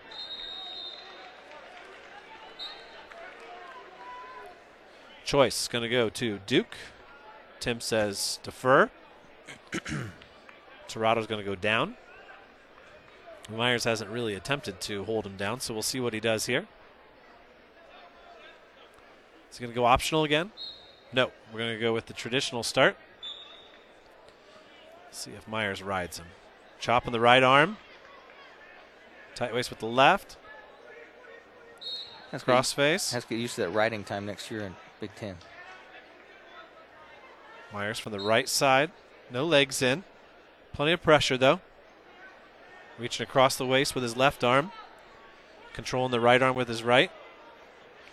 [5.25, 6.77] Choice is going to go to Duke.
[7.59, 8.91] Tim says defer.
[10.89, 11.97] Tirado's going to go down.
[13.51, 16.67] Myers hasn't really attempted to hold him down, so we'll see what he does here.
[19.51, 20.53] Is he going to go optional again?
[21.13, 22.97] No, we're going to go with the traditional start.
[25.17, 26.27] See if Myers rides him.
[26.79, 27.79] Chop on the right arm.
[29.35, 30.37] Tight waist with the left.
[32.31, 33.15] Get- Crossface.
[33.15, 35.37] Has to get used to that riding time next year in Big Ten.
[37.73, 38.91] Myers from the right side.
[39.31, 40.05] No legs in.
[40.75, 41.61] Plenty of pressure, though.
[42.99, 44.71] Reaching across the waist with his left arm.
[45.73, 47.11] Controlling the right arm with his right.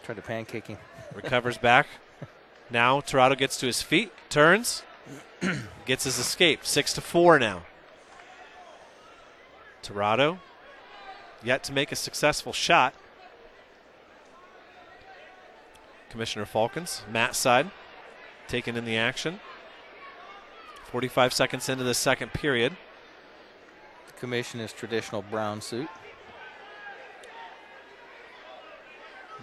[0.04, 0.78] Tried to pancake him.
[1.14, 1.88] Recovers back.
[2.70, 4.12] Now Tirado gets to his feet.
[4.30, 4.84] Turns.
[5.86, 6.66] gets his escape.
[6.66, 7.64] Six to four now.
[9.82, 10.40] Tirado
[11.44, 12.94] yet to make a successful shot.
[16.10, 17.72] Commissioner Faulkens, mat side,
[18.48, 19.40] taking in the action.
[20.86, 22.76] 45 seconds into the second period.
[24.08, 25.90] The commission is traditional brown suit.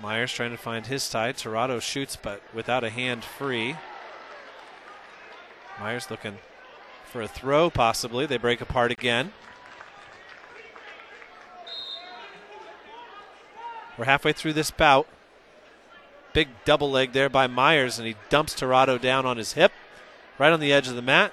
[0.01, 1.33] Myers trying to find his tie.
[1.33, 3.77] Tirado shoots, but without a hand free.
[5.81, 6.37] Myers looking
[7.07, 8.27] for a throw, possibly.
[8.27, 9.33] They break apart again.
[13.97, 15.09] We're halfway through this bout.
[16.33, 19.73] big double leg there by Myers, and he dumps Tirado down on his hip,
[20.39, 21.33] right on the edge of the mat.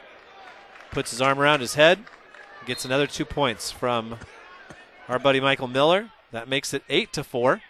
[0.92, 2.00] Puts his arm around his head,
[2.66, 4.18] gets another two points from
[5.10, 6.10] our buddy Michael Miller.
[6.32, 7.62] That makes it eight to four,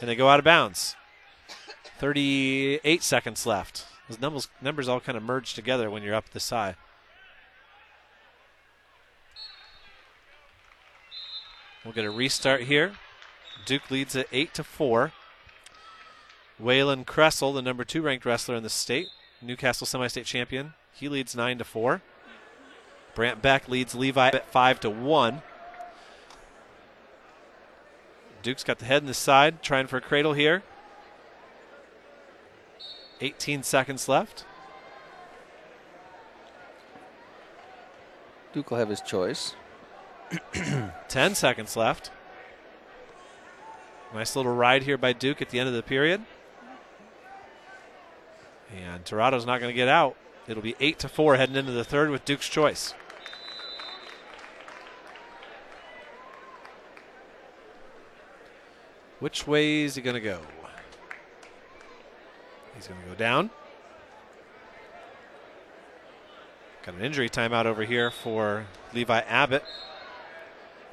[0.00, 0.94] and they go out of bounds.
[1.98, 3.87] 38 seconds left.
[4.08, 6.74] Those numbers, numbers all kind of merge together when you're up this high.
[11.84, 12.92] We'll get a restart here.
[13.66, 15.12] Duke leads at 8 to 4.
[16.62, 19.08] Waylon Kressel, the number two ranked wrestler in the state,
[19.40, 22.02] Newcastle semi state champion, he leads 9 to 4.
[23.14, 25.42] Brant Beck leads Levi at 5 to 1.
[28.42, 30.62] Duke's got the head in the side, trying for a cradle here.
[33.20, 34.44] 18 seconds left.
[38.52, 39.54] Duke will have his choice.
[41.08, 42.10] 10 seconds left.
[44.14, 46.22] Nice little ride here by Duke at the end of the period.
[48.74, 50.16] And Toronto's not going to get out.
[50.46, 52.94] It'll be 8 to 4 heading into the third with Duke's choice.
[59.20, 60.40] Which way is he going to go?
[62.78, 63.50] He's going to go down.
[66.86, 69.64] Got an injury timeout over here for Levi Abbott,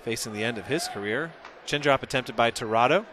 [0.02, 1.32] facing the end of his career.
[1.68, 3.06] Chin drop attempted by Tirado.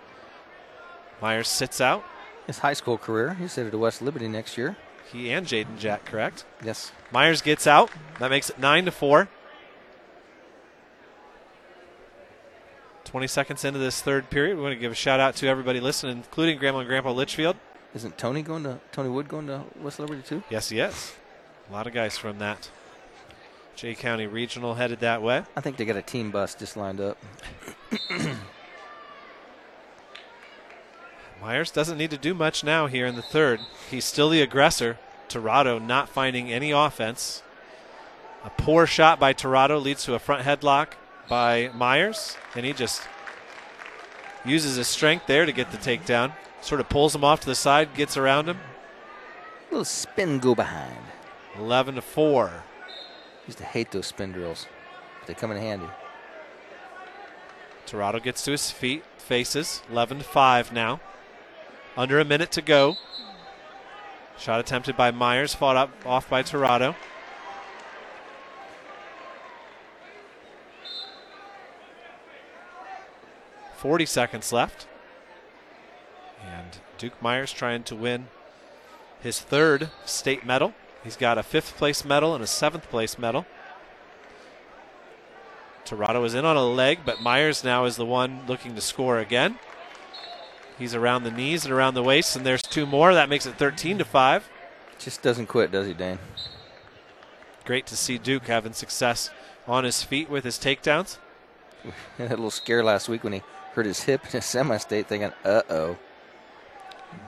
[1.21, 2.03] Myers sits out.
[2.47, 3.35] His high school career.
[3.35, 4.79] He's headed to West Liberty next year.
[5.13, 6.47] He and Jaden Jack, correct?
[6.65, 6.93] Yes.
[7.13, 7.91] Myers gets out.
[8.21, 9.29] That makes it nine to four.
[13.05, 14.57] 20 seconds into this third period.
[14.57, 17.57] We want to give a shout out to everybody listening, including Grandma and Grandpa Litchfield.
[17.95, 20.43] Isn't Tony going to Tony Wood going to West Liberty too?
[20.49, 21.13] Yes, he is.
[21.69, 22.71] A lot of guys from that
[23.77, 25.43] Jay County Regional headed that way.
[25.57, 27.19] I think they got a team bus just lined up.
[31.41, 33.61] Myers doesn't need to do much now here in the third.
[33.91, 34.99] He's still the aggressor.
[35.29, 37.43] Tirado not finding any offense.
[38.45, 40.93] A poor shot by Tirado leads to a front headlock
[41.29, 43.03] by Myers, and he just
[44.45, 46.33] uses his strength there to get the takedown.
[46.63, 48.59] Sort of pulls him off to the side, gets around him.
[49.69, 50.97] A little spin go behind.
[51.59, 52.65] 11 to 4.
[53.47, 54.67] Used to hate those spin drills.
[55.19, 55.89] But they come in handy.
[57.85, 61.01] Tirado gets to his feet, faces 11 to 5 now.
[61.97, 62.97] Under a minute to go.
[64.39, 66.95] Shot attempted by Myers, fought up off by Tirado.
[73.77, 74.87] Forty seconds left.
[77.03, 78.29] Duke Myers trying to win
[79.21, 80.73] his third state medal.
[81.03, 83.45] He's got a fifth place medal and a seventh place medal.
[85.85, 89.19] Tirado is in on a leg, but Myers now is the one looking to score
[89.19, 89.59] again.
[90.79, 93.13] He's around the knees and around the waist, and there's two more.
[93.13, 94.49] That makes it 13 to 5.
[95.01, 96.21] Just doesn't quit, does he, Dane?
[97.65, 99.29] Great to see Duke having success
[99.67, 101.19] on his feet with his takedowns.
[102.17, 103.43] Had a little scare last week when he
[103.73, 105.99] hurt his hip in a semi state, thinking, uh oh.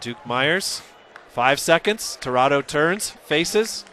[0.01, 0.83] Duke Myers,
[1.29, 2.19] five seconds.
[2.21, 3.85] Tirado turns, faces,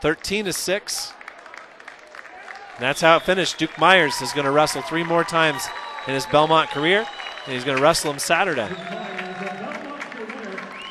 [0.00, 1.12] 13 to 6.
[2.76, 3.58] And that's how it finished.
[3.58, 5.66] Duke Myers is going to wrestle three more times
[6.06, 7.06] in his Belmont career,
[7.44, 8.68] and he's going to wrestle him Saturday.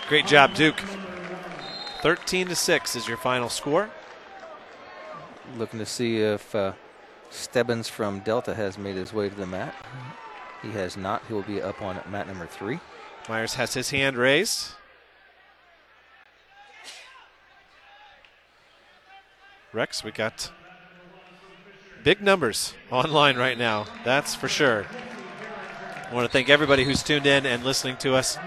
[0.08, 0.80] Great job, Duke.
[2.02, 3.90] 13 to 6 is your final score.
[5.58, 6.74] Looking to see if uh,
[7.30, 9.76] Stebbins from Delta has made his way to the mat.
[10.62, 11.24] He has not.
[11.28, 12.80] He will be up on mat number three.
[13.28, 14.74] Myers has his hand raised.
[19.74, 20.52] Rex, we got
[22.04, 23.86] big numbers online right now.
[24.04, 24.86] That's for sure.
[26.10, 28.38] I want to thank everybody who's tuned in and listening to us.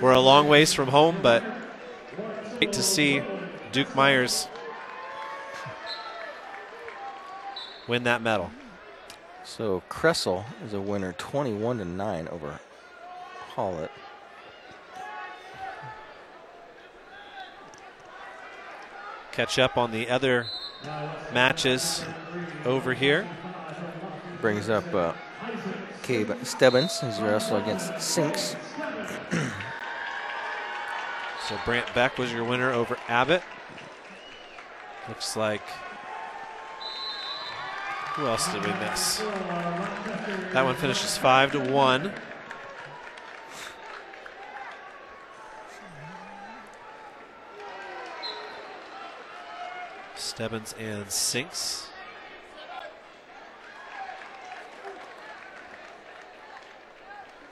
[0.00, 1.44] We're a long ways from home, but
[2.58, 3.22] great to see
[3.70, 4.48] Duke Myers
[7.86, 8.50] win that medal.
[9.44, 12.58] So Kressel is a winner 21 to 9 over
[13.54, 13.90] Hollett.
[19.32, 20.46] Catch up on the other
[21.32, 22.04] matches
[22.64, 23.26] over here.
[24.40, 25.12] Brings up uh,
[26.02, 27.00] Cabe Stebbins.
[27.00, 28.56] He's wrestled against Sinks.
[31.48, 33.42] So Brant Beck was your winner over Abbott.
[35.08, 35.60] Looks like.
[38.14, 39.18] Who else did we miss?
[40.52, 42.12] That one finishes five to one.
[50.32, 51.88] Stebbins and Sinks.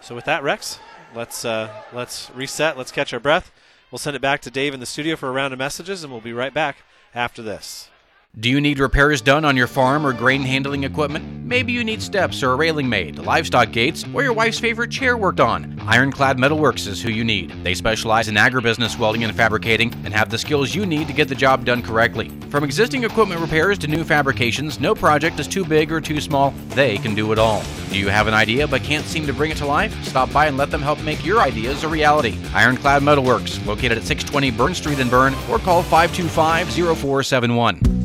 [0.00, 0.78] So with that, Rex,
[1.14, 2.78] let's uh, let's reset.
[2.78, 3.52] Let's catch our breath.
[3.90, 6.10] We'll send it back to Dave in the studio for a round of messages, and
[6.10, 6.78] we'll be right back
[7.14, 7.90] after this.
[8.38, 11.44] Do you need repairs done on your farm or grain handling equipment?
[11.44, 15.16] Maybe you need steps or a railing made, livestock gates, or your wife's favorite chair
[15.16, 15.78] worked on.
[15.80, 17.50] Ironclad Metalworks is who you need.
[17.64, 21.28] They specialize in agribusiness welding and fabricating and have the skills you need to get
[21.28, 22.30] the job done correctly.
[22.50, 26.52] From existing equipment repairs to new fabrications, no project is too big or too small.
[26.68, 27.64] They can do it all.
[27.90, 29.92] Do you have an idea but can't seem to bring it to life?
[30.04, 32.38] Stop by and let them help make your ideas a reality.
[32.54, 37.99] Ironclad Metalworks, located at 620 Burn Street in Berne, or call 525 0471.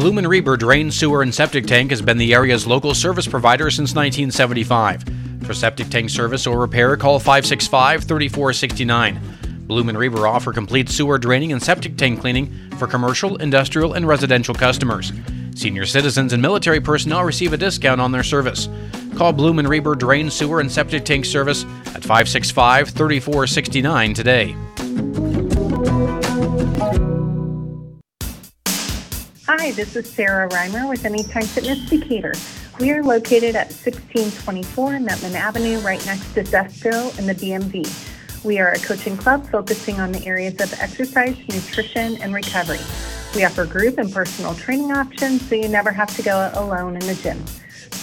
[0.00, 3.68] Bloom & Reber Drain, Sewer, and Septic Tank has been the area's local service provider
[3.68, 5.02] since 1975.
[5.42, 9.20] For septic tank service or repair, call 565 3469.
[9.66, 14.06] Bloom & Reber offer complete sewer draining and septic tank cleaning for commercial, industrial, and
[14.06, 15.12] residential customers.
[15.56, 18.68] Senior citizens and military personnel receive a discount on their service.
[19.16, 24.54] Call Bloom & Reber Drain, Sewer, and Septic Tank Service at 565 3469 today.
[29.50, 32.34] Hi, this is Sarah Reimer with Anytime Fitness Decatur.
[32.80, 38.44] We are located at 1624 Nuttman Avenue, right next to Zesto in the DMV.
[38.44, 42.80] We are a coaching club focusing on the areas of exercise, nutrition, and recovery.
[43.34, 47.06] We offer group and personal training options so you never have to go alone in
[47.06, 47.42] the gym.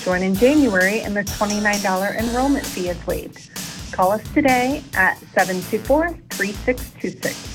[0.04, 3.52] Join in January and the $29 enrollment fee is waived.
[3.94, 7.55] Call us today at 724 3626.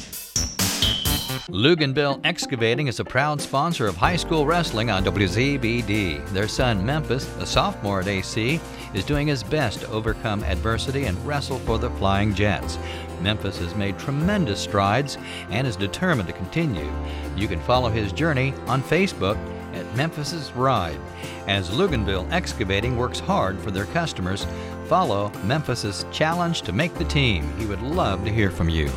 [1.50, 6.24] Luganville Excavating is a proud sponsor of high school wrestling on WZBD.
[6.28, 8.60] Their son Memphis, a sophomore at AC,
[8.94, 12.78] is doing his best to overcome adversity and wrestle for the Flying Jets.
[13.20, 15.18] Memphis has made tremendous strides
[15.50, 16.90] and is determined to continue.
[17.34, 19.36] You can follow his journey on Facebook
[19.74, 21.00] at Memphis's Ride.
[21.48, 24.46] As Luganville Excavating works hard for their customers,
[24.86, 27.52] follow Memphis's challenge to make the team.
[27.58, 28.88] He would love to hear from you.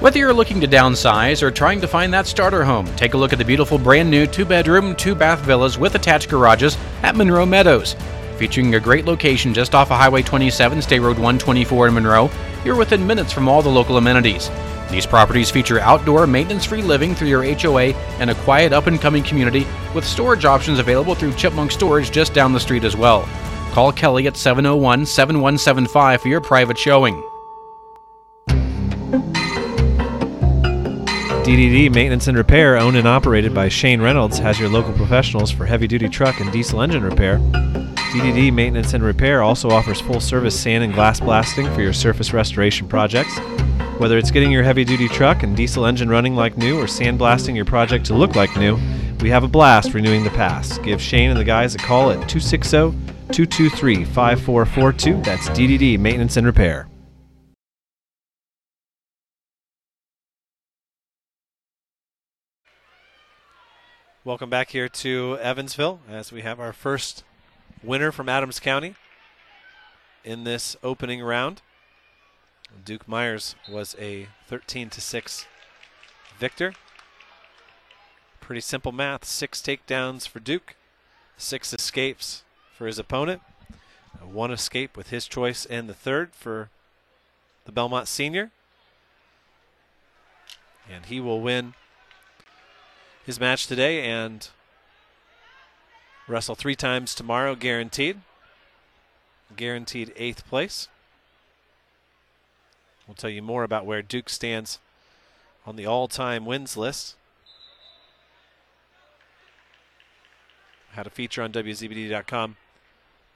[0.00, 3.34] Whether you're looking to downsize or trying to find that starter home, take a look
[3.34, 7.44] at the beautiful brand new two bedroom, two bath villas with attached garages at Monroe
[7.44, 7.96] Meadows.
[8.38, 12.30] Featuring a great location just off of Highway 27, State Road 124 in Monroe,
[12.64, 14.50] you're within minutes from all the local amenities.
[14.90, 18.98] These properties feature outdoor, maintenance free living through your HOA and a quiet, up and
[18.98, 23.28] coming community with storage options available through Chipmunk Storage just down the street as well.
[23.72, 27.22] Call Kelly at 701 7175 for your private showing.
[31.50, 35.66] DDD Maintenance and Repair, owned and operated by Shane Reynolds, has your local professionals for
[35.66, 37.38] heavy duty truck and diesel engine repair.
[38.12, 42.32] DDD Maintenance and Repair also offers full service sand and glass blasting for your surface
[42.32, 43.36] restoration projects.
[43.98, 47.56] Whether it's getting your heavy duty truck and diesel engine running like new or sandblasting
[47.56, 48.78] your project to look like new,
[49.18, 50.80] we have a blast renewing the past.
[50.84, 52.70] Give Shane and the guys a call at 260
[53.32, 55.22] 223 5442.
[55.22, 56.89] That's DDD Maintenance and Repair.
[64.22, 67.24] Welcome back here to Evansville as we have our first
[67.82, 68.94] winner from Adams County
[70.24, 71.62] in this opening round.
[72.84, 75.46] Duke Myers was a 13 to 6
[76.38, 76.74] victor.
[78.42, 79.24] Pretty simple math.
[79.24, 80.76] Six takedowns for Duke,
[81.38, 82.44] six escapes
[82.76, 83.40] for his opponent.
[84.22, 86.68] One escape with his choice and the third for
[87.64, 88.50] the Belmont senior.
[90.92, 91.72] And he will win
[93.30, 94.48] his match today and
[96.26, 98.22] wrestle three times tomorrow, guaranteed.
[99.56, 100.88] Guaranteed eighth place.
[103.06, 104.80] We'll tell you more about where Duke stands
[105.64, 107.14] on the all time wins list.
[110.94, 112.56] Had a feature on WZBD.com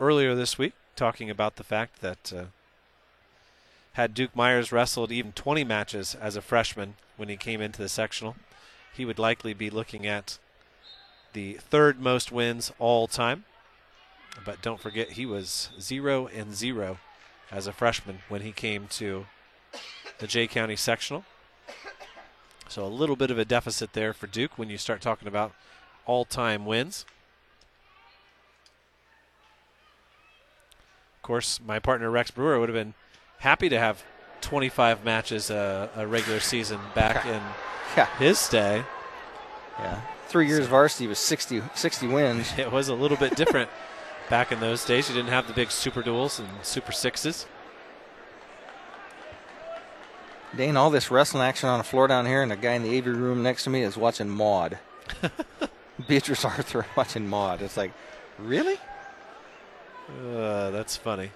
[0.01, 2.45] earlier this week talking about the fact that uh,
[3.93, 7.89] had Duke Myers wrestled even 20 matches as a freshman when he came into the
[7.89, 8.35] sectional,
[8.95, 10.39] he would likely be looking at
[11.33, 13.45] the third most wins all time.
[14.45, 16.99] But don't forget, he was 0 and 0
[17.51, 19.27] as a freshman when he came to
[20.19, 21.25] the Jay County sectional.
[22.69, 25.53] So a little bit of a deficit there for Duke when you start talking about
[26.07, 27.05] all time wins.
[31.17, 32.95] Of course, my partner Rex Brewer would have been
[33.39, 34.05] happy to have
[34.45, 37.41] 25 matches uh, a regular season back in
[37.97, 38.07] Yeah.
[38.19, 38.85] his day.
[39.79, 40.01] Yeah.
[40.29, 42.53] Three years varsity was 60, 60 wins.
[42.59, 43.71] It was a little bit different
[44.29, 45.09] back in those days.
[45.09, 47.47] You didn't have the big super duels and super sixes.
[50.57, 52.95] Dane, all this wrestling action on the floor down here, and the guy in the
[52.97, 54.79] aviary room next to me is watching Maud.
[56.09, 57.61] Beatrice Arthur watching Maud.
[57.63, 57.93] It's like,
[58.39, 58.77] really?
[60.09, 61.31] Uh, that's funny.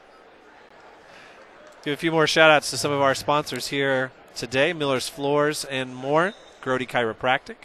[1.89, 5.65] Give a few more shout outs to some of our sponsors here today Miller's Floors
[5.65, 7.56] and more, Grody Chiropractic,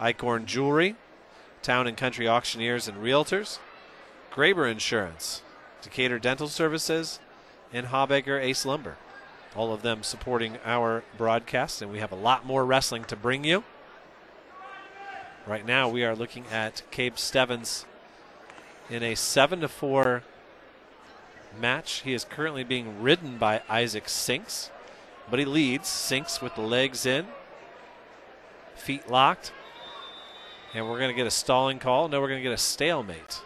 [0.00, 0.96] Eichorn Jewelry,
[1.60, 3.58] Town and Country Auctioneers and Realtors,
[4.32, 5.42] Graber Insurance,
[5.82, 7.20] Decatur Dental Services,
[7.70, 8.96] and Hobegger Ace Lumber.
[9.54, 13.44] All of them supporting our broadcast, and we have a lot more wrestling to bring
[13.44, 13.62] you.
[15.46, 17.84] Right now, we are looking at Cabe Stebbins
[18.88, 20.22] in a 7 to 4
[21.60, 22.02] match.
[22.02, 24.70] He is currently being ridden by Isaac Sinks,
[25.28, 25.88] but he leads.
[25.88, 27.26] Sinks with the legs in,
[28.74, 29.52] feet locked.
[30.72, 32.08] And we're going to get a stalling call.
[32.08, 33.42] No, we're going to get a stalemate.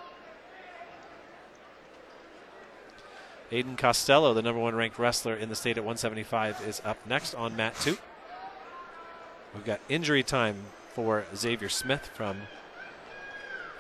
[3.51, 7.35] Aiden Costello, the number one ranked wrestler in the state at 175, is up next
[7.35, 7.99] on mat two.
[9.55, 10.57] We've got injury time
[10.93, 12.43] for Xavier Smith from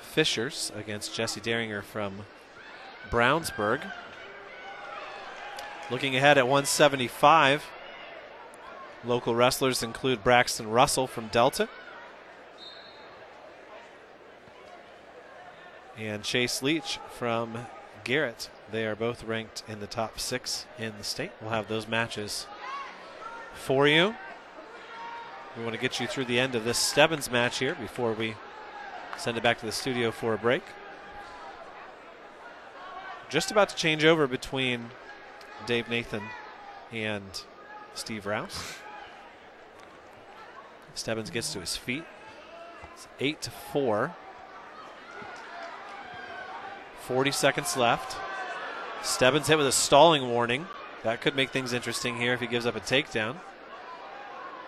[0.00, 2.20] Fishers against Jesse Daringer from
[3.10, 3.82] Brownsburg.
[5.90, 7.66] Looking ahead at 175,
[9.04, 11.68] local wrestlers include Braxton Russell from Delta
[15.98, 17.66] and Chase Leach from
[18.02, 18.48] Garrett.
[18.72, 21.32] They are both ranked in the top six in the state.
[21.42, 22.46] We'll have those matches
[23.52, 24.14] for you.
[25.56, 28.36] We want to get you through the end of this Stebbins match here before we
[29.18, 30.62] send it back to the studio for a break.
[33.28, 34.90] Just about to change over between
[35.66, 36.22] Dave Nathan
[36.92, 37.42] and
[37.94, 38.76] Steve Rouse.
[40.94, 42.04] Stebbins gets to his feet.
[42.92, 44.14] It's 8 to 4.
[47.00, 48.16] 40 seconds left.
[49.02, 50.66] Stebbins hit with a stalling warning.
[51.02, 53.36] That could make things interesting here if he gives up a takedown.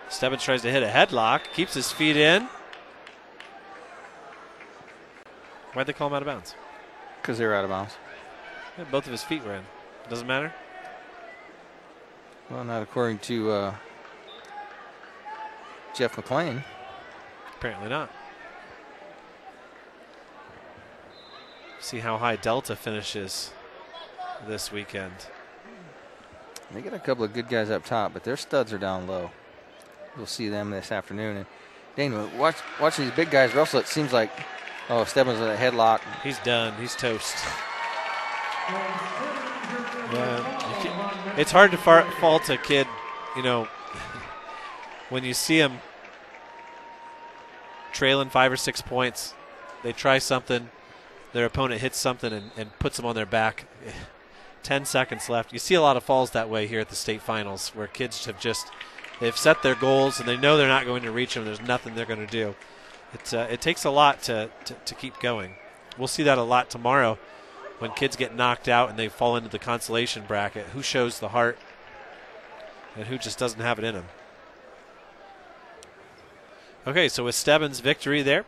[0.09, 2.49] Stebbins tries to hit a headlock, keeps his feet in.
[5.73, 6.55] Why'd they call him out of bounds?
[7.21, 7.95] Because they were out of bounds.
[8.79, 9.65] Yeah, both of his feet were in.
[10.09, 10.53] Doesn't matter.
[12.51, 13.75] Well, not according to uh,
[15.95, 16.63] Jeff McLean.
[17.57, 18.11] Apparently not.
[21.81, 23.53] See how high Delta finishes
[24.47, 25.15] this weekend.
[26.73, 29.31] They got a couple of good guys up top, but their studs are down low.
[30.17, 31.39] We'll see them this afternoon.
[31.39, 31.47] And
[31.95, 33.81] Dane, watch watching these big guys wrestle.
[33.81, 34.31] It seems like
[34.89, 36.01] oh, Stebbins with a headlock.
[36.23, 36.75] He's done.
[36.81, 37.37] He's toast.
[40.13, 40.66] Yeah,
[41.37, 42.87] it's hard to far, fault a kid,
[43.37, 43.69] you know,
[45.11, 45.79] when you see him
[47.97, 49.35] trailing five or six points.
[49.83, 50.69] They try something,
[51.33, 53.67] their opponent hits something and, and puts them on their back.
[54.63, 55.53] 10 seconds left.
[55.53, 58.27] You see a lot of falls that way here at the state finals where kids
[58.27, 58.69] have just
[59.21, 61.45] they've set their goals and they know they're not going to reach them.
[61.45, 62.57] There's nothing they're going to do.
[63.15, 65.55] It, uh, it takes a lot to, to, to keep going.
[65.97, 67.17] We'll see that a lot tomorrow
[67.79, 70.67] when kids get knocked out and they fall into the consolation bracket.
[70.69, 71.59] Who shows the heart
[72.97, 74.07] and who just doesn't have it in them.
[76.87, 78.45] Okay, so with Stebbins' victory there,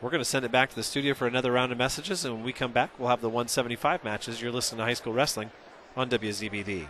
[0.00, 2.34] we're going to send it back to the studio for another round of messages, and
[2.34, 4.40] when we come back, we'll have the 175 matches.
[4.42, 5.50] You're listening to High School Wrestling
[5.96, 6.86] on WZBD.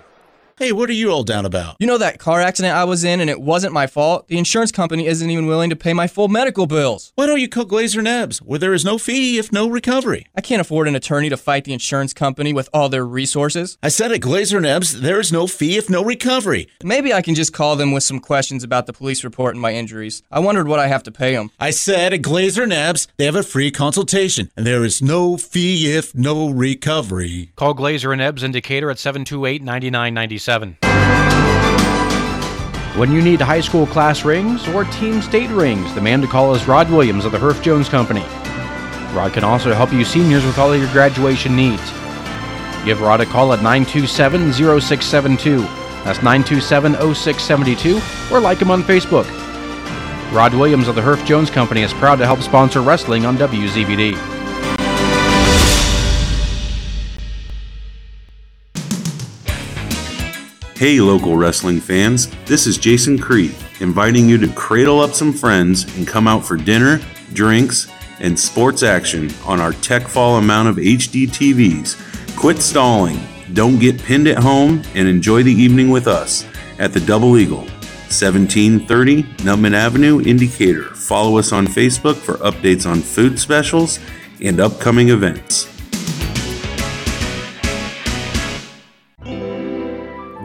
[0.61, 1.77] Hey, what are you all down about?
[1.79, 4.29] You know that car accident I was in and it wasn't my fault?
[4.29, 7.15] The insurance company isn't even willing to pay my full medical bills.
[7.15, 10.27] Why don't you call Glazer & Nebs, where there is no fee if no recovery?
[10.37, 13.79] I can't afford an attorney to fight the insurance company with all their resources.
[13.83, 16.69] I said at Glazer & Nebs, there is no fee if no recovery.
[16.85, 19.73] Maybe I can just call them with some questions about the police report and my
[19.73, 20.23] injuries.
[20.31, 21.53] I wondered what I have to pay them.
[21.59, 25.39] I said at Glazer & Nebs, they have a free consultation, and there is no
[25.39, 27.51] fee if no recovery.
[27.57, 30.50] Call Glazer and Nebs Indicator at 728 9997.
[32.99, 36.53] When you need high school class rings or team state rings, the man to call
[36.57, 38.25] is Rod Williams of the Herff Jones Company.
[39.15, 41.93] Rod can also help you seniors with all of your graduation needs.
[42.85, 45.61] Give Rod a call at 927 0672.
[46.03, 48.01] That's 927 0672,
[48.35, 49.29] or like him on Facebook.
[50.33, 54.40] Rod Williams of the Herff Jones Company is proud to help sponsor wrestling on WZBD.
[60.81, 65.85] Hey, local wrestling fans, this is Jason Creed, inviting you to cradle up some friends
[65.99, 67.03] and come out for dinner,
[67.35, 67.87] drinks,
[68.19, 72.01] and sports action on our tech fall amount of HD TVs.
[72.35, 73.21] Quit stalling,
[73.53, 76.47] don't get pinned at home, and enjoy the evening with us
[76.79, 77.67] at the Double Eagle,
[78.09, 80.95] 1730 Nuttman Avenue, in Decatur.
[80.95, 84.01] Follow us on Facebook for updates on food specials
[84.41, 85.70] and upcoming events.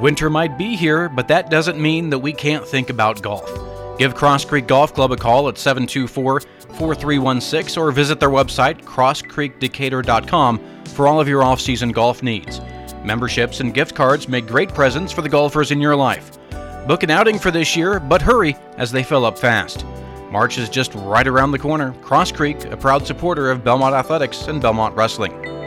[0.06, 3.50] Winter might be here, but that doesn't mean that we can't think about golf.
[3.98, 10.60] Give Cross Creek Golf Club a call at 724 4316 or visit their website, crosscreekdecatur.com,
[10.90, 12.62] for all of your off season golf needs.
[13.04, 16.38] Memberships and gift cards make great presents for the golfers in your life.
[16.86, 19.88] Book an outing for this year, but hurry as they fill up fast.
[20.30, 21.94] March is just right around the corner.
[22.04, 25.65] Cross Creek, a proud supporter of Belmont Athletics and Belmont Wrestling.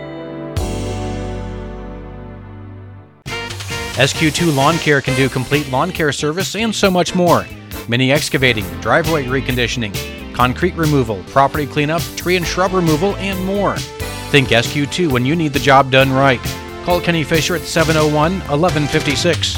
[3.98, 7.44] SQ2 Lawn Care can do complete lawn care service and so much more.
[7.88, 9.92] Mini excavating, driveway reconditioning,
[10.32, 13.76] concrete removal, property cleanup, tree and shrub removal, and more.
[14.30, 16.38] Think SQ2 when you need the job done right.
[16.84, 18.14] Call Kenny Fisher at 701
[18.48, 19.54] 1156.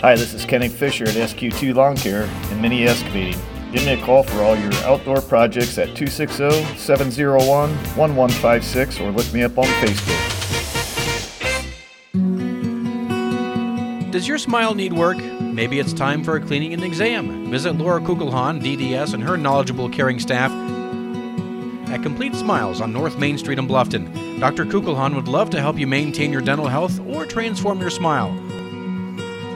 [0.00, 3.40] Hi, this is Kenny Fisher at SQ2 Lawn Care and Mini Excavating.
[3.70, 9.32] Give me a call for all your outdoor projects at 260 701 1156 or look
[9.32, 10.31] me up on Facebook.
[14.22, 15.16] Does your smile need work?
[15.40, 17.50] Maybe it's time for a cleaning and exam.
[17.50, 20.52] Visit Laura Kugelhahn, DDS, and her knowledgeable, caring staff
[21.90, 24.38] at Complete Smiles on North Main Street in Bluffton.
[24.38, 24.64] Dr.
[24.64, 28.30] Kugelhahn would love to help you maintain your dental health or transform your smile.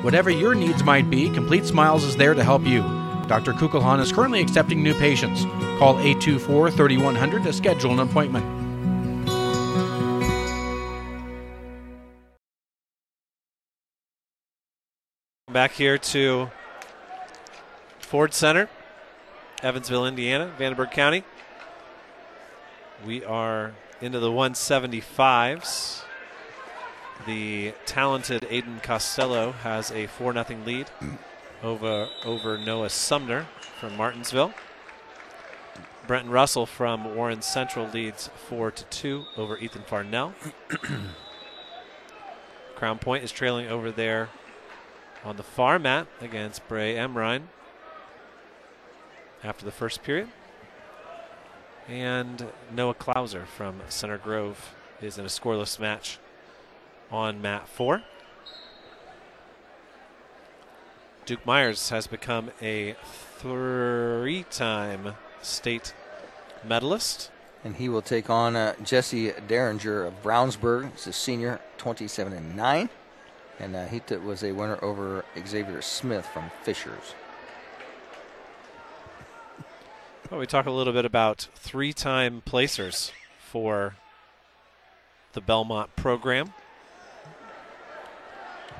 [0.02, 2.80] Whatever your needs might be, Complete Smiles is there to help you.
[3.28, 3.52] Dr.
[3.52, 5.44] Kugelhahn is currently accepting new patients.
[5.78, 8.65] Call 824 3100 to schedule an appointment.
[15.56, 16.50] Back here to
[17.98, 18.68] Ford Center,
[19.62, 21.24] Evansville, Indiana, Vanderburgh County.
[23.06, 23.72] We are
[24.02, 26.02] into the 175s.
[27.26, 30.90] The talented Aiden Costello has a 4 0 lead
[31.62, 33.46] over, over Noah Sumner
[33.80, 34.52] from Martinsville.
[36.06, 40.34] Brenton Russell from Warren Central leads 4 to 2 over Ethan Farnell.
[42.74, 44.28] Crown Point is trailing over there
[45.26, 47.42] on the far mat against Bray Emrine
[49.42, 50.28] after the first period.
[51.88, 54.72] And Noah Klauser from Center Grove
[55.02, 56.18] is in a scoreless match
[57.10, 58.04] on mat four.
[61.24, 62.94] Duke Myers has become a
[63.38, 65.92] three time state
[66.64, 67.32] medalist.
[67.64, 70.92] And he will take on uh, Jesse Derringer of Brownsburg.
[70.92, 72.88] He's a senior, 27 and 9.
[73.58, 77.14] And uh, he t- was a winner over Xavier Smith from Fishers.
[80.30, 83.96] Well, we talk a little bit about three time placers for
[85.32, 86.52] the Belmont program.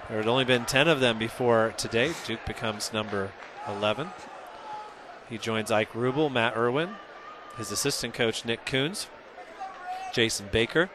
[0.09, 2.12] There had only been 10 of them before today.
[2.27, 3.31] Duke becomes number
[3.69, 4.11] 11.
[5.28, 6.90] He joins Ike Rubel, Matt Irwin,
[7.59, 9.09] his assistant coach Nick Coons,
[10.12, 10.90] Jason Baker,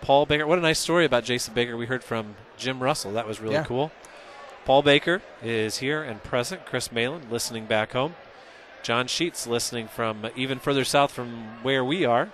[0.00, 0.46] Paul Baker.
[0.46, 3.12] What a nice story about Jason Baker we heard from Jim Russell.
[3.12, 3.64] That was really Yeah.
[3.64, 3.90] cool.
[4.64, 6.64] Paul Baker is here and present.
[6.66, 8.14] Chris Malin listening back home.
[8.82, 12.30] John Sheets listening from even further south from where we are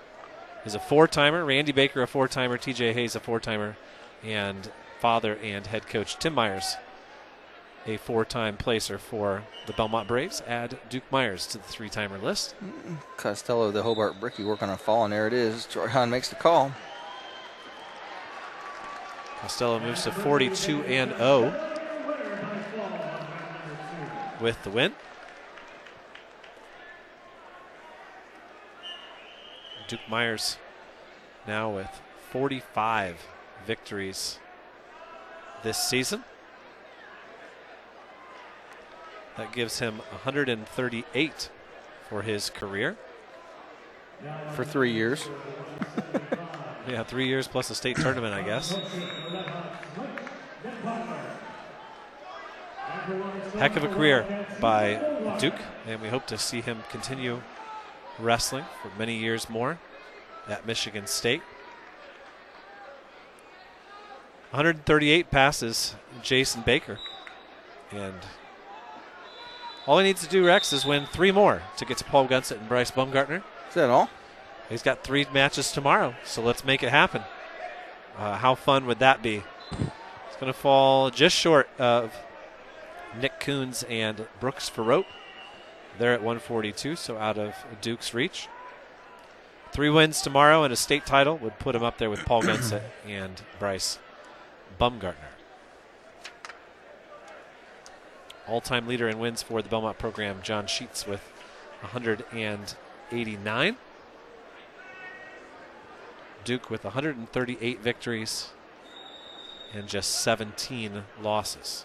[0.64, 1.44] is a four timer.
[1.44, 2.56] Randy Baker, a four timer.
[2.58, 3.76] TJ Hayes, a four timer.
[4.24, 4.70] And
[5.00, 6.76] father and head coach Tim Myers,
[7.86, 10.42] a four time placer for the Belmont Braves.
[10.46, 12.54] Add Duke Myers to the three timer list.
[13.16, 15.66] Costello, the Hobart Brickie, working on a fall, and there it is.
[15.66, 16.72] Troy Hahn makes the call.
[19.40, 21.54] Costello moves to 42 and 0
[24.40, 24.92] with the win.
[29.88, 30.56] Duke Myers
[31.46, 32.00] now with
[32.30, 33.16] 45
[33.66, 34.38] victories
[35.62, 36.22] this season.
[39.36, 41.50] That gives him 138
[42.08, 42.96] for his career.
[44.52, 45.28] For three years.
[46.90, 48.76] Yeah, three years plus a state tournament, I guess.
[53.54, 55.54] Heck of a career by Duke,
[55.86, 57.42] and we hope to see him continue
[58.18, 59.78] wrestling for many years more
[60.48, 61.42] at Michigan State.
[64.50, 66.98] 138 passes, Jason Baker.
[67.92, 68.16] And
[69.86, 72.58] all he needs to do, Rex, is win three more to get to Paul Gunsett
[72.58, 73.44] and Bryce Baumgartner.
[73.68, 74.10] Is that all?
[74.70, 77.22] He's got three matches tomorrow, so let's make it happen.
[78.16, 79.42] Uh, how fun would that be?
[79.72, 82.14] It's going to fall just short of
[83.20, 85.06] Nick Coons and Brooks Farope.
[85.98, 88.48] They're at 142, so out of Duke's reach.
[89.72, 92.82] Three wins tomorrow and a state title would put him up there with Paul Gunsett
[93.06, 93.98] and Bryce
[94.80, 95.14] Bumgartner.
[98.46, 101.20] All time leader in wins for the Belmont program, John Sheets, with
[101.80, 103.76] 189.
[106.44, 108.50] Duke with 138 victories
[109.72, 111.84] and just 17 losses.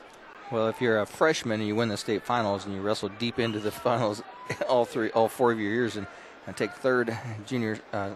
[0.51, 3.39] Well, if you're a freshman and you win the state finals and you wrestle deep
[3.39, 4.21] into the finals
[4.69, 6.07] all three, all four of your years, and,
[6.45, 8.11] and take third, junior, uh,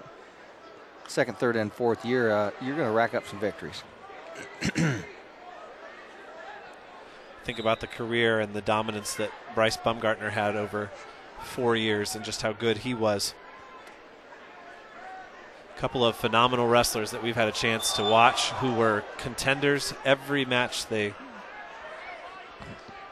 [1.07, 3.83] second, third, and fourth year, uh, you're going to rack up some victories.
[7.43, 10.91] Think about the career and the dominance that Bryce Bumgartner had over
[11.41, 13.33] four years and just how good he was.
[15.79, 20.43] Couple of phenomenal wrestlers that we've had a chance to watch who were contenders every
[20.43, 21.13] match they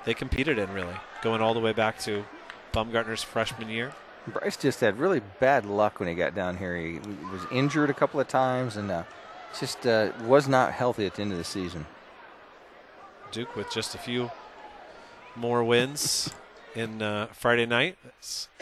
[0.04, 2.26] they competed in really, going all the way back to
[2.74, 3.94] Bumgartner's freshman year.
[4.28, 6.76] Bryce just had really bad luck when he got down here.
[6.76, 7.00] He
[7.32, 9.04] was injured a couple of times and uh,
[9.58, 11.86] just uh, was not healthy at the end of the season.
[13.32, 14.30] Duke with just a few
[15.38, 16.34] more wins
[16.76, 17.98] in uh, Friday night.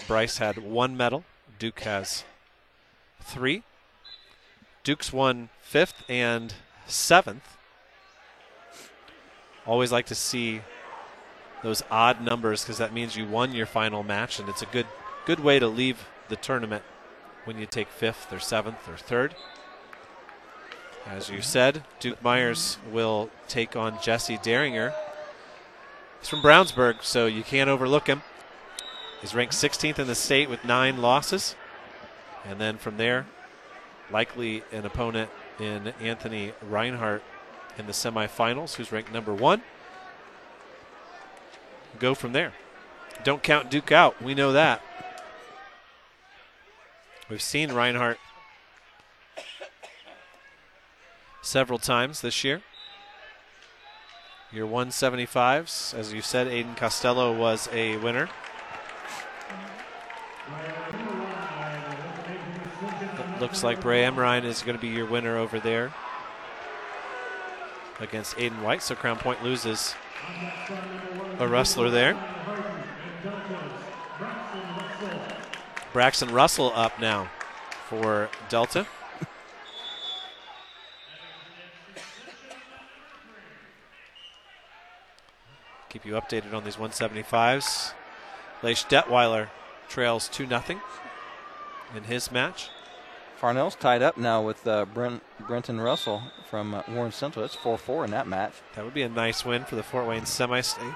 [0.08, 1.24] Bryce had one medal.
[1.58, 2.24] Duke has
[3.20, 3.64] three.
[4.86, 6.54] Duke's won fifth and
[6.86, 7.58] seventh.
[9.66, 10.62] Always like to see
[11.64, 14.86] those odd numbers because that means you won your final match, and it's a good
[15.26, 16.84] good way to leave the tournament
[17.46, 19.34] when you take fifth or seventh or third.
[21.08, 24.94] As you said, Duke Myers will take on Jesse Daringer.
[26.20, 28.22] He's from Brownsburg, so you can't overlook him.
[29.20, 31.56] He's ranked 16th in the state with nine losses.
[32.48, 33.26] And then from there,
[34.12, 35.30] likely an opponent
[35.60, 37.24] in Anthony Reinhardt
[37.78, 39.62] in the semifinals, who's ranked number one.
[42.00, 42.54] Go from there.
[43.24, 44.22] Don't count Duke out.
[44.22, 44.82] We know that.
[47.30, 48.20] We've seen Reinhardt
[51.42, 52.62] several times this year.
[54.52, 58.30] Your 175s, as you said, Aiden Costello was a winner.
[63.46, 65.94] Looks like Bray Emrine is going to be your winner over there
[68.00, 68.82] against Aiden White.
[68.82, 69.94] So Crown Point loses
[71.38, 72.18] a wrestler there.
[75.94, 77.30] Braxton Russell up now
[77.88, 78.88] for Delta.
[85.90, 87.94] Keep you updated on these 175s.
[88.64, 89.50] Leish Detweiler
[89.88, 90.64] trails 2 0
[91.96, 92.72] in his match.
[93.36, 97.44] Farnell's tied up now with uh, Brent, Brenton Russell from uh, Warren Central.
[97.44, 98.54] It's 4 4 in that match.
[98.76, 100.94] That would be a nice win for the Fort Wayne semi state.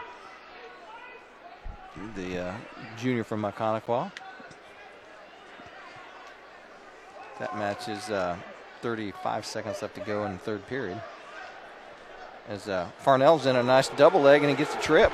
[2.16, 2.54] The uh,
[2.98, 4.12] junior from Maconaquah.
[7.40, 8.38] That match is uh,
[8.82, 11.02] 35 seconds left to go in the third period.
[12.48, 15.12] As uh, Farnell's in a nice double leg and he gets a trip.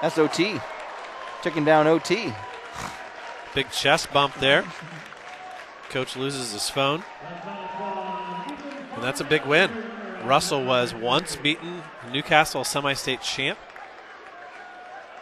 [0.00, 0.60] That's OT.
[1.42, 2.32] Took him down OT.
[3.54, 4.64] Big chest bump there.
[5.90, 7.02] Coach loses his phone.
[8.94, 9.70] And that's a big win.
[10.24, 13.58] Russell was once beaten New Castle semi state champ.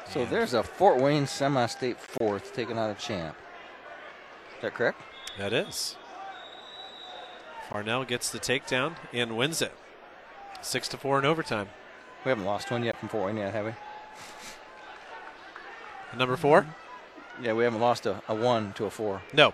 [0.09, 3.37] So there's a Fort Wayne semi state fourth taking out a champ.
[4.57, 5.01] Is that correct?
[5.39, 5.97] That is.
[7.69, 9.73] Farnell gets the takedown and wins it.
[10.63, 11.69] Six to four in overtime.
[12.25, 13.73] We haven't lost one yet from Fort Wayne yet, have we?
[16.17, 16.67] Number four?
[17.43, 19.23] Yeah, we haven't lost a, a one to a four.
[19.33, 19.53] No.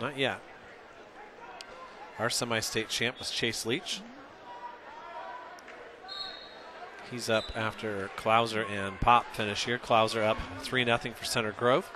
[0.00, 0.40] Not yet.
[2.18, 4.00] Our semi state champ was Chase Leach.
[7.10, 9.78] He's up after Klauser and Pop finish here.
[9.78, 11.90] Klauser up 3 0 for Center Grove.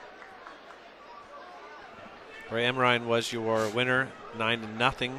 [2.51, 5.13] Ray Emrine was your winner, 9 to 0.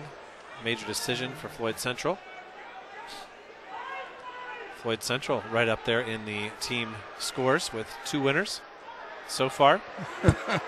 [0.64, 2.20] Major decision for Floyd Central.
[4.76, 8.62] Floyd Central right up there in the team scores with two winners
[9.28, 9.82] so far.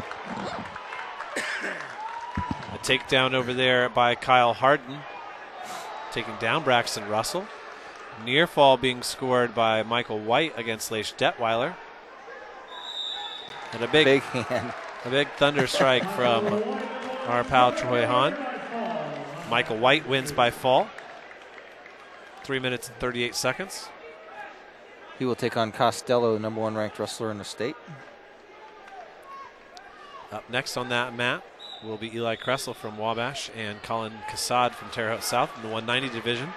[2.71, 4.99] A takedown over there by Kyle Harden,
[6.11, 7.47] taking down Braxton Russell.
[8.23, 11.75] Near fall being scored by Michael White against Leish Detweiler.
[13.73, 14.73] And a big, big hand.
[15.05, 16.45] A big thunder strike from
[17.27, 18.35] our pal Troy Hahn.
[19.49, 20.89] Michael White wins by fall.
[22.43, 23.89] Three minutes and 38 seconds.
[25.17, 27.75] He will take on Costello, the number one ranked wrestler in the state.
[30.31, 31.43] Up next on that mat
[31.83, 35.69] will be Eli Kressel from Wabash and Colin Cassad from Terre Haute South in the
[35.69, 36.49] 190 division.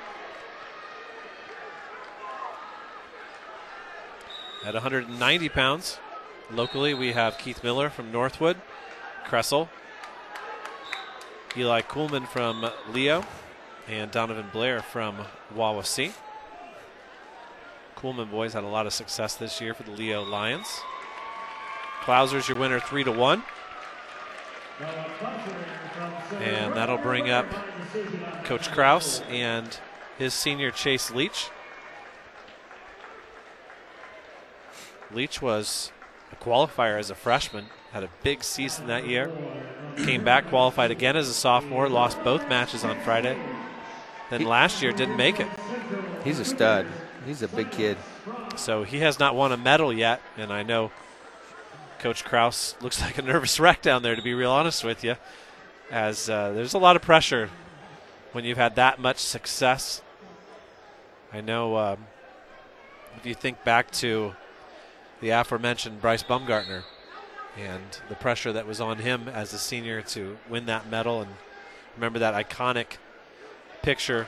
[4.64, 5.98] At 190 pounds,
[6.50, 8.56] locally we have Keith Miller from Northwood,
[9.26, 9.68] Kressel,
[11.56, 13.24] Eli Coolman from Leo,
[13.88, 15.16] and Donovan Blair from
[15.54, 16.12] Wawasee.
[17.96, 20.80] Coolman boys had a lot of success this year for the Leo Lions.
[22.02, 23.42] Klauser's your winner, three to one.
[26.40, 27.46] And that'll bring up
[28.44, 29.78] Coach Kraus and
[30.18, 31.50] his senior Chase Leach.
[35.12, 35.92] Leach was
[36.32, 39.30] a qualifier as a freshman, had a big season that year.
[39.98, 43.38] Came back, qualified again as a sophomore, lost both matches on Friday.
[44.30, 45.48] Then last year didn't make it.
[46.24, 46.86] He's a stud.
[47.26, 47.98] He's a big kid.
[48.56, 50.90] So he has not won a medal yet, and I know
[52.02, 55.14] Coach Kraus looks like a nervous wreck down there, to be real honest with you,
[55.88, 57.48] as uh, there's a lot of pressure
[58.32, 60.02] when you've had that much success.
[61.32, 62.06] I know um,
[63.16, 64.34] if you think back to
[65.20, 66.82] the aforementioned Bryce Bumgartner
[67.56, 71.30] and the pressure that was on him as a senior to win that medal, and
[71.94, 72.96] remember that iconic
[73.82, 74.26] picture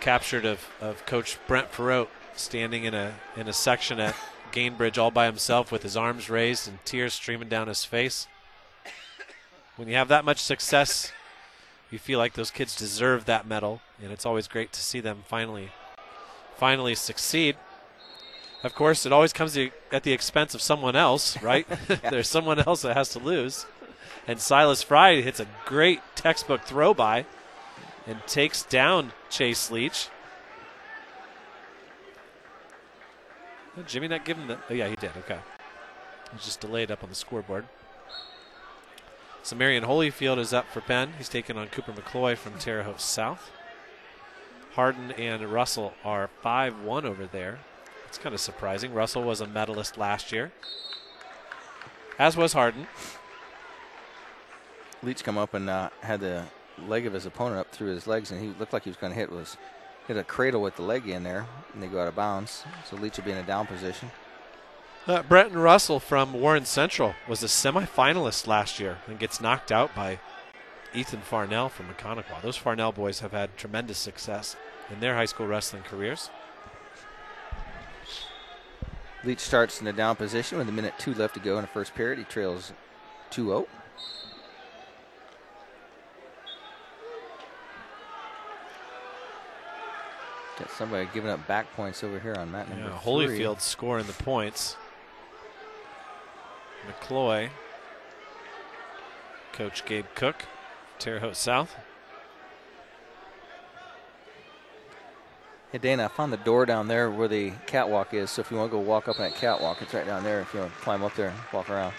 [0.00, 4.14] captured of, of Coach Brent Farote standing in a in a section at
[4.54, 8.28] Gainbridge all by himself with his arms raised and tears streaming down his face.
[9.76, 11.10] When you have that much success,
[11.90, 15.24] you feel like those kids deserve that medal, and it's always great to see them
[15.26, 15.70] finally
[16.56, 17.56] finally succeed.
[18.62, 19.58] Of course, it always comes
[19.92, 21.66] at the expense of someone else, right?
[22.10, 23.66] There's someone else that has to lose.
[24.26, 27.26] And Silas Fry hits a great textbook throw by
[28.06, 30.08] and takes down Chase Leach.
[33.76, 34.58] Did Jimmy not give him the.
[34.70, 35.10] Oh, yeah, he did.
[35.18, 35.38] Okay.
[36.32, 37.66] He's just delayed up on the scoreboard.
[39.42, 41.12] So Marion Holyfield is up for Penn.
[41.18, 43.50] He's taking on Cooper McCloy from Terre Haute South.
[44.74, 47.58] Harden and Russell are 5 1 over there.
[48.08, 48.94] It's kind of surprising.
[48.94, 50.52] Russell was a medalist last year,
[52.18, 52.86] as was Harden.
[55.02, 56.44] Leach come up and uh, had the
[56.86, 59.12] leg of his opponent up through his legs, and he looked like he was going
[59.12, 59.56] to hit was
[60.06, 62.64] hit a cradle with the leg in there, and they go out of bounds.
[62.88, 64.10] So Leach will be in a down position.
[65.06, 69.94] Uh, Brenton Russell from Warren Central was a semifinalist last year and gets knocked out
[69.94, 70.18] by
[70.94, 72.40] Ethan Farnell from Maconaquah.
[72.42, 74.56] Those Farnell boys have had tremendous success
[74.90, 76.30] in their high school wrestling careers.
[79.24, 81.68] Leach starts in a down position with a minute two left to go in the
[81.68, 82.18] first period.
[82.18, 82.72] He trails
[83.30, 83.66] 2 0.
[90.58, 93.12] Got somebody giving up back points over here on mat number Yeah, three.
[93.12, 94.76] Holyfield scoring the points.
[96.86, 97.48] McCloy,
[99.52, 100.44] Coach Gabe Cook,
[100.98, 101.74] Terre Haute South.
[105.72, 108.30] Hey Dana, I found the door down there where the catwalk is.
[108.30, 110.40] So if you want to go walk up that catwalk, it's right down there.
[110.40, 111.94] If you want to climb up there and walk around,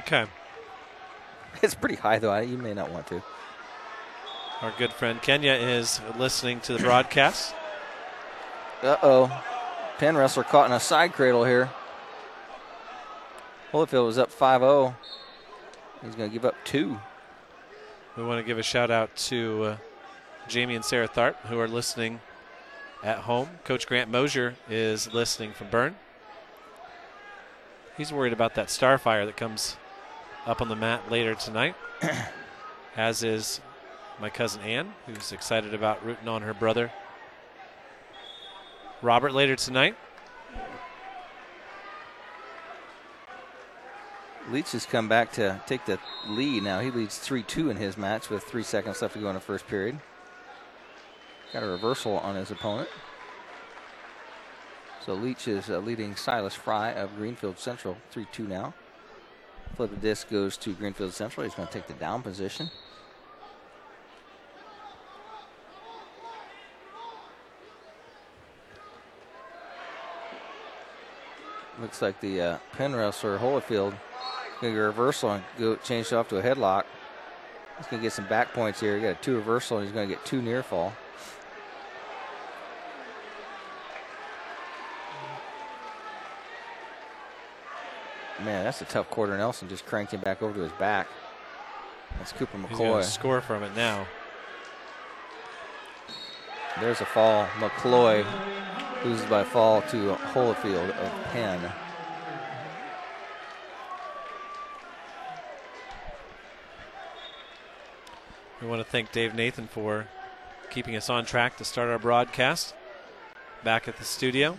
[0.00, 0.26] Okay.
[1.62, 2.36] it's pretty high though.
[2.38, 3.20] You may not want to.
[4.60, 7.54] Our good friend Kenya is listening to the broadcast.
[8.84, 9.42] Uh oh,
[9.96, 11.70] Penn wrestler caught in a side cradle here.
[13.72, 14.94] Holyfield was up 5-0.
[16.02, 17.00] He's going to give up two.
[18.14, 19.76] We want to give a shout out to uh,
[20.48, 22.20] Jamie and Sarah Tharp, who are listening
[23.02, 23.48] at home.
[23.64, 25.96] Coach Grant Mosier is listening from Berne.
[27.96, 29.78] He's worried about that starfire that comes
[30.44, 31.74] up on the mat later tonight,
[32.98, 33.62] as is
[34.20, 36.92] my cousin Ann, who's excited about rooting on her brother
[39.04, 39.96] Robert later tonight.
[44.50, 46.80] Leach has come back to take the lead now.
[46.80, 49.40] He leads 3 2 in his match with three seconds left to go in the
[49.40, 49.98] first period.
[51.52, 52.88] Got a reversal on his opponent.
[55.04, 58.72] So Leach is uh, leading Silas Fry of Greenfield Central 3 2 now.
[59.76, 61.44] Flip the disc goes to Greenfield Central.
[61.44, 62.70] He's going to take the down position.
[71.80, 73.94] Looks like the uh, Penn wrestler Holyfield
[74.64, 76.84] going to get a reversal and go change it off to a headlock.
[77.76, 78.96] He's going to get some back points here.
[78.96, 80.92] He got a two reversal and he's going to get two near fall.
[88.44, 89.36] Man, that's a tough quarter.
[89.36, 91.06] Nelson just cranked him back over to his back.
[92.18, 93.00] That's Cooper He's going McCoy.
[93.02, 94.06] to score from it now.
[96.80, 97.46] There's a fall.
[97.58, 98.24] McCloy
[99.04, 101.60] loses by fall to Holyfield of Penn.
[108.62, 110.08] We want to thank Dave Nathan for
[110.70, 112.74] keeping us on track to start our broadcast.
[113.62, 114.56] Back at the studio,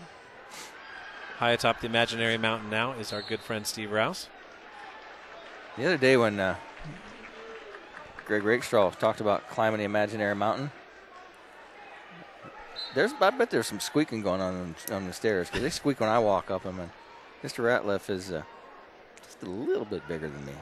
[1.38, 4.30] high atop the imaginary mountain now is our good friend Steve Rouse.
[5.78, 6.56] The other day when uh,
[8.26, 10.72] Greg Rakestraw talked about climbing the imaginary mountain,
[12.96, 16.10] there's I bet there's some squeaking going on on, the stairs because they squeak when
[16.10, 16.80] I walk up them.
[16.80, 16.90] And
[17.44, 17.64] Mr.
[17.64, 18.42] Ratliff is uh,
[19.24, 20.54] just a little bit bigger than me.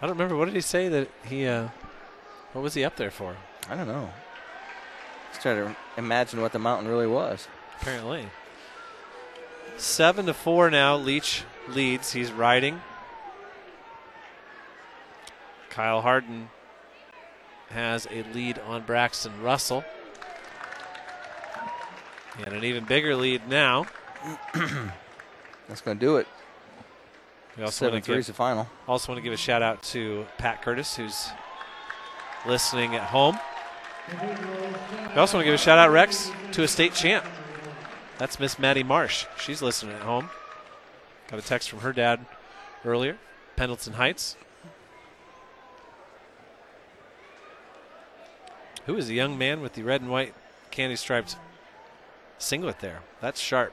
[0.00, 1.46] I don't remember what did he say that he.
[1.46, 1.68] Uh,
[2.52, 3.36] what was he up there for?
[3.68, 4.08] I don't know.
[5.30, 7.46] Just trying to imagine what the mountain really was.
[7.80, 8.26] Apparently.
[9.76, 10.96] Seven to four now.
[10.96, 12.12] Leach leads.
[12.12, 12.80] He's riding.
[15.68, 16.48] Kyle Harden
[17.68, 19.84] has a lead on Braxton Russell.
[22.44, 23.86] And an even bigger lead now.
[25.68, 26.26] That's going to do it.
[27.56, 28.68] We also Seven want to three give, is the final.
[28.86, 31.28] Also want to give a shout out to Pat Curtis, who's
[32.46, 33.38] listening at home.
[34.12, 37.24] We also want to give a shout out, Rex, to a state champ.
[38.18, 39.26] That's Miss Maddie Marsh.
[39.38, 40.30] She's listening at home.
[41.28, 42.24] Got a text from her dad
[42.84, 43.16] earlier,
[43.56, 44.36] Pendleton Heights.
[48.84, 50.34] Who is the young man with the red and white
[50.70, 51.36] candy striped
[52.38, 53.00] singlet there?
[53.20, 53.72] That's sharp.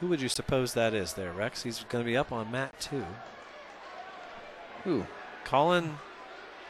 [0.00, 1.62] Who would you suppose that is there, Rex?
[1.62, 3.04] He's going to be up on mat two.
[4.84, 5.06] Who?
[5.44, 5.98] Colin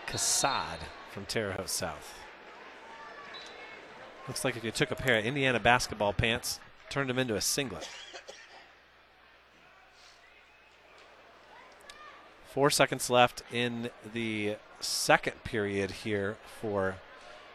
[0.06, 0.78] Cassad
[1.12, 2.14] from Terre Haute South.
[4.26, 7.40] Looks like if you took a pair of Indiana basketball pants, turned them into a
[7.40, 7.88] singlet.
[12.52, 16.97] Four seconds left in the second period here for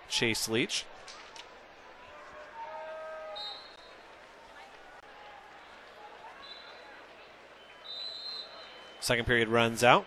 [0.08, 0.86] Chase Leach.
[9.06, 10.04] Second period runs out.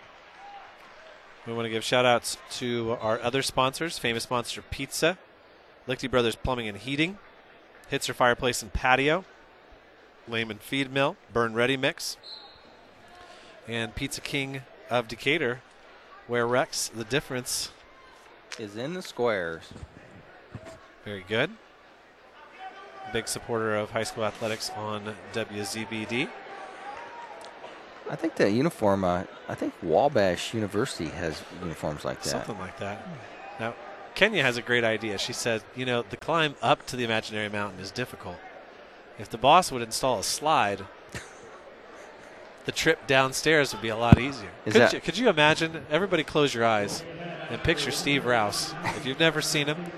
[1.47, 5.17] We want to give shout outs to our other sponsors famous monster pizza,
[5.87, 7.17] Lichty Brothers Plumbing and Heating,
[7.89, 9.23] Hitzer Fireplace and Patio,
[10.27, 12.17] Lehman Feed Mill, Berne Ready Mix,
[13.69, 15.61] and Pizza King of Decatur,
[16.27, 17.71] where Rex, the difference
[18.59, 19.63] is in the squares.
[21.05, 21.51] Very good.
[23.13, 26.27] Big supporter of high school athletics on WZBD.
[28.09, 29.03] I think that uniform.
[29.03, 32.29] Uh, I think Wabash University has uniforms like that.
[32.29, 33.07] Something like that.
[33.59, 33.75] Now,
[34.15, 35.17] Kenya has a great idea.
[35.17, 38.37] She said, you know, the climb up to the imaginary mountain is difficult.
[39.17, 40.85] If the boss would install a slide,
[42.65, 44.49] the trip downstairs would be a lot easier.
[44.65, 45.85] Is Could, that- you, could you imagine?
[45.89, 47.03] Everybody close your eyes
[47.49, 48.73] and picture Steve Rouse.
[48.95, 49.91] If you've never seen him,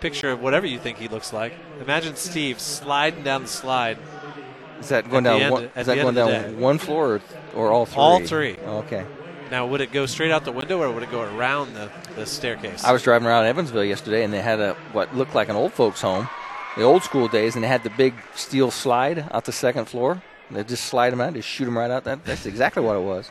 [0.00, 1.54] picture whatever you think he looks like.
[1.80, 3.98] Imagine Steve sliding down the slide.
[4.80, 5.50] Is that going down?
[5.50, 7.20] one, is that going down one floor or,
[7.58, 8.00] or all three?
[8.00, 8.56] All three.
[8.56, 9.04] Okay.
[9.50, 12.26] Now, would it go straight out the window or would it go around the, the
[12.26, 12.84] staircase?
[12.84, 15.72] I was driving around Evansville yesterday, and they had a what looked like an old
[15.72, 16.28] folks' home,
[16.76, 20.22] the old school days, and they had the big steel slide out the second floor.
[20.50, 22.04] They just slide them out, just shoot them right out.
[22.04, 23.30] That, that's exactly what it was.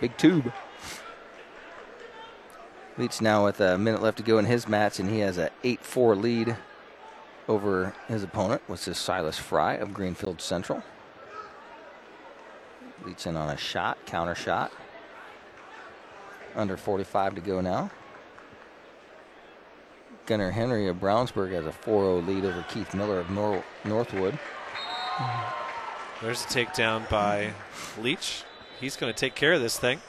[0.00, 0.52] Big tube.
[2.98, 5.50] Leach now with a minute left to go in his match, and he has a
[5.64, 6.56] 8-4 lead
[7.48, 10.82] over his opponent, which is Silas Fry of Greenfield Central.
[13.06, 14.72] Leach in on a shot, counter shot.
[16.56, 17.90] Under 45 to go now.
[20.26, 24.36] Gunnar Henry of Brownsburg has a 4-0 lead over Keith Miller of Nor- Northwood.
[26.20, 27.52] There's a takedown by
[28.00, 28.42] Leach.
[28.80, 30.00] He's going to take care of this thing.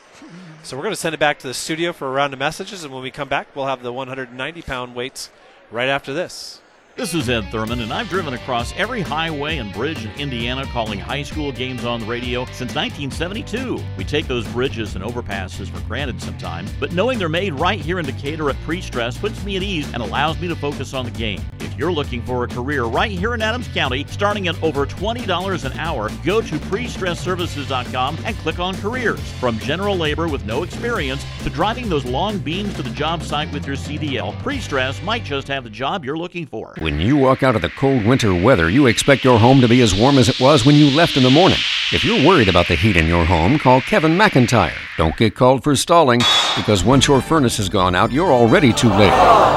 [0.64, 2.84] So we're going to send it back to the studio for a round of messages,
[2.84, 5.30] and when we come back, we'll have the 190 pound weights
[5.70, 6.62] right after this.
[6.98, 10.98] This is Ed Thurman, and I've driven across every highway and bridge in Indiana calling
[10.98, 13.80] high school games on the radio since 1972.
[13.96, 18.00] We take those bridges and overpasses for granted sometimes, but knowing they're made right here
[18.00, 21.12] in Decatur at Pre-Stress puts me at ease and allows me to focus on the
[21.12, 21.40] game.
[21.60, 25.66] If you're looking for a career right here in Adams County, starting at over $20
[25.66, 29.22] an hour, go to prestressservices.com and click on careers.
[29.34, 33.54] From general labor with no experience to driving those long beams to the job site
[33.54, 36.74] with your CDL, Pre-Stress might just have the job you're looking for.
[36.88, 39.82] When you walk out of the cold winter weather, you expect your home to be
[39.82, 41.58] as warm as it was when you left in the morning.
[41.92, 44.72] If you're worried about the heat in your home, call Kevin McIntyre.
[44.96, 46.22] Don't get called for stalling,
[46.56, 49.12] because once your furnace has gone out, you're already too late.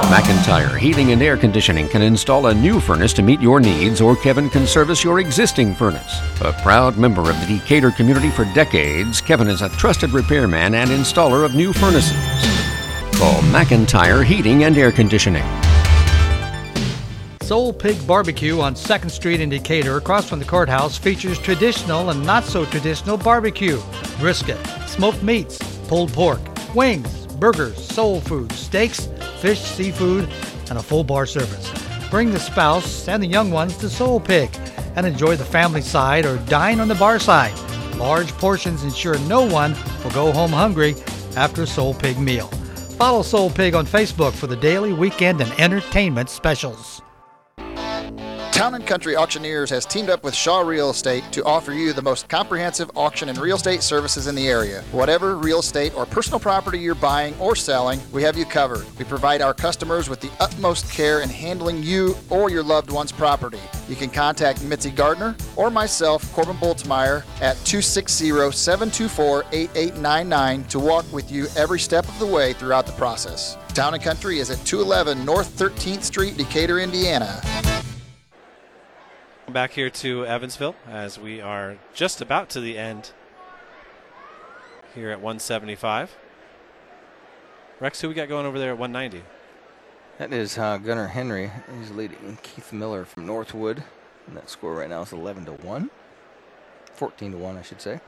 [0.07, 4.17] McIntyre Heating and Air Conditioning can install a new furnace to meet your needs, or
[4.17, 6.19] Kevin can service your existing furnace.
[6.41, 10.91] A proud member of the Decatur community for decades, Kevin is a trusted repairman and
[10.91, 12.11] installer of new furnaces.
[13.17, 15.45] Call McIntyre Heating and Air Conditioning.
[17.51, 22.25] Soul Pig Barbecue on 2nd Street in Decatur, across from the courthouse, features traditional and
[22.25, 23.77] not so traditional barbecue
[24.21, 24.57] brisket,
[24.87, 25.59] smoked meats,
[25.89, 26.41] pulled pork,
[26.77, 29.09] wings, burgers, soul food, steaks,
[29.41, 30.29] fish, seafood,
[30.69, 31.73] and a full bar service.
[32.09, 34.57] Bring the spouse and the young ones to Soul Pig
[34.95, 37.59] and enjoy the family side or dine on the bar side.
[37.97, 39.75] Large portions ensure no one
[40.05, 40.95] will go home hungry
[41.35, 42.47] after a Soul Pig meal.
[42.97, 47.03] Follow Soul Pig on Facebook for the daily, weekend, and entertainment specials.
[48.61, 52.03] Town and Country Auctioneers has teamed up with Shaw Real Estate to offer you the
[52.03, 54.83] most comprehensive auction and real estate services in the area.
[54.93, 58.85] Whatever real estate or personal property you're buying or selling, we have you covered.
[58.99, 63.13] We provide our customers with the utmost care in handling you or your loved one's
[63.13, 63.63] property.
[63.89, 71.11] You can contact Mitzi Gardner or myself, Corbin Boltzmeyer, at 260 724 8899 to walk
[71.11, 73.57] with you every step of the way throughout the process.
[73.73, 77.41] Town and Country is at 211 North 13th Street, Decatur, Indiana.
[79.53, 83.11] Back here to Evansville as we are just about to the end
[84.95, 86.17] here at 175.
[87.81, 89.27] Rex, who we got going over there at 190?
[90.19, 91.51] That is uh, Gunnar Henry.
[91.81, 93.83] He's leading Keith Miller from Northwood.
[94.29, 95.91] And that score right now is 11 to 1.
[96.95, 98.01] 14 to 1, I should say.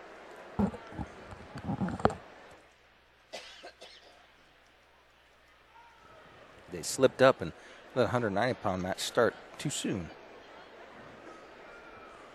[6.70, 7.52] They slipped up and
[7.96, 10.08] let a 190 pound match start too soon.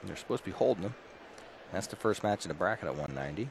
[0.08, 0.96] And they're supposed to be holding them.
[1.74, 3.50] That's the first match in the bracket at 190.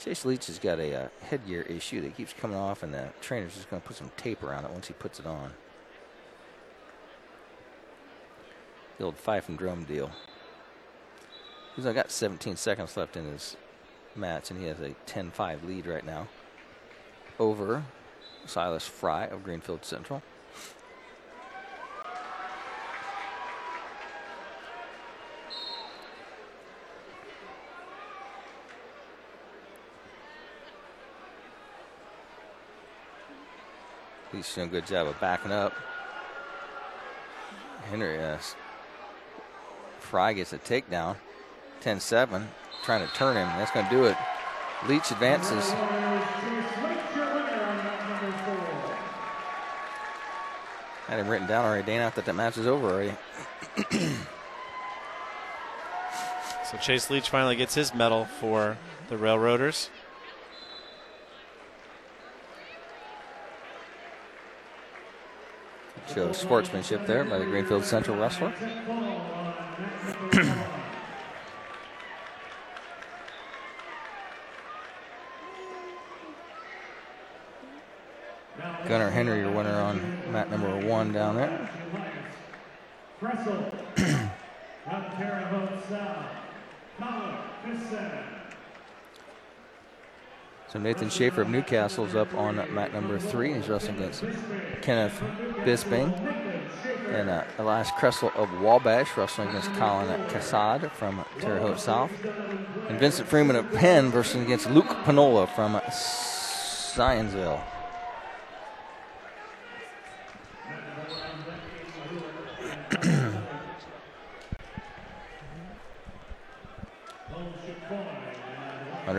[0.00, 3.54] Chase Leach has got a uh, headgear issue that keeps coming off, and the trainer's
[3.54, 5.52] just going to put some tape around it once he puts it on.
[8.98, 10.10] The old fife and drum deal.
[11.76, 13.56] He's only got 17 seconds left in his
[14.16, 16.26] match, and he has a 10 5 lead right now
[17.38, 17.84] over
[18.44, 20.20] Silas Fry of Greenfield Central.
[34.36, 35.72] He's doing a good job of backing up.
[37.88, 38.36] Henry, uh,
[39.98, 41.16] Fry gets a takedown.
[41.80, 42.46] 10 7,
[42.84, 43.48] trying to turn him.
[43.56, 44.16] That's going to do it.
[44.88, 45.70] Leach advances.
[51.08, 51.86] I Had him written down already.
[51.86, 53.14] Dana, I thought that match is over already.
[56.70, 58.76] So Chase Leach finally gets his medal for
[59.08, 59.88] the Railroaders.
[66.16, 68.50] Show sportsmanship there by the Greenfield Central wrestler.
[78.88, 80.00] Gunnar Henry, your winner on
[80.32, 81.68] mat number one down there.
[83.20, 83.70] Kressel
[84.84, 86.24] from Terre Haute South.
[86.98, 87.36] Colin
[87.66, 88.35] Bissett.
[90.76, 93.54] So Nathan Schaefer of New Castle is up on mat number three.
[93.54, 94.22] He's wrestling against
[94.82, 95.18] Kenneth
[95.64, 96.12] Bisping.
[97.14, 102.10] And uh, Elias Kressel of Wabash wrestling against Colin Cassad from Terre Haute South.
[102.90, 107.62] And Vincent Freeman of Penn versus against Luke Panola from Zionsville.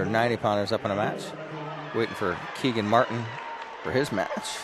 [0.08, 1.24] 90 pounders up in a match.
[1.96, 3.24] Waiting for Keegan Martin
[3.84, 4.58] for his match.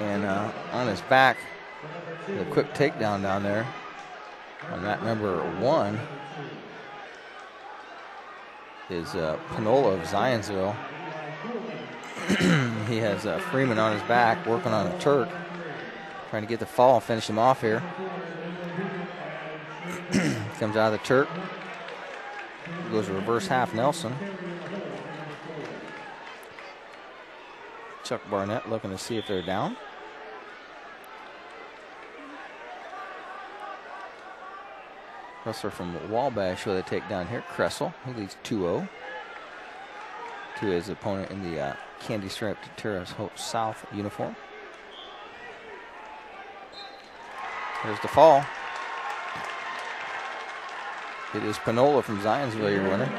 [0.00, 1.36] And uh, on his back,
[2.26, 3.66] the quick takedown down there
[4.70, 6.00] on that number one
[8.90, 10.74] is uh, Panola of Zionsville.
[12.88, 15.28] he has uh, Freeman on his back working on a Turk,
[16.30, 17.82] trying to get the fall and finish him off here.
[20.58, 21.28] Comes out of the Turk,
[22.90, 24.14] goes reverse half Nelson.
[28.04, 29.76] Chuck Barnett looking to see if they're down.
[35.44, 37.92] Wrestler from Wabash with a takedown here, Kressel.
[38.06, 38.88] He leads 2 0
[40.60, 44.36] to his opponent in the uh, candy striped Terre Haute South uniform.
[47.84, 48.44] There's the fall.
[51.34, 53.10] It is Panola from Zionsville, your winner.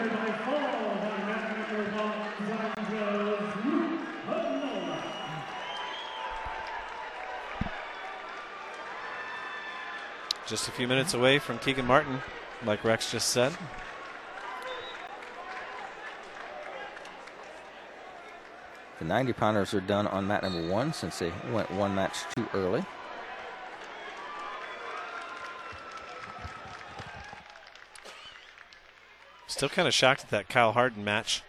[10.47, 12.21] Just a few minutes away from Keegan Martin,
[12.63, 13.51] like Rex just said.
[18.99, 22.47] The 90 pounders are done on mat number one since they went one match too
[22.53, 22.85] early.
[29.55, 31.41] Still kind of shocked at that Kyle Harden match.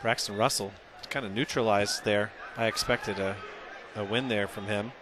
[0.00, 0.72] Braxton Russell
[1.10, 2.30] kind of neutralized there.
[2.56, 3.36] I expected a,
[3.96, 4.92] a win there from him.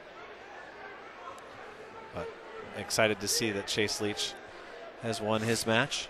[2.14, 2.30] But
[2.78, 4.32] excited to see that Chase Leach
[5.02, 6.08] has won his match.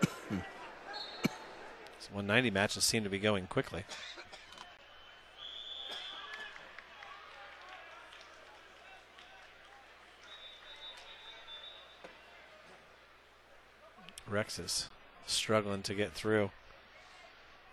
[0.30, 3.82] This 190 matches seem to be going quickly.
[14.28, 14.88] Rex is
[15.26, 16.50] struggling to get through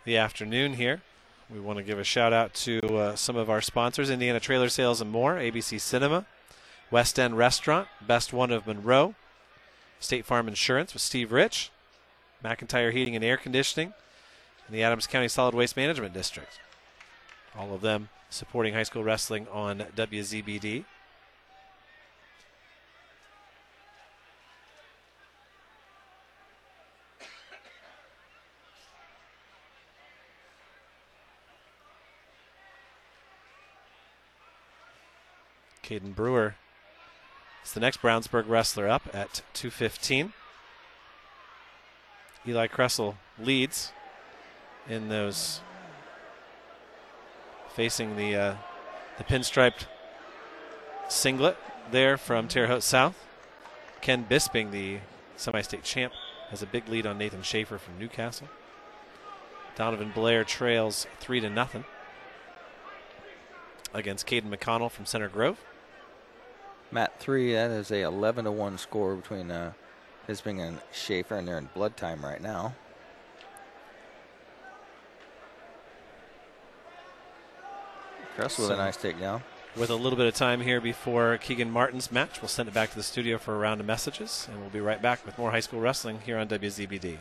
[0.05, 1.01] the afternoon here.
[1.49, 4.69] We want to give a shout out to uh, some of our sponsors Indiana Trailer
[4.69, 6.25] Sales and More, ABC Cinema,
[6.91, 9.15] West End Restaurant, Best One of Monroe,
[9.99, 11.71] State Farm Insurance with Steve Rich,
[12.43, 13.93] McIntyre Heating and Air Conditioning,
[14.67, 16.59] and the Adams County Solid Waste Management District.
[17.57, 20.85] All of them supporting high school wrestling on WZBD.
[35.93, 36.55] Caden Brewer
[37.63, 40.33] is the next Brownsburg wrestler up at 215.
[42.47, 43.91] Eli Kressel leads
[44.89, 45.61] in those
[47.75, 48.55] facing the uh,
[49.19, 49.85] the pinstriped
[51.09, 51.57] singlet
[51.91, 53.15] there from Terre Haute South.
[54.01, 54.97] Ken Bisping, the
[55.37, 56.11] semi-state champ,
[56.49, 58.49] has a big lead on Nathan Schaefer from New Castle.
[59.75, 61.85] Donovan Blair trails three to nothing
[63.93, 65.59] against Caden McConnell from Center Grove.
[66.93, 67.53] Mat three.
[67.53, 69.73] That is a 11 to one score between uh,
[70.27, 72.75] Bisping and Schaefer, and they're in blood time right now.
[78.35, 79.41] Cress with So- a nice takedown.
[79.75, 82.91] With a little bit of time here before Keegan Martin's match, we'll send it back
[82.91, 85.49] to the studio for a round of messages, and we'll be right back with more
[85.49, 87.17] high school wrestling here on WZBD.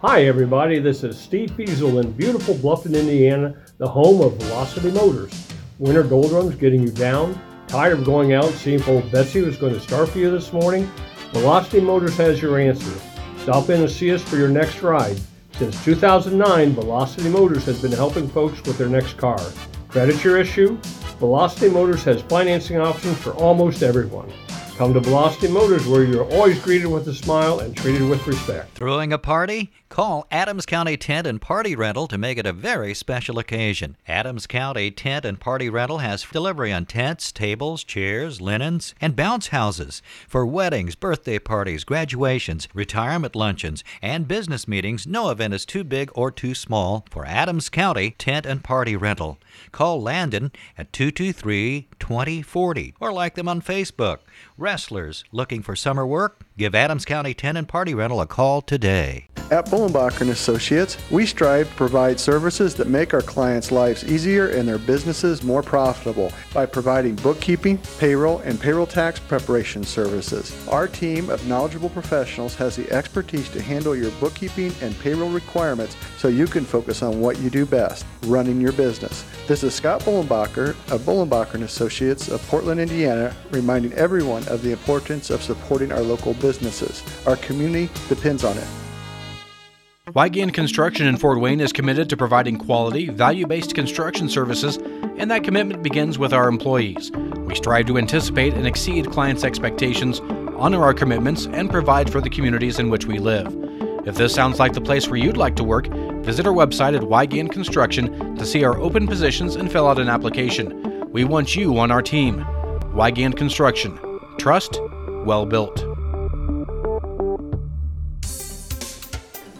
[0.00, 0.78] Hi, everybody.
[0.78, 5.48] This is Steve Fiesel in beautiful Bluffton, Indiana, the home of Velocity Motors.
[5.78, 7.38] Winter doldrums getting you down?
[7.72, 10.30] Tired of going out and seeing if old Betsy was going to start for you
[10.30, 10.84] this morning?
[11.32, 12.92] Velocity Motors has your answer.
[13.38, 15.18] Stop in and see us for your next ride.
[15.52, 19.40] Since 2009, Velocity Motors has been helping folks with their next car.
[19.88, 20.76] Credit your issue?
[21.18, 24.30] Velocity Motors has financing options for almost everyone.
[24.76, 28.74] Come to Velocity Motors where you're always greeted with a smile and treated with respect.
[28.74, 29.72] Throwing a party?
[29.92, 33.98] Call Adams County Tent and Party Rental to make it a very special occasion.
[34.08, 39.48] Adams County Tent and Party Rental has delivery on tents, tables, chairs, linens, and bounce
[39.48, 45.06] houses for weddings, birthday parties, graduations, retirement luncheons, and business meetings.
[45.06, 49.36] No event is too big or too small for Adams County Tent and Party Rental.
[49.72, 54.20] Call Landon at 223 2040 or like them on Facebook.
[54.56, 56.40] Wrestlers looking for summer work?
[56.58, 59.28] Give Adams County Tent and Party Rental a call today.
[59.50, 64.48] At Bullenbacher and Associates, we strive to provide services that make our clients' lives easier
[64.48, 70.56] and their businesses more profitable by providing bookkeeping, payroll, and payroll tax preparation services.
[70.68, 75.96] Our team of knowledgeable professionals has the expertise to handle your bookkeeping and payroll requirements
[76.16, 79.22] so you can focus on what you do best, running your business.
[79.48, 84.72] This is Scott Bullenbacher of Bullenbacher and Associates of Portland, Indiana, reminding everyone of the
[84.72, 87.02] importance of supporting our local businesses.
[87.26, 88.66] Our community depends on it.
[90.08, 94.76] Weigand Construction in Fort Wayne is committed to providing quality, value based construction services,
[95.16, 97.10] and that commitment begins with our employees.
[97.46, 100.20] We strive to anticipate and exceed clients' expectations,
[100.56, 103.56] honor our commitments, and provide for the communities in which we live.
[104.04, 105.86] If this sounds like the place where you'd like to work,
[106.24, 110.08] visit our website at Weigand Construction to see our open positions and fill out an
[110.08, 111.08] application.
[111.10, 112.44] We want you on our team.
[112.92, 113.98] Weigand Construction.
[114.38, 114.80] Trust,
[115.24, 115.91] well built.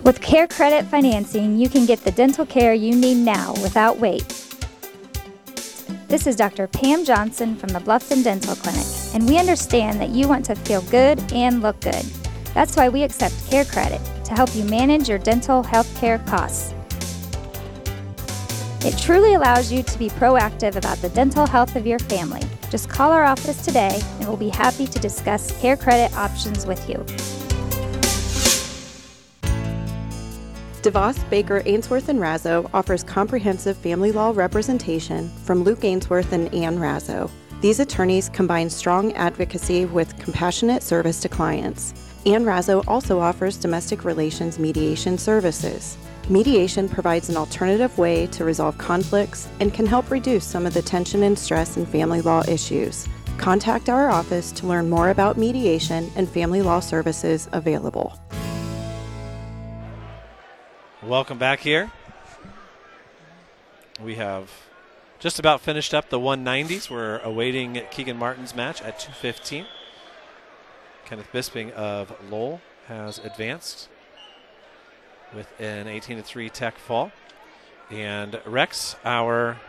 [0.05, 4.27] With Care Credit Financing, you can get the dental care you need now without wait.
[6.09, 6.67] This is Dr.
[6.67, 8.85] Pam Johnson from the Bluffton Dental Clinic,
[9.15, 12.05] and we understand that you want to feel good and look good.
[12.53, 16.75] That's why we accept Care Credit to help you manage your dental health care costs.
[18.85, 22.43] It truly allows you to be proactive about the dental health of your family.
[22.71, 26.89] Just call our office today, and we'll be happy to discuss Care Credit options with
[26.89, 27.07] you.
[30.83, 36.77] DeVos, Baker, Ainsworth, and Razzo offers comprehensive family law representation from Luke Ainsworth and Ann
[36.77, 37.31] Razzo.
[37.61, 41.95] These attorneys combine strong advocacy with compassionate service to clients.
[42.27, 45.97] Ann Razzo also offers domestic relations mediation services.
[46.29, 50.83] Mediation provides an alternative way to resolve conflicts and can help reduce some of the
[50.83, 53.07] tension and stress in family law issues.
[53.39, 58.19] Contact our office to learn more about mediation and family law services available.
[61.05, 61.91] Welcome back here.
[64.01, 64.49] We have
[65.19, 66.89] just about finished up the 190s.
[66.89, 69.67] We're awaiting Keegan Martin's match at 215.
[71.05, 73.89] Kenneth Bisping of Lowell has advanced
[75.35, 77.11] with an 18 3 tech fall.
[77.91, 79.61] And Rex, our,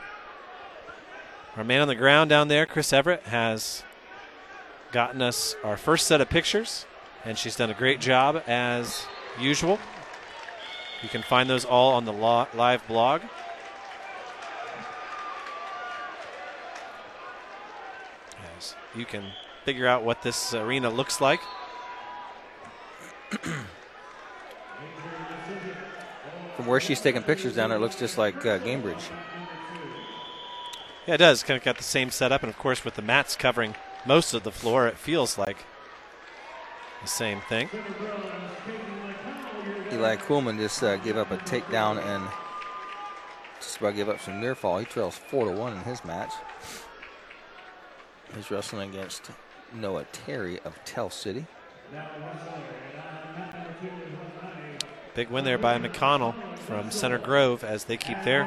[1.58, 3.82] our man on the ground down there, Chris Everett, has
[4.92, 6.86] gotten us our first set of pictures.
[7.26, 9.08] And she's done a great job as
[9.40, 9.80] usual.
[11.04, 13.22] You can find those all on the lo- live blog.
[18.58, 19.26] As you can
[19.66, 21.42] figure out what this arena looks like.
[26.56, 29.10] From where she's taking pictures down there, it looks just like uh, Gainbridge.
[31.06, 31.44] Yeah, it does.
[31.44, 33.76] Kind of got the same setup, and of course, with the mats covering
[34.06, 35.66] most of the floor, it feels like
[37.02, 37.70] the same thing.
[39.94, 42.28] Eli Kuhlman just uh, gave up a takedown and
[43.60, 44.80] just about gave up some near fall.
[44.80, 46.32] He trails four to one in his match.
[48.36, 49.30] He's wrestling against
[49.72, 51.46] Noah Terry of Tell City.
[55.14, 58.46] Big win there by McConnell from Center Grove as they keep their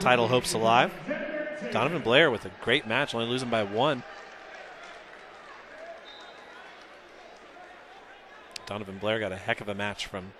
[0.00, 0.90] title hopes alive.
[1.70, 4.02] Donovan Blair with a great match, only losing by one.
[8.64, 10.32] Donovan Blair got a heck of a match from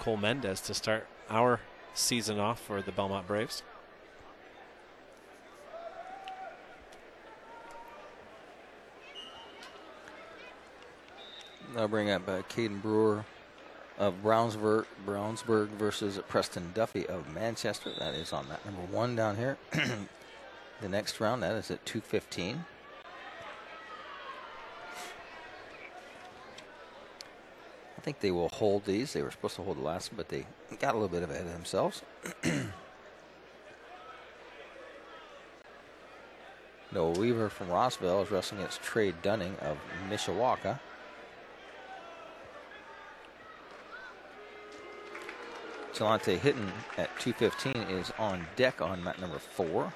[0.00, 1.60] Cole Mendez to start our
[1.92, 3.62] season off for the Bellmont Braves.
[11.76, 13.24] I'll bring up uh, Caden Brewer
[13.98, 17.90] of Brownsburg, Brownsburg versus Preston Duffy of Manchester.
[17.98, 19.58] That is on that number one down here.
[20.80, 22.64] the next round, that is at 215.
[28.00, 29.12] I think they will hold these.
[29.12, 30.46] They were supposed to hold the last one, but they
[30.78, 32.00] got a little bit ahead of themselves.
[36.92, 39.76] Noah Weaver from Rossville is wrestling against Trey Dunning of
[40.08, 40.80] Mishawaka.
[45.92, 49.92] Jelante Hinton at 215 is on deck on mat number four.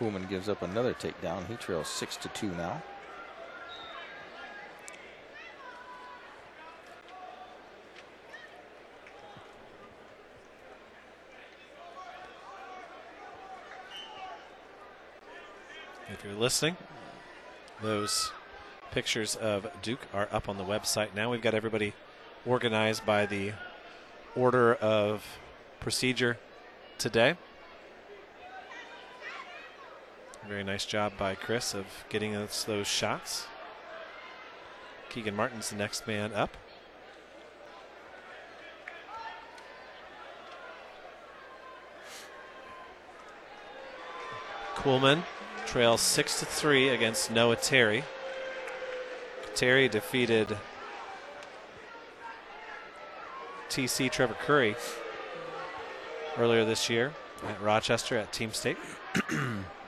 [0.00, 1.46] Kuhlman gives up another takedown.
[1.46, 2.82] He trails six to two now.
[16.10, 16.76] If you're listening,
[17.82, 18.32] those
[18.90, 21.30] pictures of Duke are up on the website now.
[21.30, 21.92] We've got everybody
[22.46, 23.52] organized by the
[24.34, 25.24] order of
[25.78, 26.38] procedure
[26.98, 27.36] today.
[30.50, 33.46] Very nice job by Chris of getting us those shots.
[35.08, 36.56] Keegan Martin's the next man up.
[44.74, 45.22] Kuhlman
[45.66, 48.02] trails six to three against Noah Terry.
[49.54, 50.58] Terry defeated
[53.68, 54.74] TC Trevor Curry
[56.36, 57.12] earlier this year
[57.46, 58.78] at Rochester at Team State.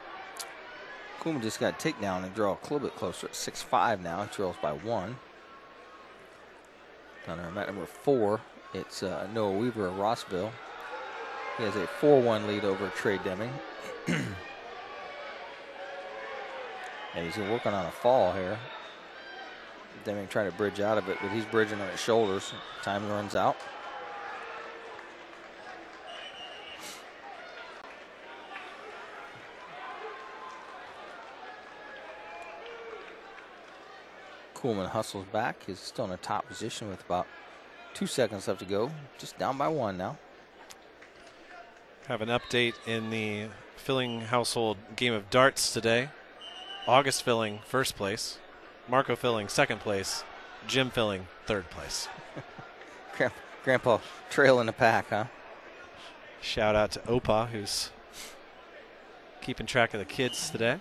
[1.23, 4.23] Kuhlman just got a takedown and draw a little bit closer at 6-5 now.
[4.23, 5.17] He trails by one.
[7.27, 8.41] Down there, mat number four,
[8.75, 10.51] it's uh, Noah Weaver of Rossville.
[11.59, 13.53] He has a 4 1 lead over Trey Deming.
[14.09, 14.35] and
[17.15, 18.59] he's working on a fall here.
[20.05, 22.53] Deming trying to bridge out of it, but he's bridging on his shoulders.
[22.83, 23.57] Time runs out.
[34.63, 35.65] Kuhlman hustles back.
[35.67, 37.27] He's still in a top position with about
[37.95, 38.91] two seconds left to go.
[39.19, 40.19] Just down by one now.
[42.07, 46.09] Have an update in the Filling household game of darts today.
[46.87, 48.39] August Filling first place,
[48.89, 50.25] Marco Filling second place,
[50.67, 52.09] Jim Filling third place.
[53.65, 53.99] Grandpa
[54.31, 55.25] trailing the pack, huh?
[56.41, 57.91] Shout out to Opa who's
[59.41, 60.81] keeping track of the kids today.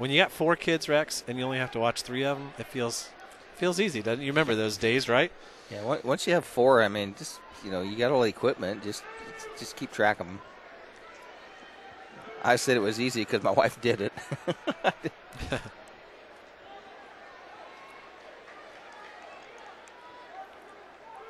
[0.00, 2.54] When you got four kids, Rex, and you only have to watch three of them,
[2.58, 3.10] it feels
[3.56, 4.24] feels easy, doesn't it?
[4.24, 5.30] You remember those days, right?
[5.70, 5.98] Yeah.
[6.02, 8.82] Once you have four, I mean, just you know, you got all the equipment.
[8.82, 9.02] Just
[9.58, 10.40] just keep track of them.
[12.42, 14.14] I said it was easy because my wife did it.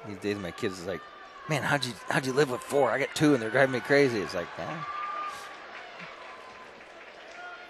[0.07, 1.01] These days, my kids is like,
[1.49, 2.93] "Man, how'd you how'd you live with four?
[2.93, 4.77] I got two, and they're driving me crazy." It's like, eh.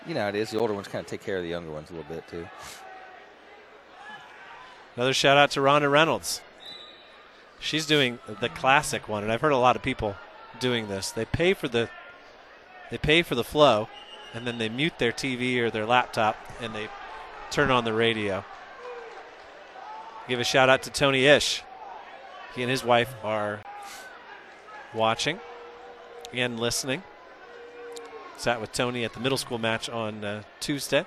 [0.07, 0.51] You know, it is.
[0.51, 2.49] The older ones kind of take care of the younger ones a little bit too.
[4.97, 6.41] Another shout out to Rhonda Reynolds.
[7.59, 10.17] She's doing the classic one, and I've heard a lot of people
[10.59, 11.11] doing this.
[11.11, 11.89] They pay for the
[12.91, 13.89] they pay for the flow,
[14.35, 16.89] and then they mute their TV or their laptop, and they
[17.51, 18.45] turn on the radio.
[20.29, 21.63] Give a shout out to Tony Ish.
[22.55, 23.61] He and his wife are
[24.93, 25.39] watching
[26.33, 27.03] and listening.
[28.41, 31.05] Sat with Tony at the middle school match on uh, Tuesday.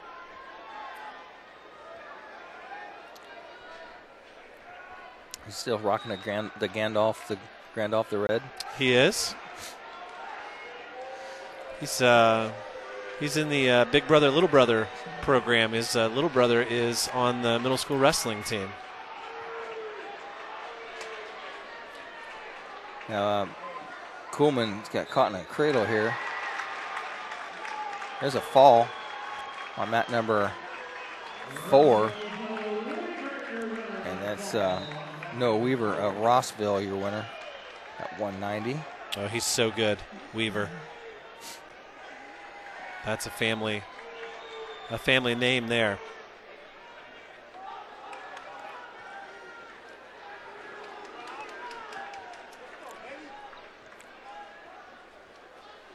[5.43, 7.39] He's still rocking the Grand, the Gandalf, the
[7.75, 8.43] Gandalf the Red.
[8.77, 9.33] He is.
[11.79, 12.51] He's uh,
[13.19, 14.87] he's in the uh, Big Brother Little Brother
[15.23, 15.71] program.
[15.71, 18.69] His uh, little brother is on the middle school wrestling team.
[23.09, 23.55] Now, um,
[24.31, 26.13] Kuhlman's got caught in a cradle here.
[28.21, 28.87] There's a fall
[29.77, 30.51] on mat number
[31.69, 32.11] four.
[34.05, 34.81] And that's uh,
[35.37, 37.25] Noah Weaver of Rossville, your winner
[37.99, 38.79] at 190.
[39.17, 39.99] Oh, he's so good,
[40.33, 40.69] Weaver.
[43.05, 43.83] That's a family,
[44.89, 45.99] a family name there.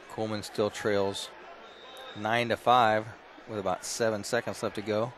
[0.09, 1.29] Coleman still trails
[2.17, 3.05] nine to five
[3.47, 5.13] with about seven seconds left to go.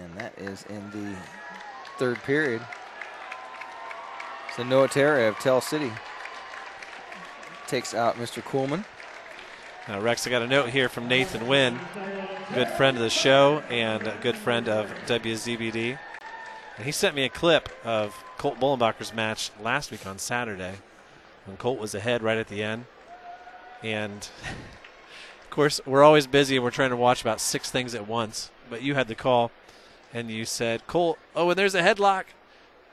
[0.00, 1.16] And that is in the
[1.98, 2.62] third period.
[4.56, 5.92] So Noah Terry of Tell City
[7.66, 8.42] takes out Mr.
[8.42, 8.84] Kuhlman.
[9.88, 11.78] Now, Rex, I got a note here from Nathan Wynn,
[12.54, 15.98] good friend of the show and a good friend of WZBD.
[16.76, 20.74] And he sent me a clip of Colt Bullenbacher's match last week on Saturday
[21.46, 22.84] when Colt was ahead right at the end.
[23.82, 24.28] And
[25.52, 28.50] course, we're always busy and we're trying to watch about six things at once.
[28.68, 29.52] But you had the call
[30.12, 32.24] and you said, Colt, oh, and there's a headlock.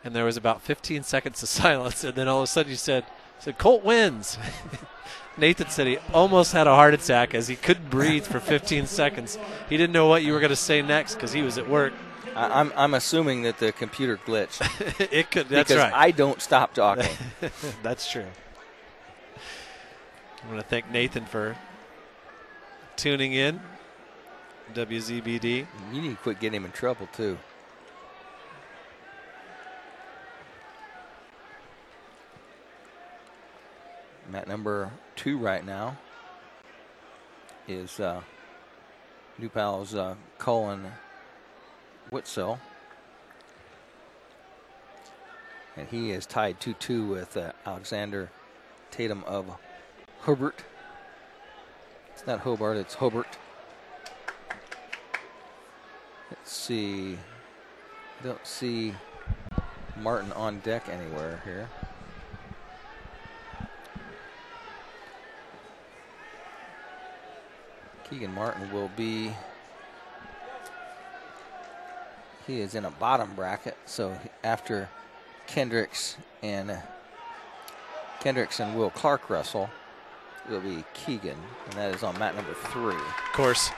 [0.04, 2.04] And there was about 15 seconds of silence.
[2.04, 3.06] And then all of a sudden you said,
[3.40, 4.38] said Colt wins.
[5.38, 9.38] Nathan said he almost had a heart attack as he couldn't breathe for 15 seconds.
[9.70, 11.94] He didn't know what you were going to say next because he was at work.
[12.36, 14.62] I, I'm, I'm assuming that the computer glitched.
[15.12, 15.48] it could.
[15.48, 15.94] That's because right.
[15.94, 17.10] I don't stop talking.
[17.82, 18.26] that's true.
[20.44, 21.56] I want to thank Nathan for
[23.00, 23.62] tuning in.
[24.74, 25.66] WZBD.
[25.94, 27.38] You need to quit getting him in trouble too.
[34.30, 35.98] Mat number two right now
[37.70, 38.22] is uh,
[39.38, 40.92] New Pal's uh, Colin
[42.12, 42.60] Whitsill.
[45.78, 48.30] And he is tied 2 2 with uh, Alexander
[48.92, 49.46] Tatum of
[50.20, 50.64] Hobart.
[52.20, 53.38] It's not Hobart, it's Hobart.
[56.30, 57.18] Let's see.
[58.22, 58.94] Don't see
[60.02, 61.70] Martin on deck anywhere here.
[68.10, 69.32] Keegan Martin will be.
[72.46, 74.90] He is in a bottom bracket, so after
[75.48, 76.80] Kendricks and
[78.20, 79.70] Kendricks and Will Clark wrestle,
[80.50, 82.96] it'll be Keegan, and that is on mat number three.
[82.96, 83.72] Of course,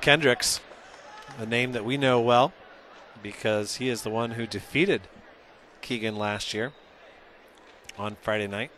[0.00, 0.60] Kendricks,
[1.38, 2.52] a name that we know well
[3.22, 5.02] because he is the one who defeated
[5.80, 6.72] Keegan last year
[7.98, 8.70] on Friday night.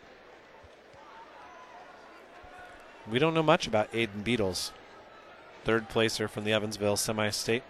[3.09, 4.71] We don't know much about Aiden Beatles,
[5.63, 7.63] third placer from the Evansville semi state.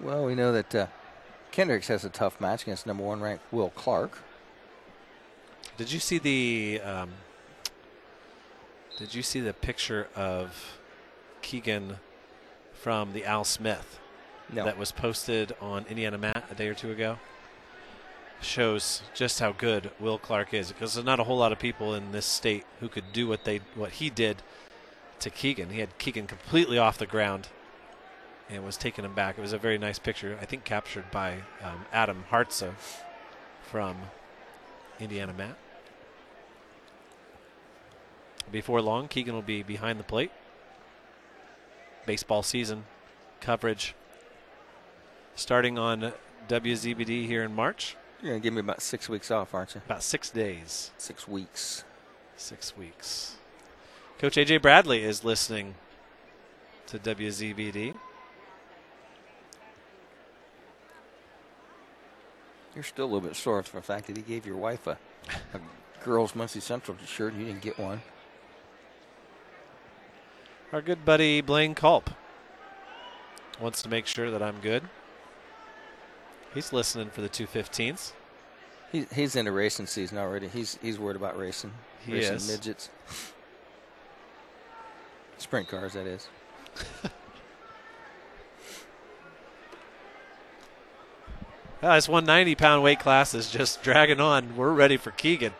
[0.00, 0.86] Well, we know that uh,
[1.50, 4.18] Kendricks has a tough match against number one ranked Will Clark.
[5.76, 7.10] Did you see the um,
[8.98, 10.76] Did you see the picture of
[11.40, 11.98] Keegan
[12.72, 14.00] from the Al Smith
[14.52, 14.64] No.
[14.64, 17.20] that was posted on Indiana Mat a day or two ago?
[18.40, 21.94] Shows just how good Will Clark is because there's not a whole lot of people
[21.94, 24.42] in this state who could do what they what he did
[25.20, 25.70] to Keegan.
[25.70, 27.46] He had Keegan completely off the ground
[28.50, 29.38] and was taking him back.
[29.38, 32.72] It was a very nice picture, I think, captured by um, Adam Hartza
[33.62, 33.96] from
[34.98, 35.56] Indiana Mat.
[38.50, 40.30] Before long, Keegan will be behind the plate.
[42.06, 42.84] Baseball season
[43.40, 43.94] coverage
[45.34, 46.12] starting on
[46.48, 47.96] WZBD here in March.
[48.20, 49.82] You're going to give me about six weeks off, aren't you?
[49.86, 50.90] About six days.
[50.98, 51.84] Six weeks.
[52.36, 53.36] Six weeks.
[54.18, 55.74] Coach AJ Bradley is listening
[56.86, 57.94] to WZBD.
[62.74, 64.98] You're still a little bit sore for the fact that he gave your wife a,
[65.54, 65.60] a
[66.04, 68.00] girls' Muncie Central shirt and you didn't get one.
[70.72, 72.10] Our good buddy Blaine Culp
[73.60, 74.84] wants to make sure that I'm good.
[76.54, 78.12] He's listening for the 215s.
[78.92, 80.48] He, he's into racing season already.
[80.48, 81.72] He's he's worried about racing.
[82.04, 82.50] He racing is.
[82.50, 82.88] midgets.
[85.38, 86.28] Sprint cars, that is.
[91.80, 94.56] Ah, this 190 pound weight class is just dragging on.
[94.56, 95.52] We're ready for Keegan.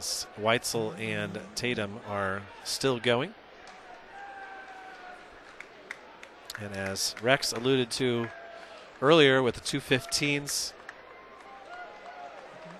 [0.00, 3.34] As Weitzel and Tatum are still going.
[6.58, 8.28] And as Rex alluded to
[9.02, 10.72] earlier with the 215s,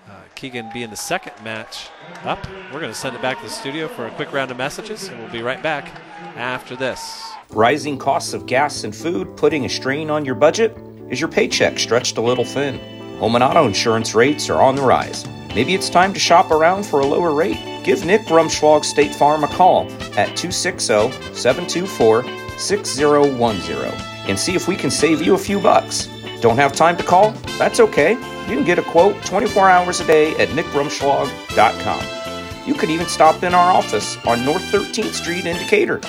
[0.09, 1.89] uh, Keegan being the second match
[2.23, 2.39] up.
[2.73, 5.07] We're going to send it back to the studio for a quick round of messages,
[5.07, 5.91] and we'll be right back
[6.35, 7.31] after this.
[7.51, 10.75] Rising costs of gas and food putting a strain on your budget?
[11.11, 12.79] Is your paycheck stretched a little thin?
[13.19, 15.23] Home and auto insurance rates are on the rise.
[15.53, 17.59] Maybe it's time to shop around for a lower rate.
[17.83, 22.23] Give Nick Rumschlag State Farm a call at 260 724
[22.57, 26.07] 6010 and see if we can save you a few bucks.
[26.39, 27.31] Don't have time to call?
[27.59, 28.11] That's okay.
[28.11, 32.67] You can get a quote 24 hours a day at nickrumschlag.com.
[32.67, 35.99] You could even stop in our office on North 13th Street in Decatur.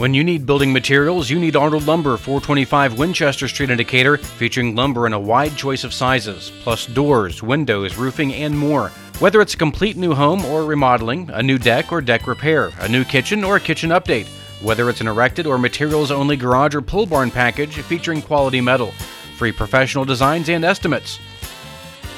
[0.00, 4.74] When you need building materials, you need Arnold Lumber, 425 Winchester Street in Decatur, featuring
[4.74, 8.88] lumber in a wide choice of sizes, plus doors, windows, roofing, and more.
[9.18, 12.88] Whether it's a complete new home or remodeling, a new deck or deck repair, a
[12.88, 14.26] new kitchen or a kitchen update,
[14.62, 18.92] whether it's an erected or materials only garage or pull barn package featuring quality metal,
[19.36, 21.18] free professional designs and estimates.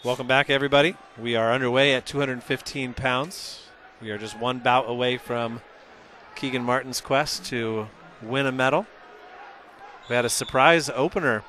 [0.05, 0.94] Welcome back, everybody.
[1.18, 3.62] We are underway at 215 pounds.
[4.02, 5.62] We are just one bout away from
[6.34, 7.89] Keegan Martin's quest to
[8.20, 8.84] win a medal.
[10.10, 11.44] We had a surprise opener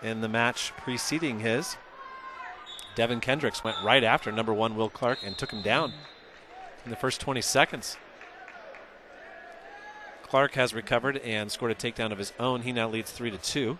[0.00, 1.76] in the match preceding his.
[2.98, 5.92] Devin Kendricks went right after number one Will Clark and took him down
[6.84, 7.96] in the first 20 seconds.
[10.24, 12.62] Clark has recovered and scored a takedown of his own.
[12.62, 13.78] He now leads three to two.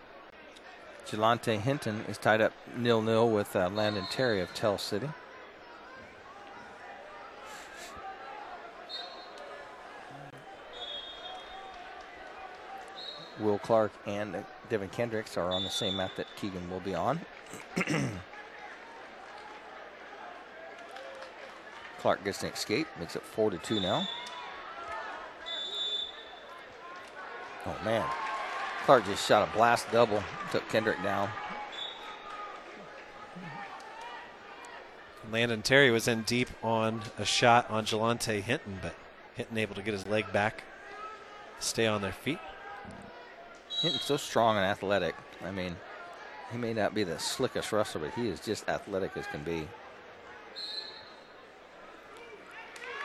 [1.05, 5.10] Jelante Hinton is tied up nil-nil with uh, Landon Terry of Tell City.
[13.40, 17.20] Will Clark and Devin Kendricks are on the same mat that Keegan will be on.
[22.01, 24.09] Clark gets an escape, makes it four to two now.
[27.67, 28.07] Oh man,
[28.85, 31.28] Clark just shot a blast double, took Kendrick down.
[35.31, 38.94] Landon Terry was in deep on a shot on Jelante Hinton, but
[39.35, 40.62] Hinton able to get his leg back,
[41.60, 42.39] stay on their feet.
[43.83, 45.15] Hinton's so strong and athletic.
[45.44, 45.77] I mean,
[46.51, 49.68] he may not be the slickest wrestler, but he is just athletic as can be.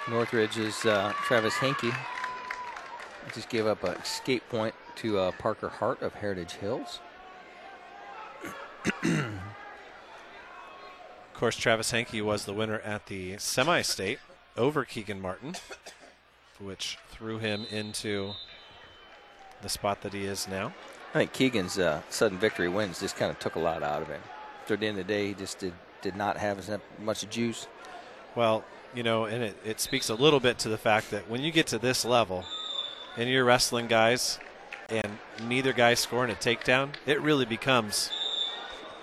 [0.10, 1.92] Northridge is uh, Travis Hankey.
[3.34, 7.00] Just gave up a escape point to uh, Parker Hart of Heritage Hills.
[11.34, 14.20] Of course, Travis Hankey was the winner at the semi state
[14.56, 15.56] over Keegan Martin,
[16.60, 18.34] which threw him into
[19.62, 20.74] the spot that he is now.
[21.14, 24.10] I think Keegan's uh, sudden victory wins just kind of took a lot out of
[24.10, 24.22] him.
[24.70, 27.68] At the end of the day, he just did, did not have as much juice.
[28.36, 28.64] Well,
[28.96, 31.52] you know, and it, it speaks a little bit to the fact that when you
[31.52, 32.46] get to this level
[33.18, 34.40] and you're wrestling guys
[34.90, 38.12] and neither guy scoring a takedown, it really becomes,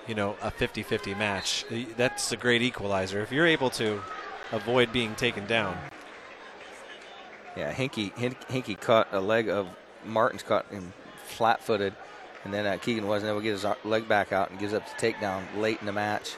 [0.06, 1.64] you know, a 50 50 match.
[1.96, 3.20] That's a great equalizer.
[3.20, 4.00] If you're able to
[4.52, 5.76] avoid being taken down.
[7.56, 9.68] Yeah, Hinky, Hinky caught a leg of
[10.04, 10.92] Martin's caught him
[11.24, 11.94] flat footed,
[12.44, 14.84] and then uh, Keegan wasn't able to get his leg back out and gives up
[14.86, 16.36] the takedown late in the match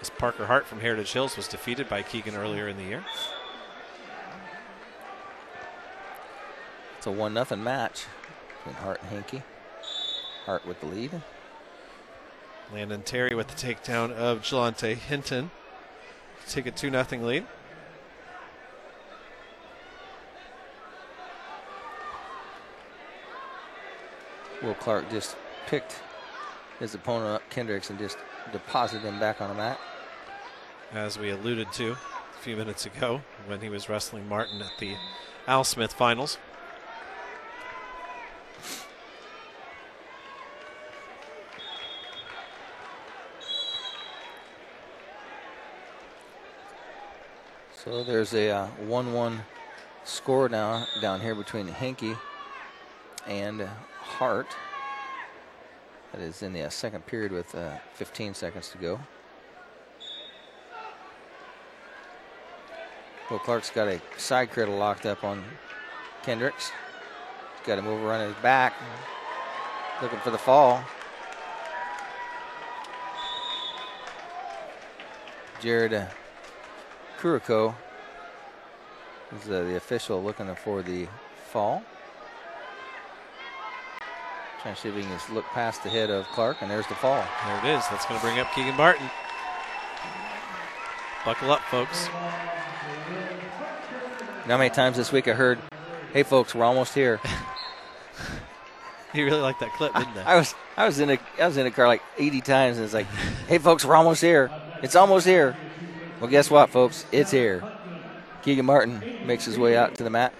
[0.00, 3.04] as Parker Hart from Heritage Hills was defeated by Keegan earlier in the year.
[6.96, 8.06] It's a 1 0 match
[8.58, 9.42] between Hart and Hinky.
[10.46, 11.22] Hart with the lead.
[12.72, 15.50] Landon Terry with the takedown of Jelante Hinton.
[16.48, 17.46] Take a 2 0 lead.
[24.62, 26.00] Will Clark just picked
[26.78, 28.18] his opponent up, Kendricks, and just
[28.52, 29.78] deposited him back on the mat.
[30.92, 34.96] As we alluded to a few minutes ago when he was wrestling Martin at the
[35.46, 36.36] Al Smith finals.
[47.84, 49.40] So there's a uh, 1 1
[50.02, 52.16] score now down here between Henke
[53.28, 53.68] and
[54.00, 54.56] Hart.
[56.10, 58.98] That is in the uh, second period with uh, 15 seconds to go.
[63.30, 65.44] Will Clark's got a side cradle locked up on
[66.24, 66.72] Kendricks.
[67.56, 68.74] He's got him over on his back,
[70.02, 70.82] looking for the fall.
[75.60, 76.06] Jared uh,
[77.20, 77.74] Kuriko
[79.36, 81.06] is uh, the official looking for the
[81.50, 81.84] fall.
[84.62, 86.86] Trying to see if he can just look past the head of Clark, and there's
[86.88, 87.24] the fall.
[87.46, 87.84] There it is.
[87.90, 89.08] That's going to bring up Keegan Martin.
[91.24, 92.08] Buckle up, folks.
[94.46, 95.58] How many times this week I heard,
[96.12, 97.20] "Hey, folks, we're almost here."
[99.12, 100.22] You really liked that clip, didn't they?
[100.22, 102.84] I was I was in a I was in a car like 80 times, and
[102.84, 103.06] it's like,
[103.48, 104.50] "Hey, folks, we're almost here.
[104.82, 105.56] It's almost here."
[106.20, 107.04] Well, guess what, folks?
[107.10, 107.62] It's here.
[108.42, 110.32] Keegan Martin makes his way out to the mat.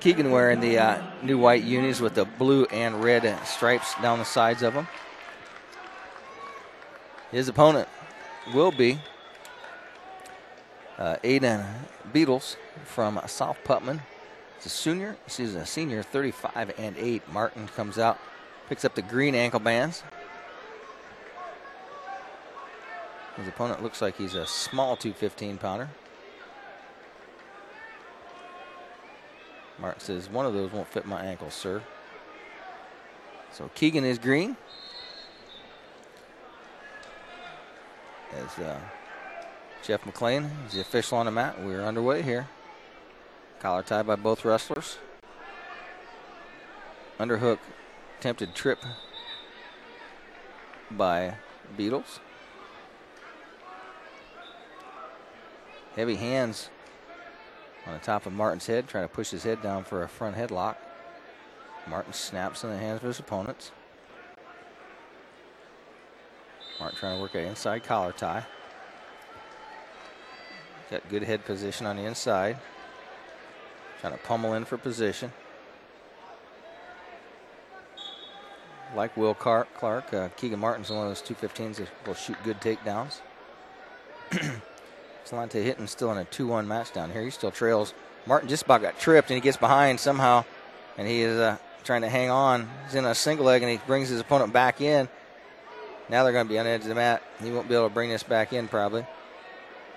[0.00, 4.24] Keegan wearing the uh, new white unis with the blue and red stripes down the
[4.24, 4.88] sides of them.
[7.30, 7.88] His opponent
[8.52, 9.00] will be
[11.00, 11.66] uh, Aiden
[12.12, 14.00] Beatles from South Putnam.
[14.56, 15.16] He's a senior.
[15.24, 17.32] He's a senior, 35 and 8.
[17.32, 18.18] Martin comes out,
[18.68, 20.02] picks up the green ankle bands.
[23.36, 25.88] His opponent looks like he's a small 215 pounder.
[29.78, 31.82] Martin says, one of those won't fit my ankles, sir.
[33.50, 34.58] So Keegan is green.
[38.36, 38.78] As uh,
[39.82, 41.60] Jeff McLean is the official on the mat.
[41.62, 42.48] We're underway here.
[43.60, 44.98] Collar tie by both wrestlers.
[47.18, 47.58] Underhook,
[48.18, 48.78] attempted trip
[50.90, 51.34] by
[51.76, 52.18] Beatles.
[55.96, 56.68] Heavy hands
[57.86, 60.36] on the top of Martin's head, trying to push his head down for a front
[60.36, 60.76] headlock.
[61.88, 63.72] Martin snaps in the hands of his opponents.
[66.78, 68.44] Martin trying to work an inside collar tie.
[70.90, 72.58] Got good head position on the inside.
[74.00, 75.32] Trying to pummel in for position.
[78.96, 79.68] Like Will Clark,
[80.12, 83.20] uh, Keegan Martin's one of those 215s that will shoot good takedowns.
[85.24, 87.22] Salante Hinton still in a 2 1 match down here.
[87.22, 87.94] He still trails.
[88.26, 90.44] Martin just about got tripped and he gets behind somehow
[90.98, 92.68] and he is uh, trying to hang on.
[92.86, 95.08] He's in a single leg and he brings his opponent back in.
[96.08, 97.22] Now they're going to be on the edge of the mat.
[97.40, 99.06] He won't be able to bring this back in probably.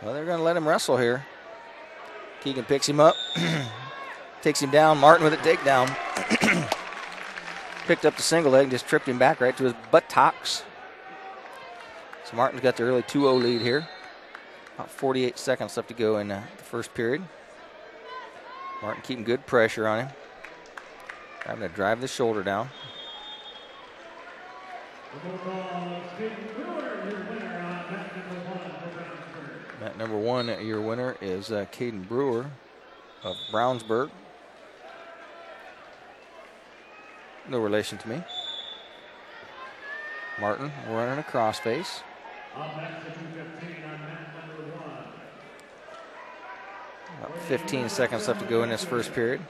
[0.03, 1.25] Well, they're going to let him wrestle here.
[2.41, 3.15] Keegan picks him up,
[4.41, 4.97] takes him down.
[4.97, 5.87] Martin with a takedown.
[7.87, 10.63] Picked up the single leg and just tripped him back right to his buttocks.
[12.25, 13.87] So Martin's got the early 2 0 lead here.
[14.75, 17.23] About 48 seconds left to go in uh, the first period.
[18.81, 20.09] Martin keeping good pressure on him.
[21.45, 22.69] Having to drive the shoulder down.
[29.83, 32.45] Mat number one, your winner is uh, Caden Brewer
[33.21, 34.11] of Brownsburg.
[37.49, 38.23] No relation to me.
[40.39, 41.99] Martin running a crossface.
[47.19, 49.41] About 15 seconds left to go in this first period.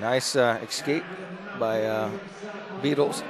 [0.00, 1.04] Nice uh, escape
[1.60, 2.10] by uh,
[2.82, 3.22] Beatles.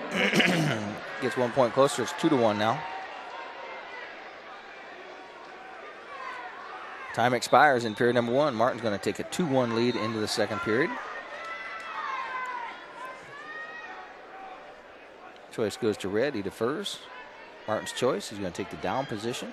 [1.21, 2.05] Gets one point closer.
[2.05, 2.83] It's two to one now.
[7.15, 8.57] Time expires in period number one.
[8.57, 10.91] Martin's going to take a 2 1 lead into the second period.
[15.53, 16.35] Choice goes to red.
[16.35, 16.99] He defers.
[17.69, 18.31] Martin's choice.
[18.31, 19.53] He's going to take the down position.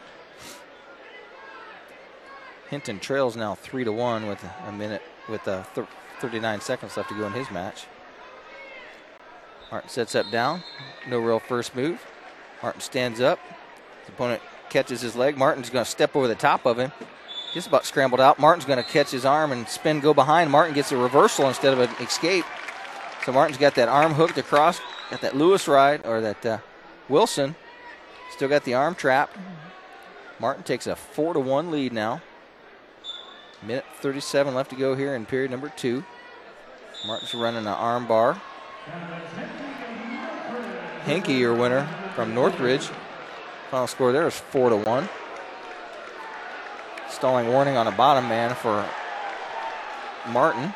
[2.72, 5.64] Hinton trails now three to one with a minute with uh,
[6.20, 7.86] 39 seconds left to go in his match.
[9.72, 10.64] Martin sets up down.
[11.08, 12.04] No real first move.
[12.64, 13.40] Martin stands up.
[14.00, 15.38] His opponent catches his leg.
[15.38, 16.92] Martin's going to step over the top of him.
[17.54, 18.40] Just about scrambled out.
[18.40, 20.50] Martin's going to catch his arm and spin, go behind.
[20.50, 22.46] Martin gets a reversal instead of an escape.
[23.26, 24.80] So Martin's got that arm hooked across.
[25.10, 26.58] Got that Lewis ride or that uh,
[27.10, 27.56] Wilson.
[28.32, 29.38] Still got the arm trapped.
[30.40, 32.22] Martin takes a four to one lead now.
[33.62, 36.04] Minute 37 left to go here in period number two.
[37.06, 38.42] Martin's running an arm bar.
[41.04, 42.90] Henke, your winner from Northridge.
[43.70, 45.10] Final score there is four to one.
[47.22, 48.84] Stalling warning on a bottom man for
[50.30, 50.74] Martin.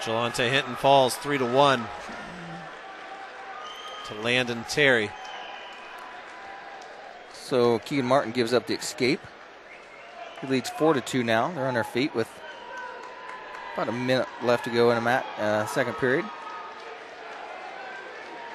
[0.00, 1.84] Jelante Hinton falls three to one
[4.06, 5.10] to Landon Terry.
[7.34, 9.20] So Keegan Martin gives up the escape.
[10.40, 11.52] He leads four to two now.
[11.52, 12.30] They're on their feet with
[13.74, 16.24] about a minute left to go in the mat, uh, second period.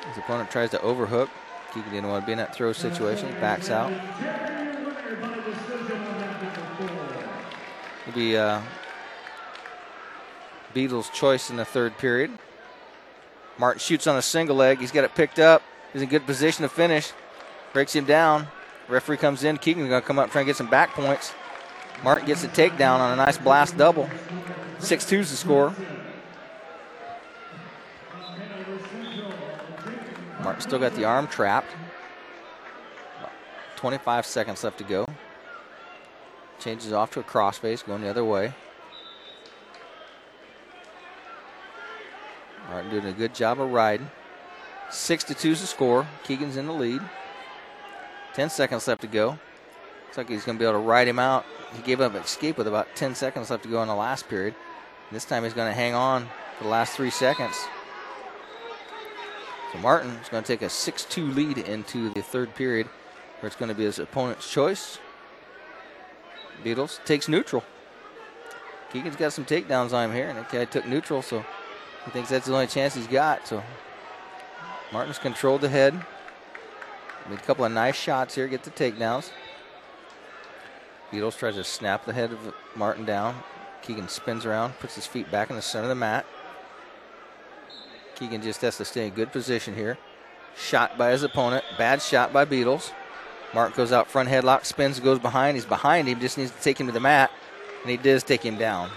[0.08, 1.30] His opponent tries to overhook.
[1.72, 3.27] Keegan didn't want to be in that throw situation.
[3.27, 3.94] He backs out.
[8.08, 8.61] It'll be uh,
[10.74, 12.32] Beatles' choice in the third period.
[13.58, 14.80] Martin shoots on a single leg.
[14.80, 15.64] He's got it picked up.
[15.94, 17.11] He's in good position to finish.
[17.74, 18.48] Breaks him down.
[18.88, 19.58] Referee comes in.
[19.58, 21.34] Keegan's going to come up and try and get some back points.
[22.03, 24.10] Martin gets a takedown on a nice blast double.
[24.80, 25.74] 6 2's the score.
[30.44, 31.72] Martin still got the arm trapped.
[33.77, 35.05] 25 seconds left to go.
[36.66, 38.52] Changes off to a crossface, going the other way.
[42.68, 44.10] Martin doing a good job of riding.
[44.90, 46.08] Six to is the score.
[46.24, 47.03] Keegan's in the lead.
[48.34, 49.38] Ten seconds left to go.
[50.06, 51.45] Looks like he's going to be able to ride him out.
[51.76, 54.27] He gave up an escape with about 10 seconds left to go in the last
[54.27, 54.56] period.
[55.11, 56.27] This time he's going to hang on
[56.58, 57.56] for the last three seconds.
[59.72, 62.88] So Martin is going to take a 6 2 lead into the third period,
[63.40, 64.98] where it's going to be his opponent's choice.
[66.64, 67.64] Beatles takes neutral.
[68.92, 71.43] Keegan's got some takedowns on him here, and that guy took neutral, so
[72.06, 73.48] he thinks that's the only chance he's got.
[73.48, 73.64] So
[74.93, 75.93] Martin's controlled the head.
[77.30, 79.32] Made a couple of nice shots here, get the takedowns.
[81.11, 83.35] Beatles tries to snap the head of Martin down.
[83.82, 86.25] Keegan spins around, puts his feet back in the center of the mat.
[88.16, 89.98] Keegan just has to stay in good position here.
[90.56, 91.66] Shot by his opponent.
[91.77, 92.92] Bad shot by Beatles.
[93.56, 95.56] Mark goes out front headlock, spins, goes behind.
[95.56, 97.32] He's behind him, just needs to take him to the mat.
[97.82, 98.92] And he does take him down.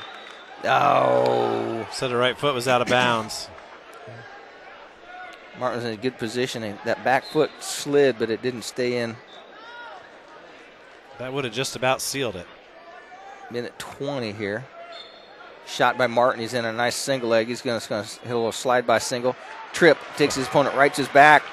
[0.64, 1.86] Oh.
[1.92, 3.48] Said the right foot was out of bounds.
[5.60, 6.76] Martin was in a good position.
[6.84, 9.16] That back foot slid, but it didn't stay in.
[11.20, 12.46] That would have just about sealed it.
[13.52, 14.66] Minute 20 here.
[15.66, 16.40] Shot by Martin.
[16.40, 17.46] He's in a nice single leg.
[17.46, 19.36] He's going to hit a little slide by single.
[19.72, 21.44] Trip takes his opponent right to his back.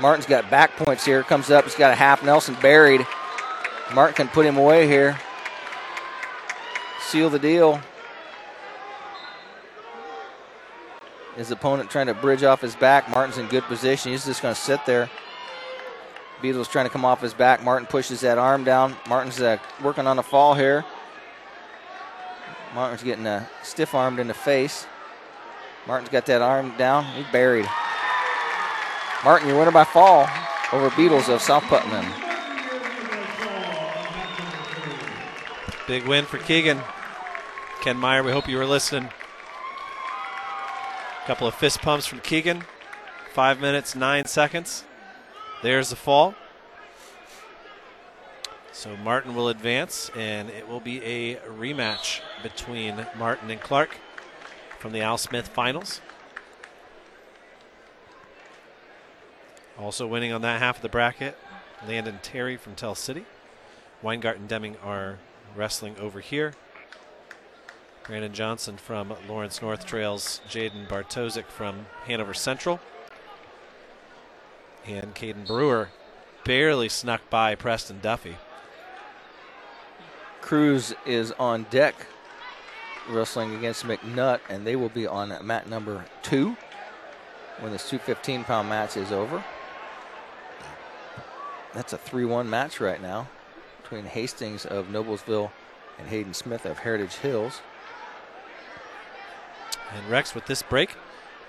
[0.00, 1.22] Martin's got back points here.
[1.22, 1.64] Comes up.
[1.64, 3.06] He's got a half Nelson buried.
[3.94, 5.18] Martin can put him away here.
[7.00, 7.80] Seal the deal.
[11.36, 13.08] His opponent trying to bridge off his back.
[13.10, 14.12] Martin's in good position.
[14.12, 15.10] He's just going to sit there.
[16.42, 17.62] Beatles trying to come off his back.
[17.62, 18.96] Martin pushes that arm down.
[19.08, 20.84] Martin's uh, working on a fall here.
[22.74, 24.86] Martin's getting uh, stiff armed in the face.
[25.86, 27.04] Martin's got that arm down.
[27.04, 27.66] He's buried.
[29.22, 30.26] Martin, your winner by fall
[30.72, 32.06] over Beatles of South Putnam.
[35.86, 36.80] Big win for Keegan.
[37.82, 39.10] Ken Meyer, we hope you were listening.
[41.22, 42.64] A couple of fist pumps from Keegan.
[43.34, 44.84] Five minutes, nine seconds.
[45.62, 46.34] There's the fall.
[48.72, 53.96] So Martin will advance, and it will be a rematch between Martin and Clark
[54.78, 56.00] from the Al Smith finals.
[59.80, 61.36] Also winning on that half of the bracket,
[61.88, 63.24] Landon Terry from Tell City.
[64.02, 65.18] Weingart and Deming are
[65.56, 66.54] wrestling over here.
[68.06, 72.78] Brandon Johnson from Lawrence North Trails, Jaden Bartosik from Hanover Central.
[74.86, 75.88] And Caden Brewer
[76.44, 78.36] barely snuck by Preston Duffy.
[80.40, 81.94] Cruz is on deck
[83.08, 86.56] wrestling against McNutt, and they will be on mat number two
[87.60, 89.42] when this 215 pound match is over.
[91.74, 93.28] That's a 3 1 match right now
[93.82, 95.50] between Hastings of Noblesville
[95.98, 97.60] and Hayden Smith of Heritage Hills.
[99.94, 100.94] And Rex, with this break,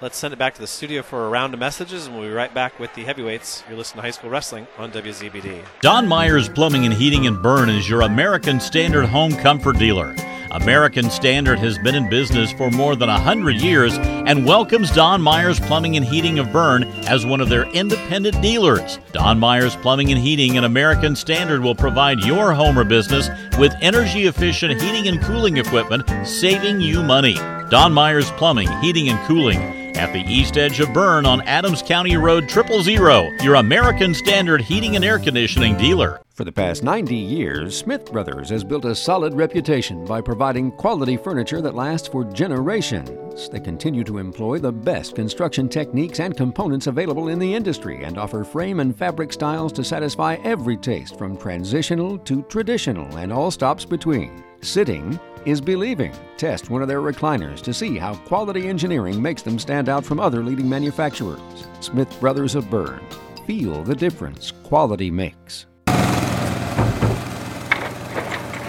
[0.01, 2.33] let's send it back to the studio for a round of messages, and we'll be
[2.33, 3.63] right back with the heavyweights.
[3.67, 5.63] You're listening to High School Wrestling on WZBD.
[5.81, 10.15] Don Myers Plumbing and Heating and Berne is your American Standard home comfort dealer.
[10.51, 15.61] American Standard has been in business for more than 100 years and welcomes Don Myers
[15.61, 18.99] Plumbing and Heating of Berne as one of their independent dealers.
[19.13, 23.73] Don Myers Plumbing and Heating and American Standard will provide your home or business with
[23.81, 27.35] energy efficient heating and cooling equipment, saving you money.
[27.69, 32.17] Don Myers Plumbing, Heating and Cooling at the east edge of Berne on Adams County
[32.17, 36.21] Road Triple Zero, your American Standard heating and air conditioning dealer.
[36.41, 41.15] For the past 90 years, Smith Brothers has built a solid reputation by providing quality
[41.15, 43.47] furniture that lasts for generations.
[43.47, 48.17] They continue to employ the best construction techniques and components available in the industry and
[48.17, 53.51] offer frame and fabric styles to satisfy every taste from transitional to traditional and all
[53.51, 54.43] stops between.
[54.61, 56.15] Sitting is believing.
[56.37, 60.19] Test one of their recliners to see how quality engineering makes them stand out from
[60.19, 61.67] other leading manufacturers.
[61.81, 63.05] Smith Brothers of Berne.
[63.45, 65.67] Feel the difference quality makes.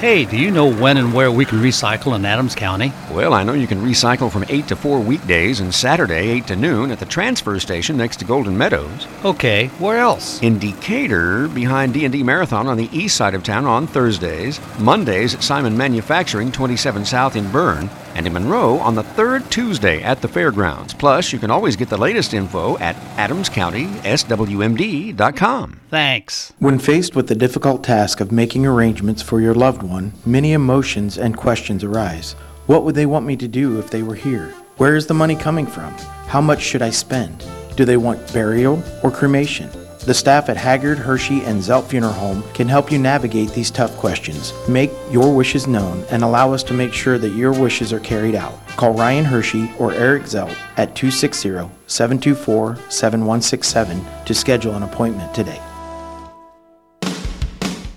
[0.03, 2.93] Hey, do you know when and where we can recycle in Adams County?
[3.13, 6.57] Well, I know you can recycle from 8 to 4 weekdays and Saturday 8 to
[6.57, 9.07] noon at the transfer station next to Golden Meadows.
[9.25, 10.43] Okay, where else?
[10.43, 15.45] In Decatur, behind D&D Marathon on the east side of town on Thursdays, Mondays at
[15.45, 20.29] Simon Manufacturing 27 South in Berne, and in Monroe on the third Tuesday at the
[20.29, 20.95] fairgrounds.
[20.95, 25.81] Plus, you can always get the latest info at adamscountyswmd.com.
[25.91, 26.53] Thanks.
[26.59, 31.19] When faced with the difficult task of making arrangements for your loved one, many emotions
[31.19, 32.33] and questions arise.
[32.67, 34.49] What would they want me to do if they were here?
[34.77, 35.93] Where is the money coming from?
[36.27, 37.45] How much should I spend?
[37.77, 39.71] Do they want burial or cremation?
[40.05, 43.97] The staff at Haggard, Hershey, and Zelt Funeral Home can help you navigate these tough
[43.99, 44.53] questions.
[44.69, 48.35] Make your wishes known and allow us to make sure that your wishes are carried
[48.35, 48.67] out.
[48.71, 55.61] Call Ryan Hershey or Eric Zelt at 260 724 7167 to schedule an appointment today.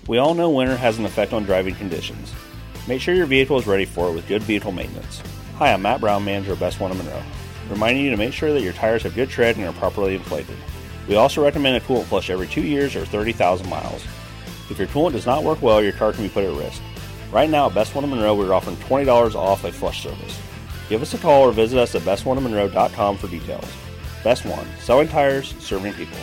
[0.08, 2.32] We all know winter has an effect on driving conditions.
[2.88, 5.24] Make sure your vehicle is ready for it with good vehicle maintenance.
[5.56, 7.24] Hi, I'm Matt Brown, manager of Best One in Monroe,
[7.68, 10.56] reminding you to make sure that your tires have good tread and are properly inflated.
[11.08, 14.04] We also recommend a coolant flush every two years or 30,000 miles.
[14.70, 16.82] If your coolant does not work well, your car can be put at risk.
[17.32, 20.40] Right now at Best One in Monroe, we're offering $20 off a flush service.
[20.90, 23.72] Give us a call or visit us at bestoneofmonroe.com for details.
[24.24, 26.18] Best One, selling tires, serving people.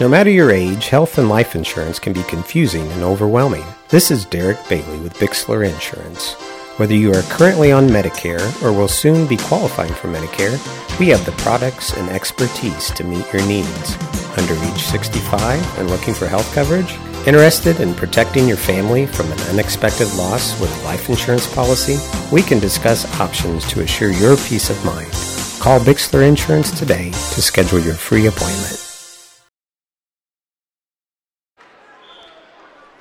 [0.00, 3.64] No matter your age, health and life insurance can be confusing and overwhelming.
[3.88, 6.36] This is Derek Bailey with Bixler Insurance.
[6.76, 10.58] Whether you are currently on Medicare or will soon be qualifying for Medicare,
[10.98, 13.96] we have the products and expertise to meet your needs.
[14.36, 16.92] Under age 65 and looking for health coverage?
[17.28, 21.96] Interested in protecting your family from an unexpected loss with a life insurance policy?
[22.32, 25.12] We can discuss options to assure your peace of mind.
[25.60, 28.80] Call Bixler Insurance today to schedule your free appointment.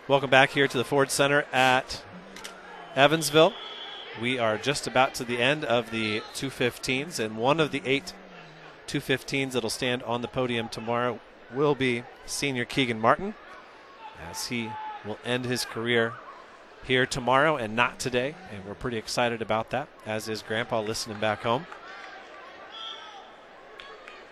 [0.07, 2.03] Welcome back here to the Ford Center at
[2.95, 3.53] Evansville.
[4.21, 8.13] We are just about to the end of the 215s, and one of the eight
[8.87, 11.19] 215s that'll stand on the podium tomorrow
[11.53, 13.33] will be senior Keegan Martin,
[14.29, 14.69] as he
[15.03, 16.13] will end his career
[16.85, 18.35] here tomorrow and not today.
[18.51, 21.65] And we're pretty excited about that, as is Grandpa listening back home.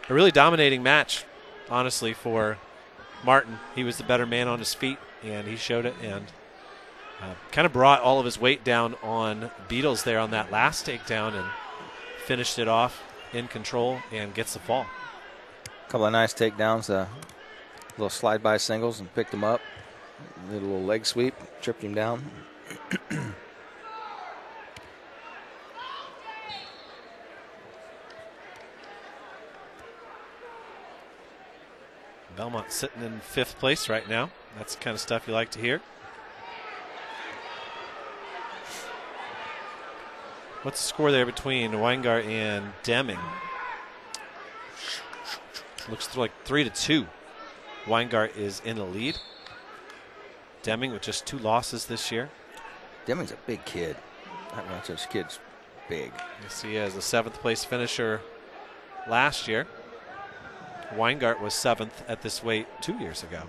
[0.08, 1.26] A really dominating match,
[1.70, 2.60] honestly, for
[3.24, 3.60] Martin.
[3.74, 6.26] He was the better man on his feet, and he showed it and
[7.22, 10.86] uh, kind of brought all of his weight down on Beatles there on that last
[10.86, 11.46] takedown and
[12.26, 14.86] finished it off in control and gets the fall.
[15.66, 17.06] A couple of nice takedowns, uh,
[17.92, 19.62] little slide by singles and picked him up.
[20.50, 22.24] Did a little leg sweep, tripped him down.
[32.38, 34.32] Bellmont sitting in fifth place right now.
[34.58, 35.82] That's the kind of stuff you like to hear.
[40.64, 43.18] What's the score there between Weingart and Deming?
[45.90, 47.08] Looks like three to two.
[47.86, 49.18] Weingart is in the lead.
[50.62, 52.30] Deming with just two losses this year.
[53.08, 53.96] Deming's a big kid.
[54.70, 55.40] Much this kid's
[55.90, 56.12] big.
[56.44, 58.22] Yes, he is a seventh place finisher
[59.10, 59.66] last year.
[60.94, 63.44] Weingart was seventh at this weight two years ago.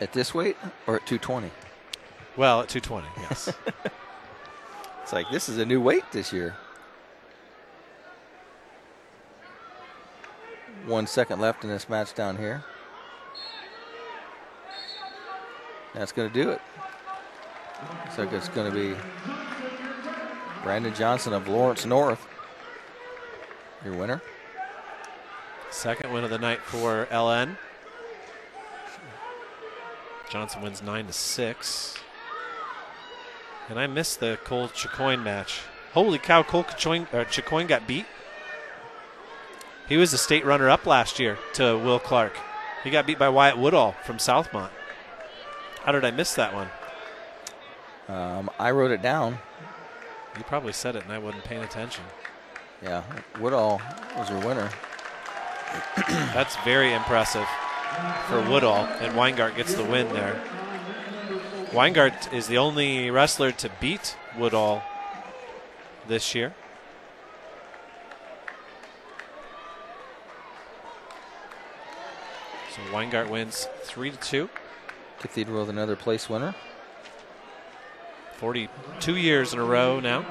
[0.00, 1.50] At this weight or at 220?
[2.36, 3.52] Well, at 220, yes.
[5.02, 6.54] it's like this is a new weight this year.
[10.86, 12.62] One second left in this match down here.
[15.94, 16.60] That's going to do it.
[18.04, 18.94] Looks like it's going to be
[20.62, 22.26] Brandon Johnson of Lawrence North,
[23.84, 24.20] your winner.
[25.70, 27.56] Second win of the night for LN.
[30.30, 31.96] Johnson wins nine to six.
[33.68, 35.60] And I missed the Cole Chicoine match.
[35.92, 38.06] Holy cow, Cole Chicoine, uh, Chicoine got beat.
[39.88, 42.36] He was the state runner up last year to Will Clark.
[42.82, 44.70] He got beat by Wyatt Woodall from Southmont.
[45.84, 46.68] How did I miss that one?
[48.08, 49.38] Um, I wrote it down.
[50.36, 52.04] You probably said it and I wasn't paying attention.
[52.82, 53.02] Yeah,
[53.40, 53.80] Woodall
[54.16, 54.70] was your winner.
[56.34, 57.46] That's very impressive
[58.28, 60.40] for Woodall, and Weingart gets the win there.
[61.70, 64.82] Weingart is the only wrestler to beat Woodall
[66.08, 66.54] this year.
[72.74, 74.48] So Weingart wins three to two.
[75.20, 76.54] Cathedral with another place winner.
[78.36, 80.24] 42 years in a row now.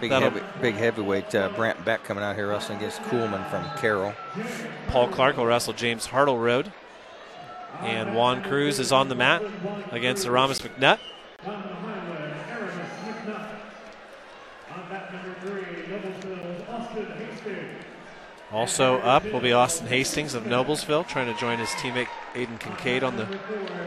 [0.00, 4.14] Big, heavy, big heavyweight uh, Brant Beck coming out here wrestling against Kuhlman from Carroll.
[4.88, 6.72] Paul Clark will wrestle James Hartleroad.
[7.80, 9.42] And Juan Cruz is on the mat
[9.92, 10.98] against Aramis McNutt.
[18.50, 23.04] Also up will be Austin Hastings of Noblesville, trying to join his teammate Aiden Kincaid
[23.04, 23.26] on the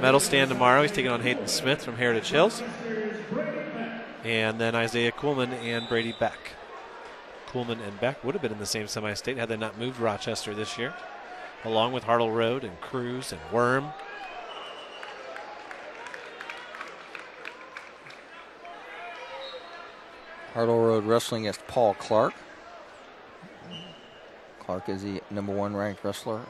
[0.02, 0.84] medal stand tomorrow.
[0.84, 2.62] He's taking on Hayden Smith from Heritage Hills.
[4.24, 6.38] And then Isaiah Kuhlman and Brady Beck.
[7.48, 10.00] Kuhlman and Beck would have been in the same semi state had they not moved
[10.00, 10.94] Rochester this year,
[11.66, 13.92] along with Hartleroad and Cruz and Worm.
[20.54, 22.34] Hartleroad wrestling against Paul Clark.
[24.60, 26.42] Clark is the number one ranked wrestler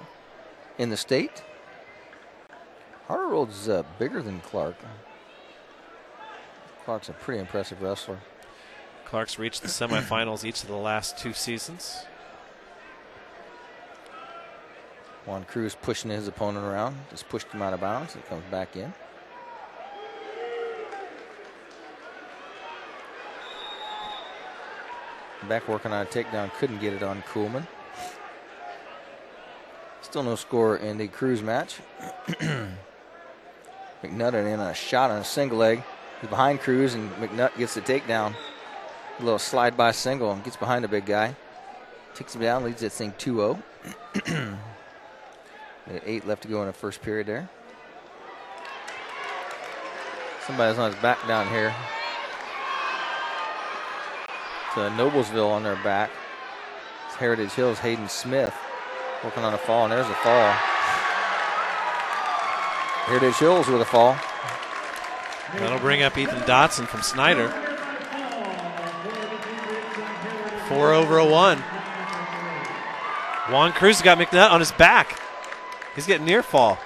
[0.78, 1.44] in the state.
[3.08, 4.76] Hartleroad's uh, bigger than Clark.
[6.92, 8.20] Clark's a pretty impressive wrestler.
[9.06, 12.04] Clark's reached the semifinals each of the last two seasons.
[15.26, 18.14] Juan Cruz pushing his opponent around, just pushed him out of bounds.
[18.14, 18.94] He comes back in.
[25.48, 27.66] Back working on a takedown, couldn't get it on Kuhlman.
[30.02, 31.78] Still no score in the Cruz match.
[34.04, 35.82] McNutt in a shot on a single leg.
[36.22, 38.36] He's behind Cruz, and McNutt gets the takedown.
[39.20, 41.36] A little slide by single and gets behind the big guy.
[42.14, 43.58] Takes him down, leads that thing 2
[44.26, 44.58] 0.
[46.06, 47.50] Eight left to go in the first period there.
[50.46, 51.74] Somebody's on his back down here.
[54.68, 56.12] It's Noblesville on their back.
[57.08, 58.54] It's Heritage Hills, Hayden Smith
[59.24, 60.52] working on a fall, and there's a fall.
[63.06, 64.16] Heritage Hills with a fall.
[65.54, 67.50] That'll bring up Ethan Dotson from Snider.
[70.68, 71.64] Four over a one.
[73.50, 75.20] Juan Cruz got McNutt on his back.
[75.96, 76.80] He's getting near fall.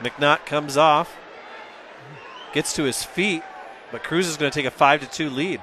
[0.00, 1.16] McNutt comes off,
[2.52, 3.42] gets to his feet,
[3.92, 5.62] but Cruz is going to take a five to two lead.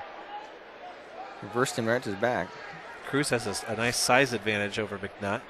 [1.42, 2.48] Reversed him right to his back.
[3.08, 5.42] Cruz has a, a nice size advantage over McNutt.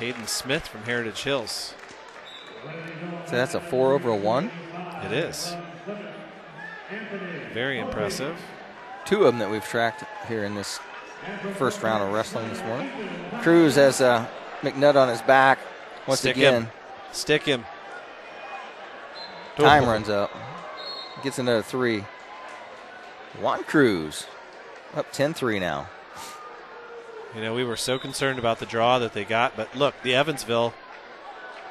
[0.00, 1.74] Hayden Smith from Heritage Hills.
[3.26, 4.50] So that's a four over a one.
[5.04, 5.54] It is.
[7.52, 8.36] Very impressive.
[9.04, 10.80] Two of them that we've tracked here in this
[11.56, 12.90] first round of wrestling this morning.
[13.42, 14.26] Cruz has uh,
[14.62, 15.58] McNutt on his back
[16.06, 16.62] once Stick again.
[16.62, 16.68] him.
[17.12, 17.64] Stick him.
[19.56, 20.30] Time runs up.
[21.22, 22.04] Gets another three.
[23.38, 24.26] Juan Cruz
[24.94, 25.88] up 10 3 now.
[27.34, 30.14] You know, we were so concerned about the draw that they got, but look, the
[30.14, 30.74] Evansville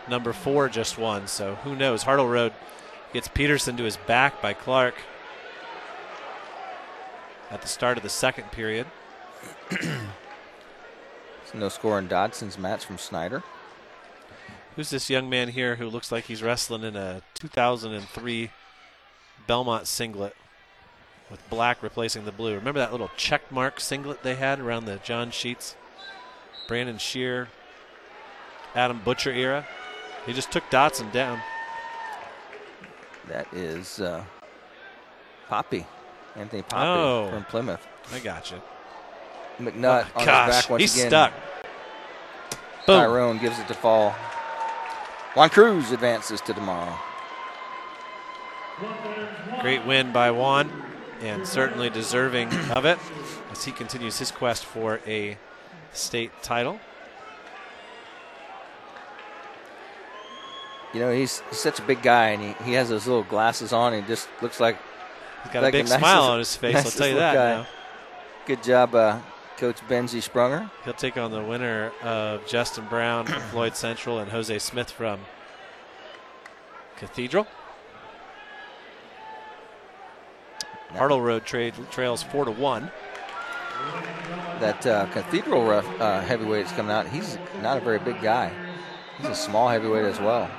[0.07, 2.03] number four just won, so who knows?
[2.03, 2.53] Hartleroad
[3.13, 4.95] gets Peterson to his back by Clark
[7.51, 8.87] at the start of the second period.
[11.53, 13.43] No score in Dotson's match from Snider.
[14.75, 18.51] Who's this young man here who looks like he's wrestling in a 2003
[19.47, 20.35] Bellmont singlet
[21.29, 22.55] with black replacing the blue?
[22.55, 25.75] Remember that little check mark singlet they had around the John Sheets,
[26.67, 27.49] Brandon Shear,
[28.75, 29.65] Adam Butcher era?
[30.25, 31.39] He just took Dotson down.
[33.27, 34.23] That is uh,
[35.47, 35.85] Poppy.
[36.35, 37.29] Anthony Poppy Oh.
[37.31, 37.85] from Plymouth.
[38.13, 38.61] I got you.
[39.59, 41.09] McNutt Oh, on gosh, his back once he's again.
[41.09, 41.33] stuck.
[42.85, 42.99] Boom.
[43.01, 44.15] Tyrone gives it to fall.
[45.35, 46.95] Juan Cruz advances to tomorrow.
[49.61, 50.71] Great win by Juan,
[51.21, 52.97] and certainly deserving of it
[53.51, 55.37] as he continues his quest for a
[55.93, 56.79] state title.
[60.93, 63.71] You know, he's, he's such a big guy, and he, he has those little glasses
[63.71, 63.93] on.
[63.93, 64.77] And he just looks like
[65.43, 67.67] He's got a like big the smile nicest- on his face, I'll tell you that.
[68.45, 69.19] Good job, uh,
[69.57, 70.69] Coach Benzie Sprunger.
[70.83, 75.19] He'll take on the winner of Justin Brown from Floyd Central and Jose Smith from
[76.97, 77.45] Cathedral.
[80.91, 82.91] Hartleroad trade, trails four to one.
[84.59, 87.07] That uh, Cathedral ref, uh, heavyweight is coming out.
[87.07, 88.51] He's not a very big guy.
[89.17, 90.49] He's a small heavyweight as well.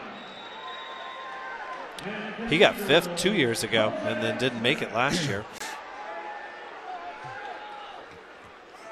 [2.49, 5.44] He got fifth two years ago and then didn't make it last year.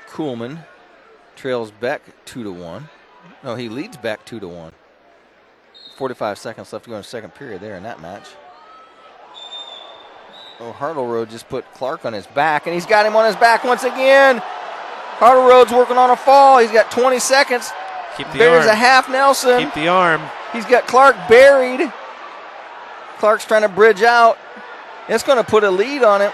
[0.09, 0.65] Kuhlman
[1.37, 2.89] trails Beck two to one.
[3.43, 4.73] No, he leads Beck two to one.
[5.97, 8.29] 45 seconds left to go in the second period there in that match.
[10.61, 13.63] Oh, Hartleroad just put Clark on his back, and he's got him on his back
[13.63, 14.39] once again.
[14.43, 16.59] Hartleroad's working on a fall.
[16.59, 17.71] He's got 20 seconds.
[18.17, 18.73] Keep the There's arm.
[18.73, 19.61] a half Nelson.
[19.61, 20.21] Keep the arm.
[20.53, 21.93] He's got Clark buried.
[23.19, 24.39] Clark's trying to bridge out.
[25.09, 26.33] It's going to put a lead on him.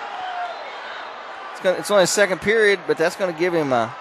[1.53, 3.95] It's, gonna, it's only a second period, but that's going to give him a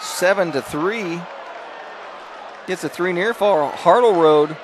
[0.00, 1.20] seven to three.
[2.66, 3.70] Gets a three near fall.
[3.70, 4.56] Hartleroad.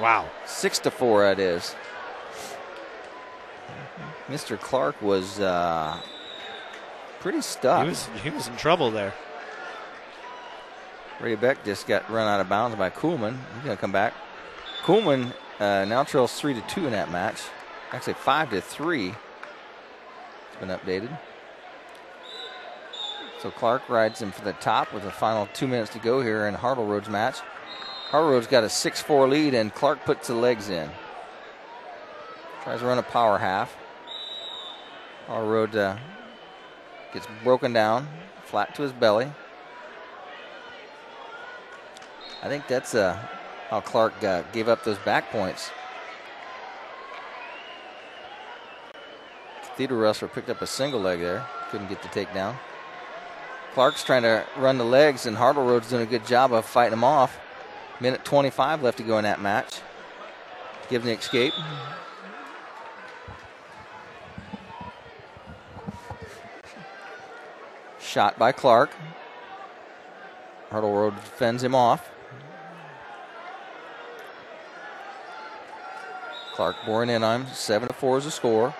[0.00, 0.28] Wow.
[0.46, 1.74] Six to four, that is.
[4.32, 4.58] Mr.
[4.58, 5.94] Clark was uh,
[7.20, 7.82] pretty stuck.
[7.82, 9.12] He was he was in trouble there.
[11.20, 13.36] Ray Beck just got run out of bounds by Kuhlman.
[13.54, 14.14] He's going to come back.
[14.84, 17.42] Kuhlman uh, now trails three to two in that match.
[17.92, 19.08] Actually, five to three.
[19.10, 21.16] It's been updated.
[23.40, 26.46] So Clark rides him for the top with the final two minutes to go here
[26.46, 27.40] in Hartleroad's match.
[28.08, 30.88] Hartleroad's got a 6-4 lead, and Clark puts the legs in.
[32.62, 33.76] Tries to run a power half.
[35.26, 35.96] Hartleroad uh,
[37.12, 38.08] gets broken down,
[38.44, 39.30] flat to his belly.
[42.42, 43.18] I think that's uh,
[43.70, 45.70] how Clark uh, gave up those back points.
[49.62, 51.46] Cathedral Wrestler picked up a single leg there.
[51.70, 52.56] Couldn't get the takedown.
[53.74, 57.04] Clark's trying to run the legs, and Hartleroad's doing a good job of fighting him
[57.04, 57.38] off.
[58.00, 59.80] Minute 25 left to go in that match.
[60.90, 61.54] Giving the escape.
[68.12, 68.90] Shot by Clark.
[70.70, 72.10] Hartleroad fends him off.
[76.52, 77.46] Clark on him.
[77.54, 78.74] Seven to four is the score.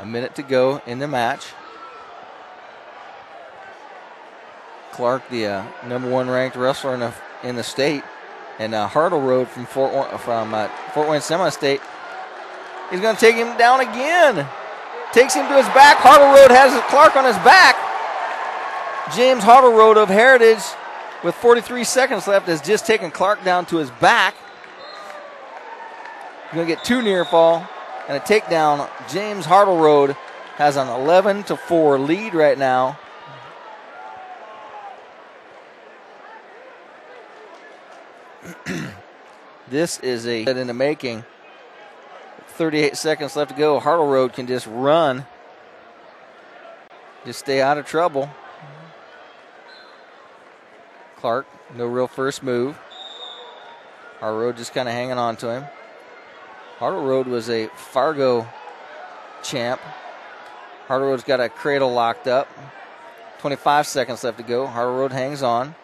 [0.00, 1.46] A minute to go in the match.
[4.92, 8.02] Clark, the uh, number one ranked wrestler in the in the state,
[8.58, 11.80] and uh, Hartleroad from Fort from uh, Fort Wayne Semi State.
[12.90, 14.46] He's going to take him down again.
[15.14, 15.96] Takes him to his back.
[15.96, 17.87] Hartleroad has Clark on his back.
[19.14, 20.62] James Hartleroad of Heritage,
[21.24, 24.34] with 43 seconds left, has just taken Clark down to his back.
[26.52, 27.66] Going to get two near fall
[28.08, 28.88] and a takedown.
[29.10, 30.16] James Hartleroad
[30.56, 32.98] has an 11 to 4 lead right now.
[39.68, 41.24] this is a in the making.
[42.48, 43.78] 38 seconds left to go.
[43.78, 45.26] Hartleroad can just run.
[47.24, 48.30] Just stay out of trouble.
[51.20, 52.78] Clark, no real first move.
[54.20, 55.64] Hartleroad just kind of hanging on to him.
[56.78, 58.46] Hartleroad was a Fargo
[59.42, 59.80] champ.
[60.86, 62.48] Hartleroad's got a cradle locked up.
[63.40, 64.66] 25 seconds left to go.
[64.66, 65.74] Hartleroad hangs on.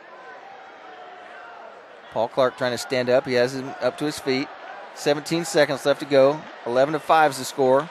[2.12, 3.26] Paul Clark trying to stand up.
[3.26, 4.48] He has him up to his feet.
[4.94, 6.40] 17 seconds left to go.
[6.66, 7.90] 11 to 5 is the score.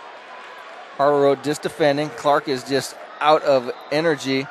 [0.98, 2.10] Hartleroad just defending.
[2.12, 4.48] Clark is just out of energy.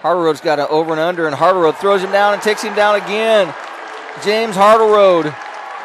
[0.00, 2.96] Hartleroad's got an over and under, and Hartleroad throws him down and takes him down
[2.96, 3.52] again.
[4.24, 5.34] James Hartleroad,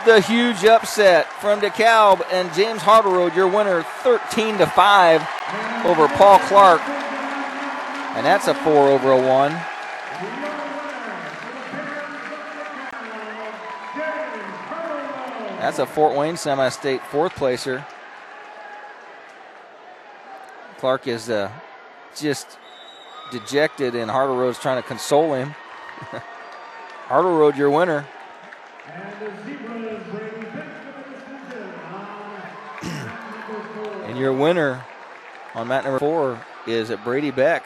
[0.06, 5.22] the huge upset from DeKalb, and James Hartleroad, your winner, 13 to 5
[5.86, 6.82] over Paul Clark.
[8.16, 9.52] And that's a 4 over a 1.
[15.64, 17.86] That's a Fort Wayne semi state fourth placer.
[20.78, 21.50] Clark is uh,
[22.18, 22.58] just
[23.34, 25.56] dejected, and Hartleroad's trying to console him.
[27.08, 28.08] Hartleroad, your winner.
[34.06, 34.86] And your winner
[35.56, 37.66] on mat number four is at Brady Beck.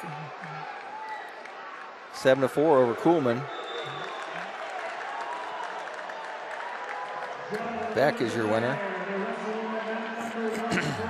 [2.13, 3.43] Seven to four over Kuhlman.
[7.93, 8.79] Beck is your winner.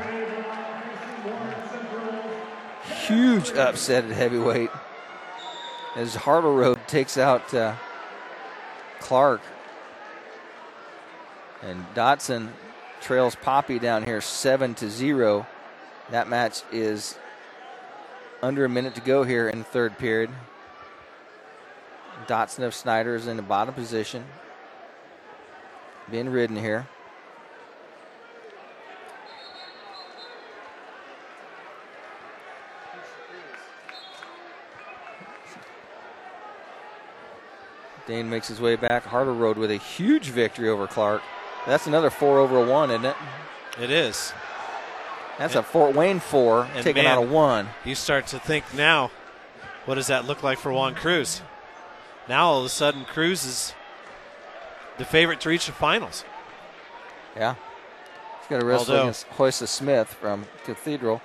[3.08, 4.70] Huge upset at heavyweight
[5.96, 7.74] as Hartleroad takes out uh,
[9.00, 9.40] Clark.
[11.62, 12.50] And Dotson
[13.00, 15.48] trails Poppy down here 7 to 0.
[16.10, 17.18] That match is
[18.44, 20.30] under a minute to go here in the third period.
[22.28, 24.26] Dotson of Snider is in the bottom position.
[26.12, 26.88] Being ridden here.
[38.08, 39.06] Dane makes his way back.
[39.06, 41.22] Hartleroad with a huge victory over Clark.
[41.66, 43.16] That's another four over a one, isn't it?
[43.82, 44.34] It is.
[45.38, 47.70] That's a Fort Wayne four And taking man, out a one.
[47.86, 49.12] You start to think now,
[49.86, 51.42] what does that look like for Juan Cruz?
[52.28, 53.74] Now all of a sudden, Cruz is
[54.98, 56.24] the favorite to reach the finals.
[57.36, 57.54] Yeah.
[58.40, 61.22] He's got to wrestle Although- against Hoysa Smith from Cathedral.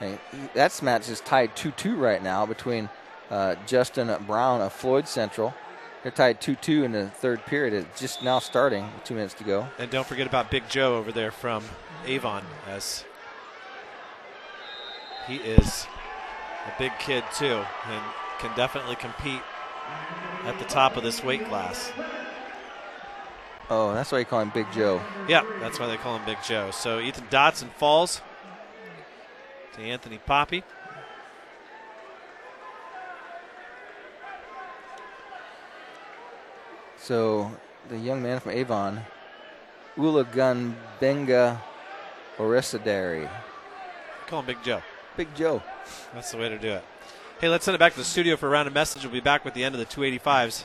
[0.00, 2.88] And he- that match is tied 2 2 right now between
[3.30, 5.54] uh, Justin Brown of Floyd Central.
[6.02, 7.74] They're tied 2 2 in the third period.
[7.74, 9.68] It's just now starting, two minutes to go.
[9.78, 11.64] And don't forget about Big Joe over there from
[12.06, 13.04] Avon, as
[15.28, 15.86] he is
[16.66, 18.02] a big kid too, and
[18.38, 19.42] can definitely compete
[20.44, 21.92] at the top of this weight class.
[23.70, 25.00] Oh, that's why you call him Big Joe.
[25.28, 26.70] Yeah, that's why they call him Big Joe.
[26.72, 28.20] So Ethan Dotson falls
[29.74, 30.64] to Anthony Poppy.
[37.02, 37.50] So
[37.88, 39.00] the young man from Avon,
[39.96, 41.60] Ulagun Benga
[42.38, 43.28] Orisadari.
[44.28, 44.80] Call him Big Joe.
[45.16, 45.60] Big Joe.
[46.14, 46.84] That's the way to do it.
[47.40, 49.02] Hey, let's send it back to the studio for a round of message.
[49.02, 50.62] We'll be back with the end of the 285s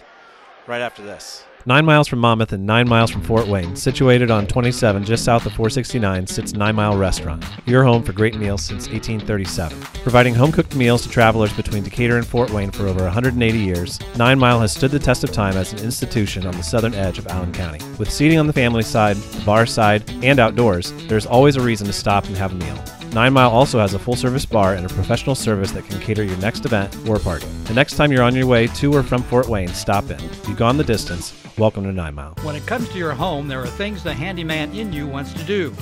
[0.67, 1.43] right after this.
[1.65, 5.45] Nine miles from Monmouth and nine miles from Fort Wayne, situated on 27 just south
[5.45, 9.77] of 469, sits Nine Mile Restaurant, your home for great meals since 1837.
[10.01, 13.99] Providing home cooked meals to travelers between Decatur and Fort Wayne for over 180 years,
[14.15, 17.17] Nine Mile has stood the test of time as an institution on the southern edge
[17.17, 17.83] of Allen County.
[17.97, 21.85] With seating on the family side, the bar side, and outdoors, there's always a reason
[21.87, 22.81] to stop and have a meal.
[23.13, 26.23] Nine Mile also has a full service bar and a professional service that can cater
[26.23, 27.47] your next event or party.
[27.65, 30.19] The next time you're on your way to or from Fort Wayne, stop in.
[30.47, 31.33] You've gone the distance.
[31.57, 32.35] Welcome to Nine Mile.
[32.43, 35.43] When it comes to your home, there are things the handyman in you wants to
[35.43, 35.73] do.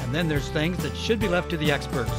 [0.00, 2.10] And then there's things that should be left to the experts.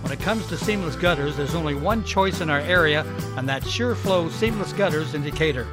[0.00, 3.04] When it comes to seamless gutters, there's only one choice in our area,
[3.36, 5.66] and that's SureFlow Seamless Gutters in Decatur.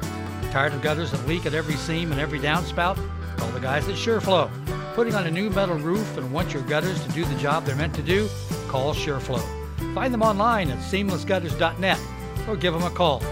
[0.50, 2.98] Tired of gutters that leak at every seam and every downspout?
[3.38, 4.50] Call the guys at SureFlow.
[4.94, 7.76] Putting on a new metal roof and want your gutters to do the job they're
[7.76, 8.28] meant to do?
[8.68, 9.94] Call SureFlow.
[9.94, 11.98] Find them online at seamlessgutters.net
[12.46, 13.22] or give them a call.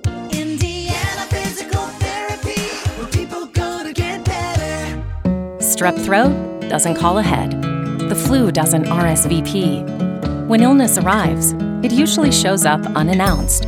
[5.74, 7.60] Strep throat doesn't call ahead.
[7.98, 10.48] The flu doesn't RSVP.
[10.48, 11.53] When illness arrives,
[11.84, 13.66] it usually shows up unannounced.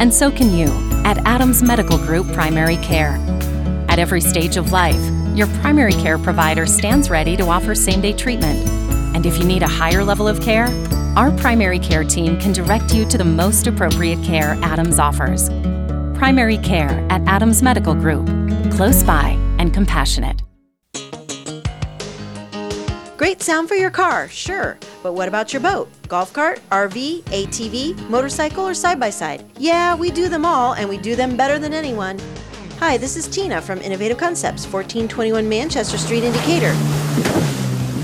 [0.00, 0.66] And so can you
[1.04, 3.14] at Adams Medical Group Primary Care.
[3.88, 5.00] At every stage of life,
[5.36, 8.68] your primary care provider stands ready to offer same day treatment.
[9.14, 10.66] And if you need a higher level of care,
[11.16, 15.50] our primary care team can direct you to the most appropriate care Adams offers.
[16.18, 18.26] Primary care at Adams Medical Group,
[18.72, 20.42] close by and compassionate.
[23.18, 24.78] Great sound for your car, sure.
[25.02, 25.90] But what about your boat?
[26.06, 29.44] Golf cart, RV, ATV, motorcycle, or side by side?
[29.56, 32.20] Yeah, we do them all, and we do them better than anyone.
[32.78, 36.72] Hi, this is Tina from Innovative Concepts, 1421 Manchester Street in Decatur.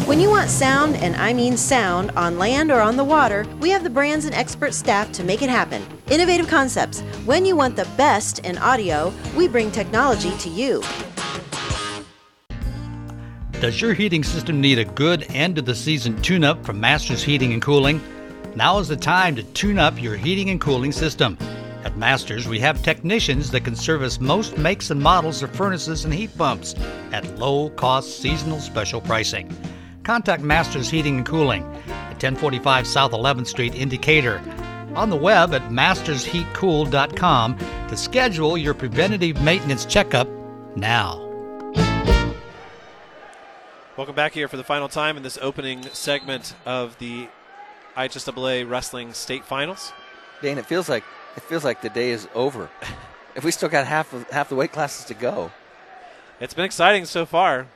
[0.04, 3.70] When you want sound, and I mean sound, on land or on the water, we
[3.70, 5.86] have the brands and expert staff to make it happen.
[6.10, 7.02] Innovative Concepts.
[7.24, 10.82] When you want the best in audio, we bring technology to you.
[13.64, 17.22] Does your heating system need a good end of the season tune up from Masters
[17.22, 17.98] Heating and Cooling?
[18.54, 21.38] Now is the time to tune up your heating and cooling system.
[21.82, 26.12] At Masters, we have technicians that can service most makes and models of furnaces and
[26.12, 26.74] heat pumps
[27.10, 29.50] at low cost seasonal special pricing.
[30.02, 34.42] Contact Masters Heating and Cooling at 1045 South 11th Street in Decatur.
[34.94, 37.56] On the web at mastersheatcool.com
[37.88, 40.28] to schedule your preventative maintenance checkup
[40.76, 41.23] now.
[43.96, 47.28] Welcome back here for the final time in this opening segment of the
[47.96, 49.92] IHSAA Wrestling State Finals.
[50.42, 51.04] Dane, it feels like
[51.36, 52.68] it feels like the day is over.
[53.36, 55.52] if we still got half of, half the weight classes to go.
[56.40, 57.68] It's been exciting so far.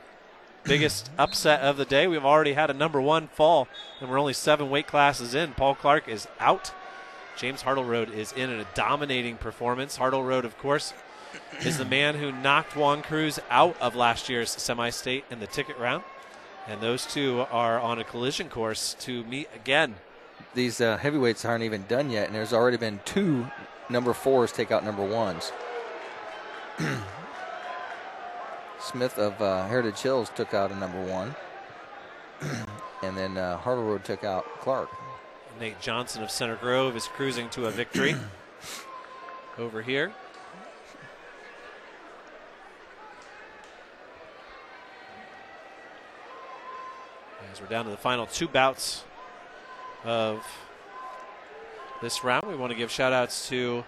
[0.64, 2.08] Biggest upset of the day.
[2.08, 3.68] We've already had a number one fall,
[4.00, 5.52] and we're only seven weight classes in.
[5.52, 6.72] Paul Clark is out.
[7.36, 9.94] James Hartleroad is in a dominating performance.
[9.94, 10.94] Hartleroad, of course,
[11.64, 15.46] is the man who knocked Juan Cruz out of last year's semi state in the
[15.46, 16.04] ticket round.
[16.66, 19.96] And those two are on a collision course to meet again.
[20.54, 23.46] These uh, heavyweights aren't even done yet, and there's already been two
[23.88, 25.52] number fours take out number ones.
[28.80, 31.34] Smith of uh, Heritage Hills took out a number one.
[33.02, 34.90] and then uh, Hartleroad took out Clark.
[35.58, 38.14] Nate Johnson of Center Grove is cruising to a victory
[39.58, 40.12] over here.
[47.58, 49.02] As we're down to the final two bouts
[50.04, 50.46] of
[52.00, 53.84] this round, we want to give shout outs to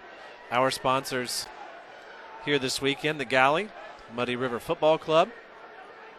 [0.51, 1.45] our sponsors
[2.43, 3.69] here this weekend the Galley,
[4.13, 5.29] Muddy River Football Club,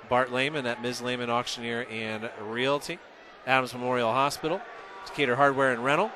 [0.09, 1.03] Bart Lehman at Ms.
[1.03, 2.99] Lehman Auctioneer and Realty,
[3.47, 4.63] Adams Memorial Hospital,
[5.05, 6.11] Decatur Hardware and Rental,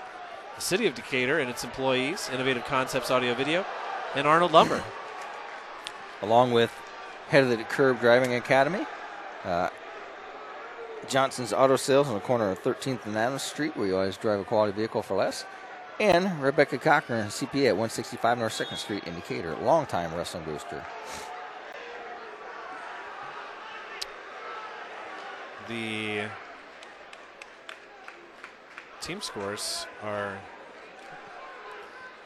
[0.55, 3.67] the City of Decatur and its employees, Innovative Concepts Audio Video,
[4.15, 4.83] and Arnold Lumber.
[6.23, 6.73] along with
[7.29, 8.87] head of the Curb Driving Academy,
[9.45, 9.69] uh,
[11.09, 14.41] Johnson's Auto Sales on the corner of 13th and Adams Street, where you always drive
[14.41, 15.45] a quality vehicle for less,
[16.01, 20.85] and Rebecca Cochran, CPA at 165 North 2nd Street in Decatur, longtime wrestling booster.
[25.69, 26.25] The
[29.01, 30.39] team scores are.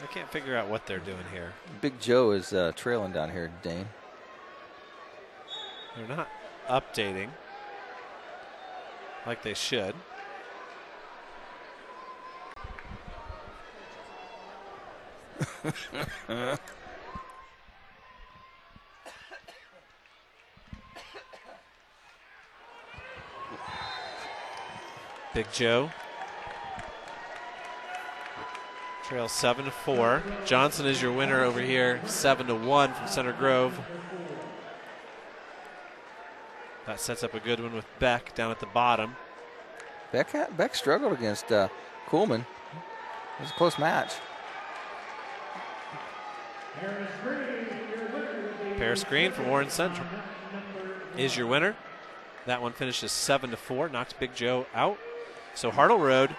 [0.03, 1.53] I can't figure out what they're doing here.
[1.81, 3.89] Big Joe is uh, trailing down here, Dane.
[5.97, 6.29] They're not
[6.69, 7.29] updating
[9.27, 9.95] like they should.
[25.35, 25.91] Big Joe.
[29.05, 30.23] Trail seven to four.
[30.45, 33.79] Johnson is your winner over here, seven to one from Center Grove.
[36.91, 39.15] That sets up a good one with Beck down at the bottom.
[40.11, 41.69] Beck, had- Beck struggled against uh,
[42.09, 42.41] Kuhlman.
[42.41, 44.15] It was a close match.
[48.77, 50.05] Paris Green from Warren Central
[51.17, 51.77] is your winner.
[52.47, 54.99] That one finishes seven to four, knocks Big Joe out.
[55.55, 56.35] So Hartleroad,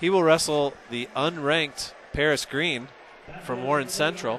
[0.00, 2.86] he will wrestle the unranked Paris Green
[3.42, 4.38] from Warren Central,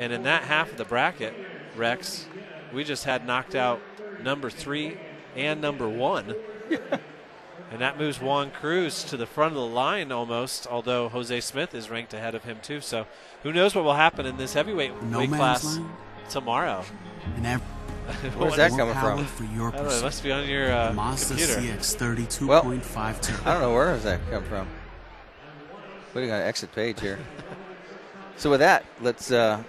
[0.00, 1.34] and in that half of the bracket,
[1.76, 2.26] Rex,
[2.76, 3.80] we just had knocked out
[4.22, 4.98] number three
[5.34, 6.34] and number one.
[7.68, 11.74] And that moves Juan Cruz to the front of the line almost, although Jose Smith
[11.74, 12.80] is ranked ahead of him too.
[12.80, 13.08] So
[13.42, 15.90] who knows what will happen in this heavyweight No weight man's class land?
[16.30, 16.84] tomorrow.
[17.34, 17.60] And ev-
[18.36, 19.24] Where's that coming from?
[19.24, 21.60] For your I don't know, it must be on your uh, Mazda computer.
[21.60, 21.84] CX
[22.46, 22.62] Well,
[23.44, 24.68] I don't know where does that come from.
[26.12, 27.18] Putting on exit page here.
[28.38, 29.62] So with that, let's uh,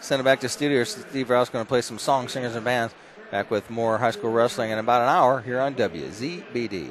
[0.00, 0.84] send it back to studio.
[0.84, 2.94] Steve Rouse going to play some songs, singers, and bands.
[3.30, 6.90] Back with more high school wrestling in about an hour here on WZBD.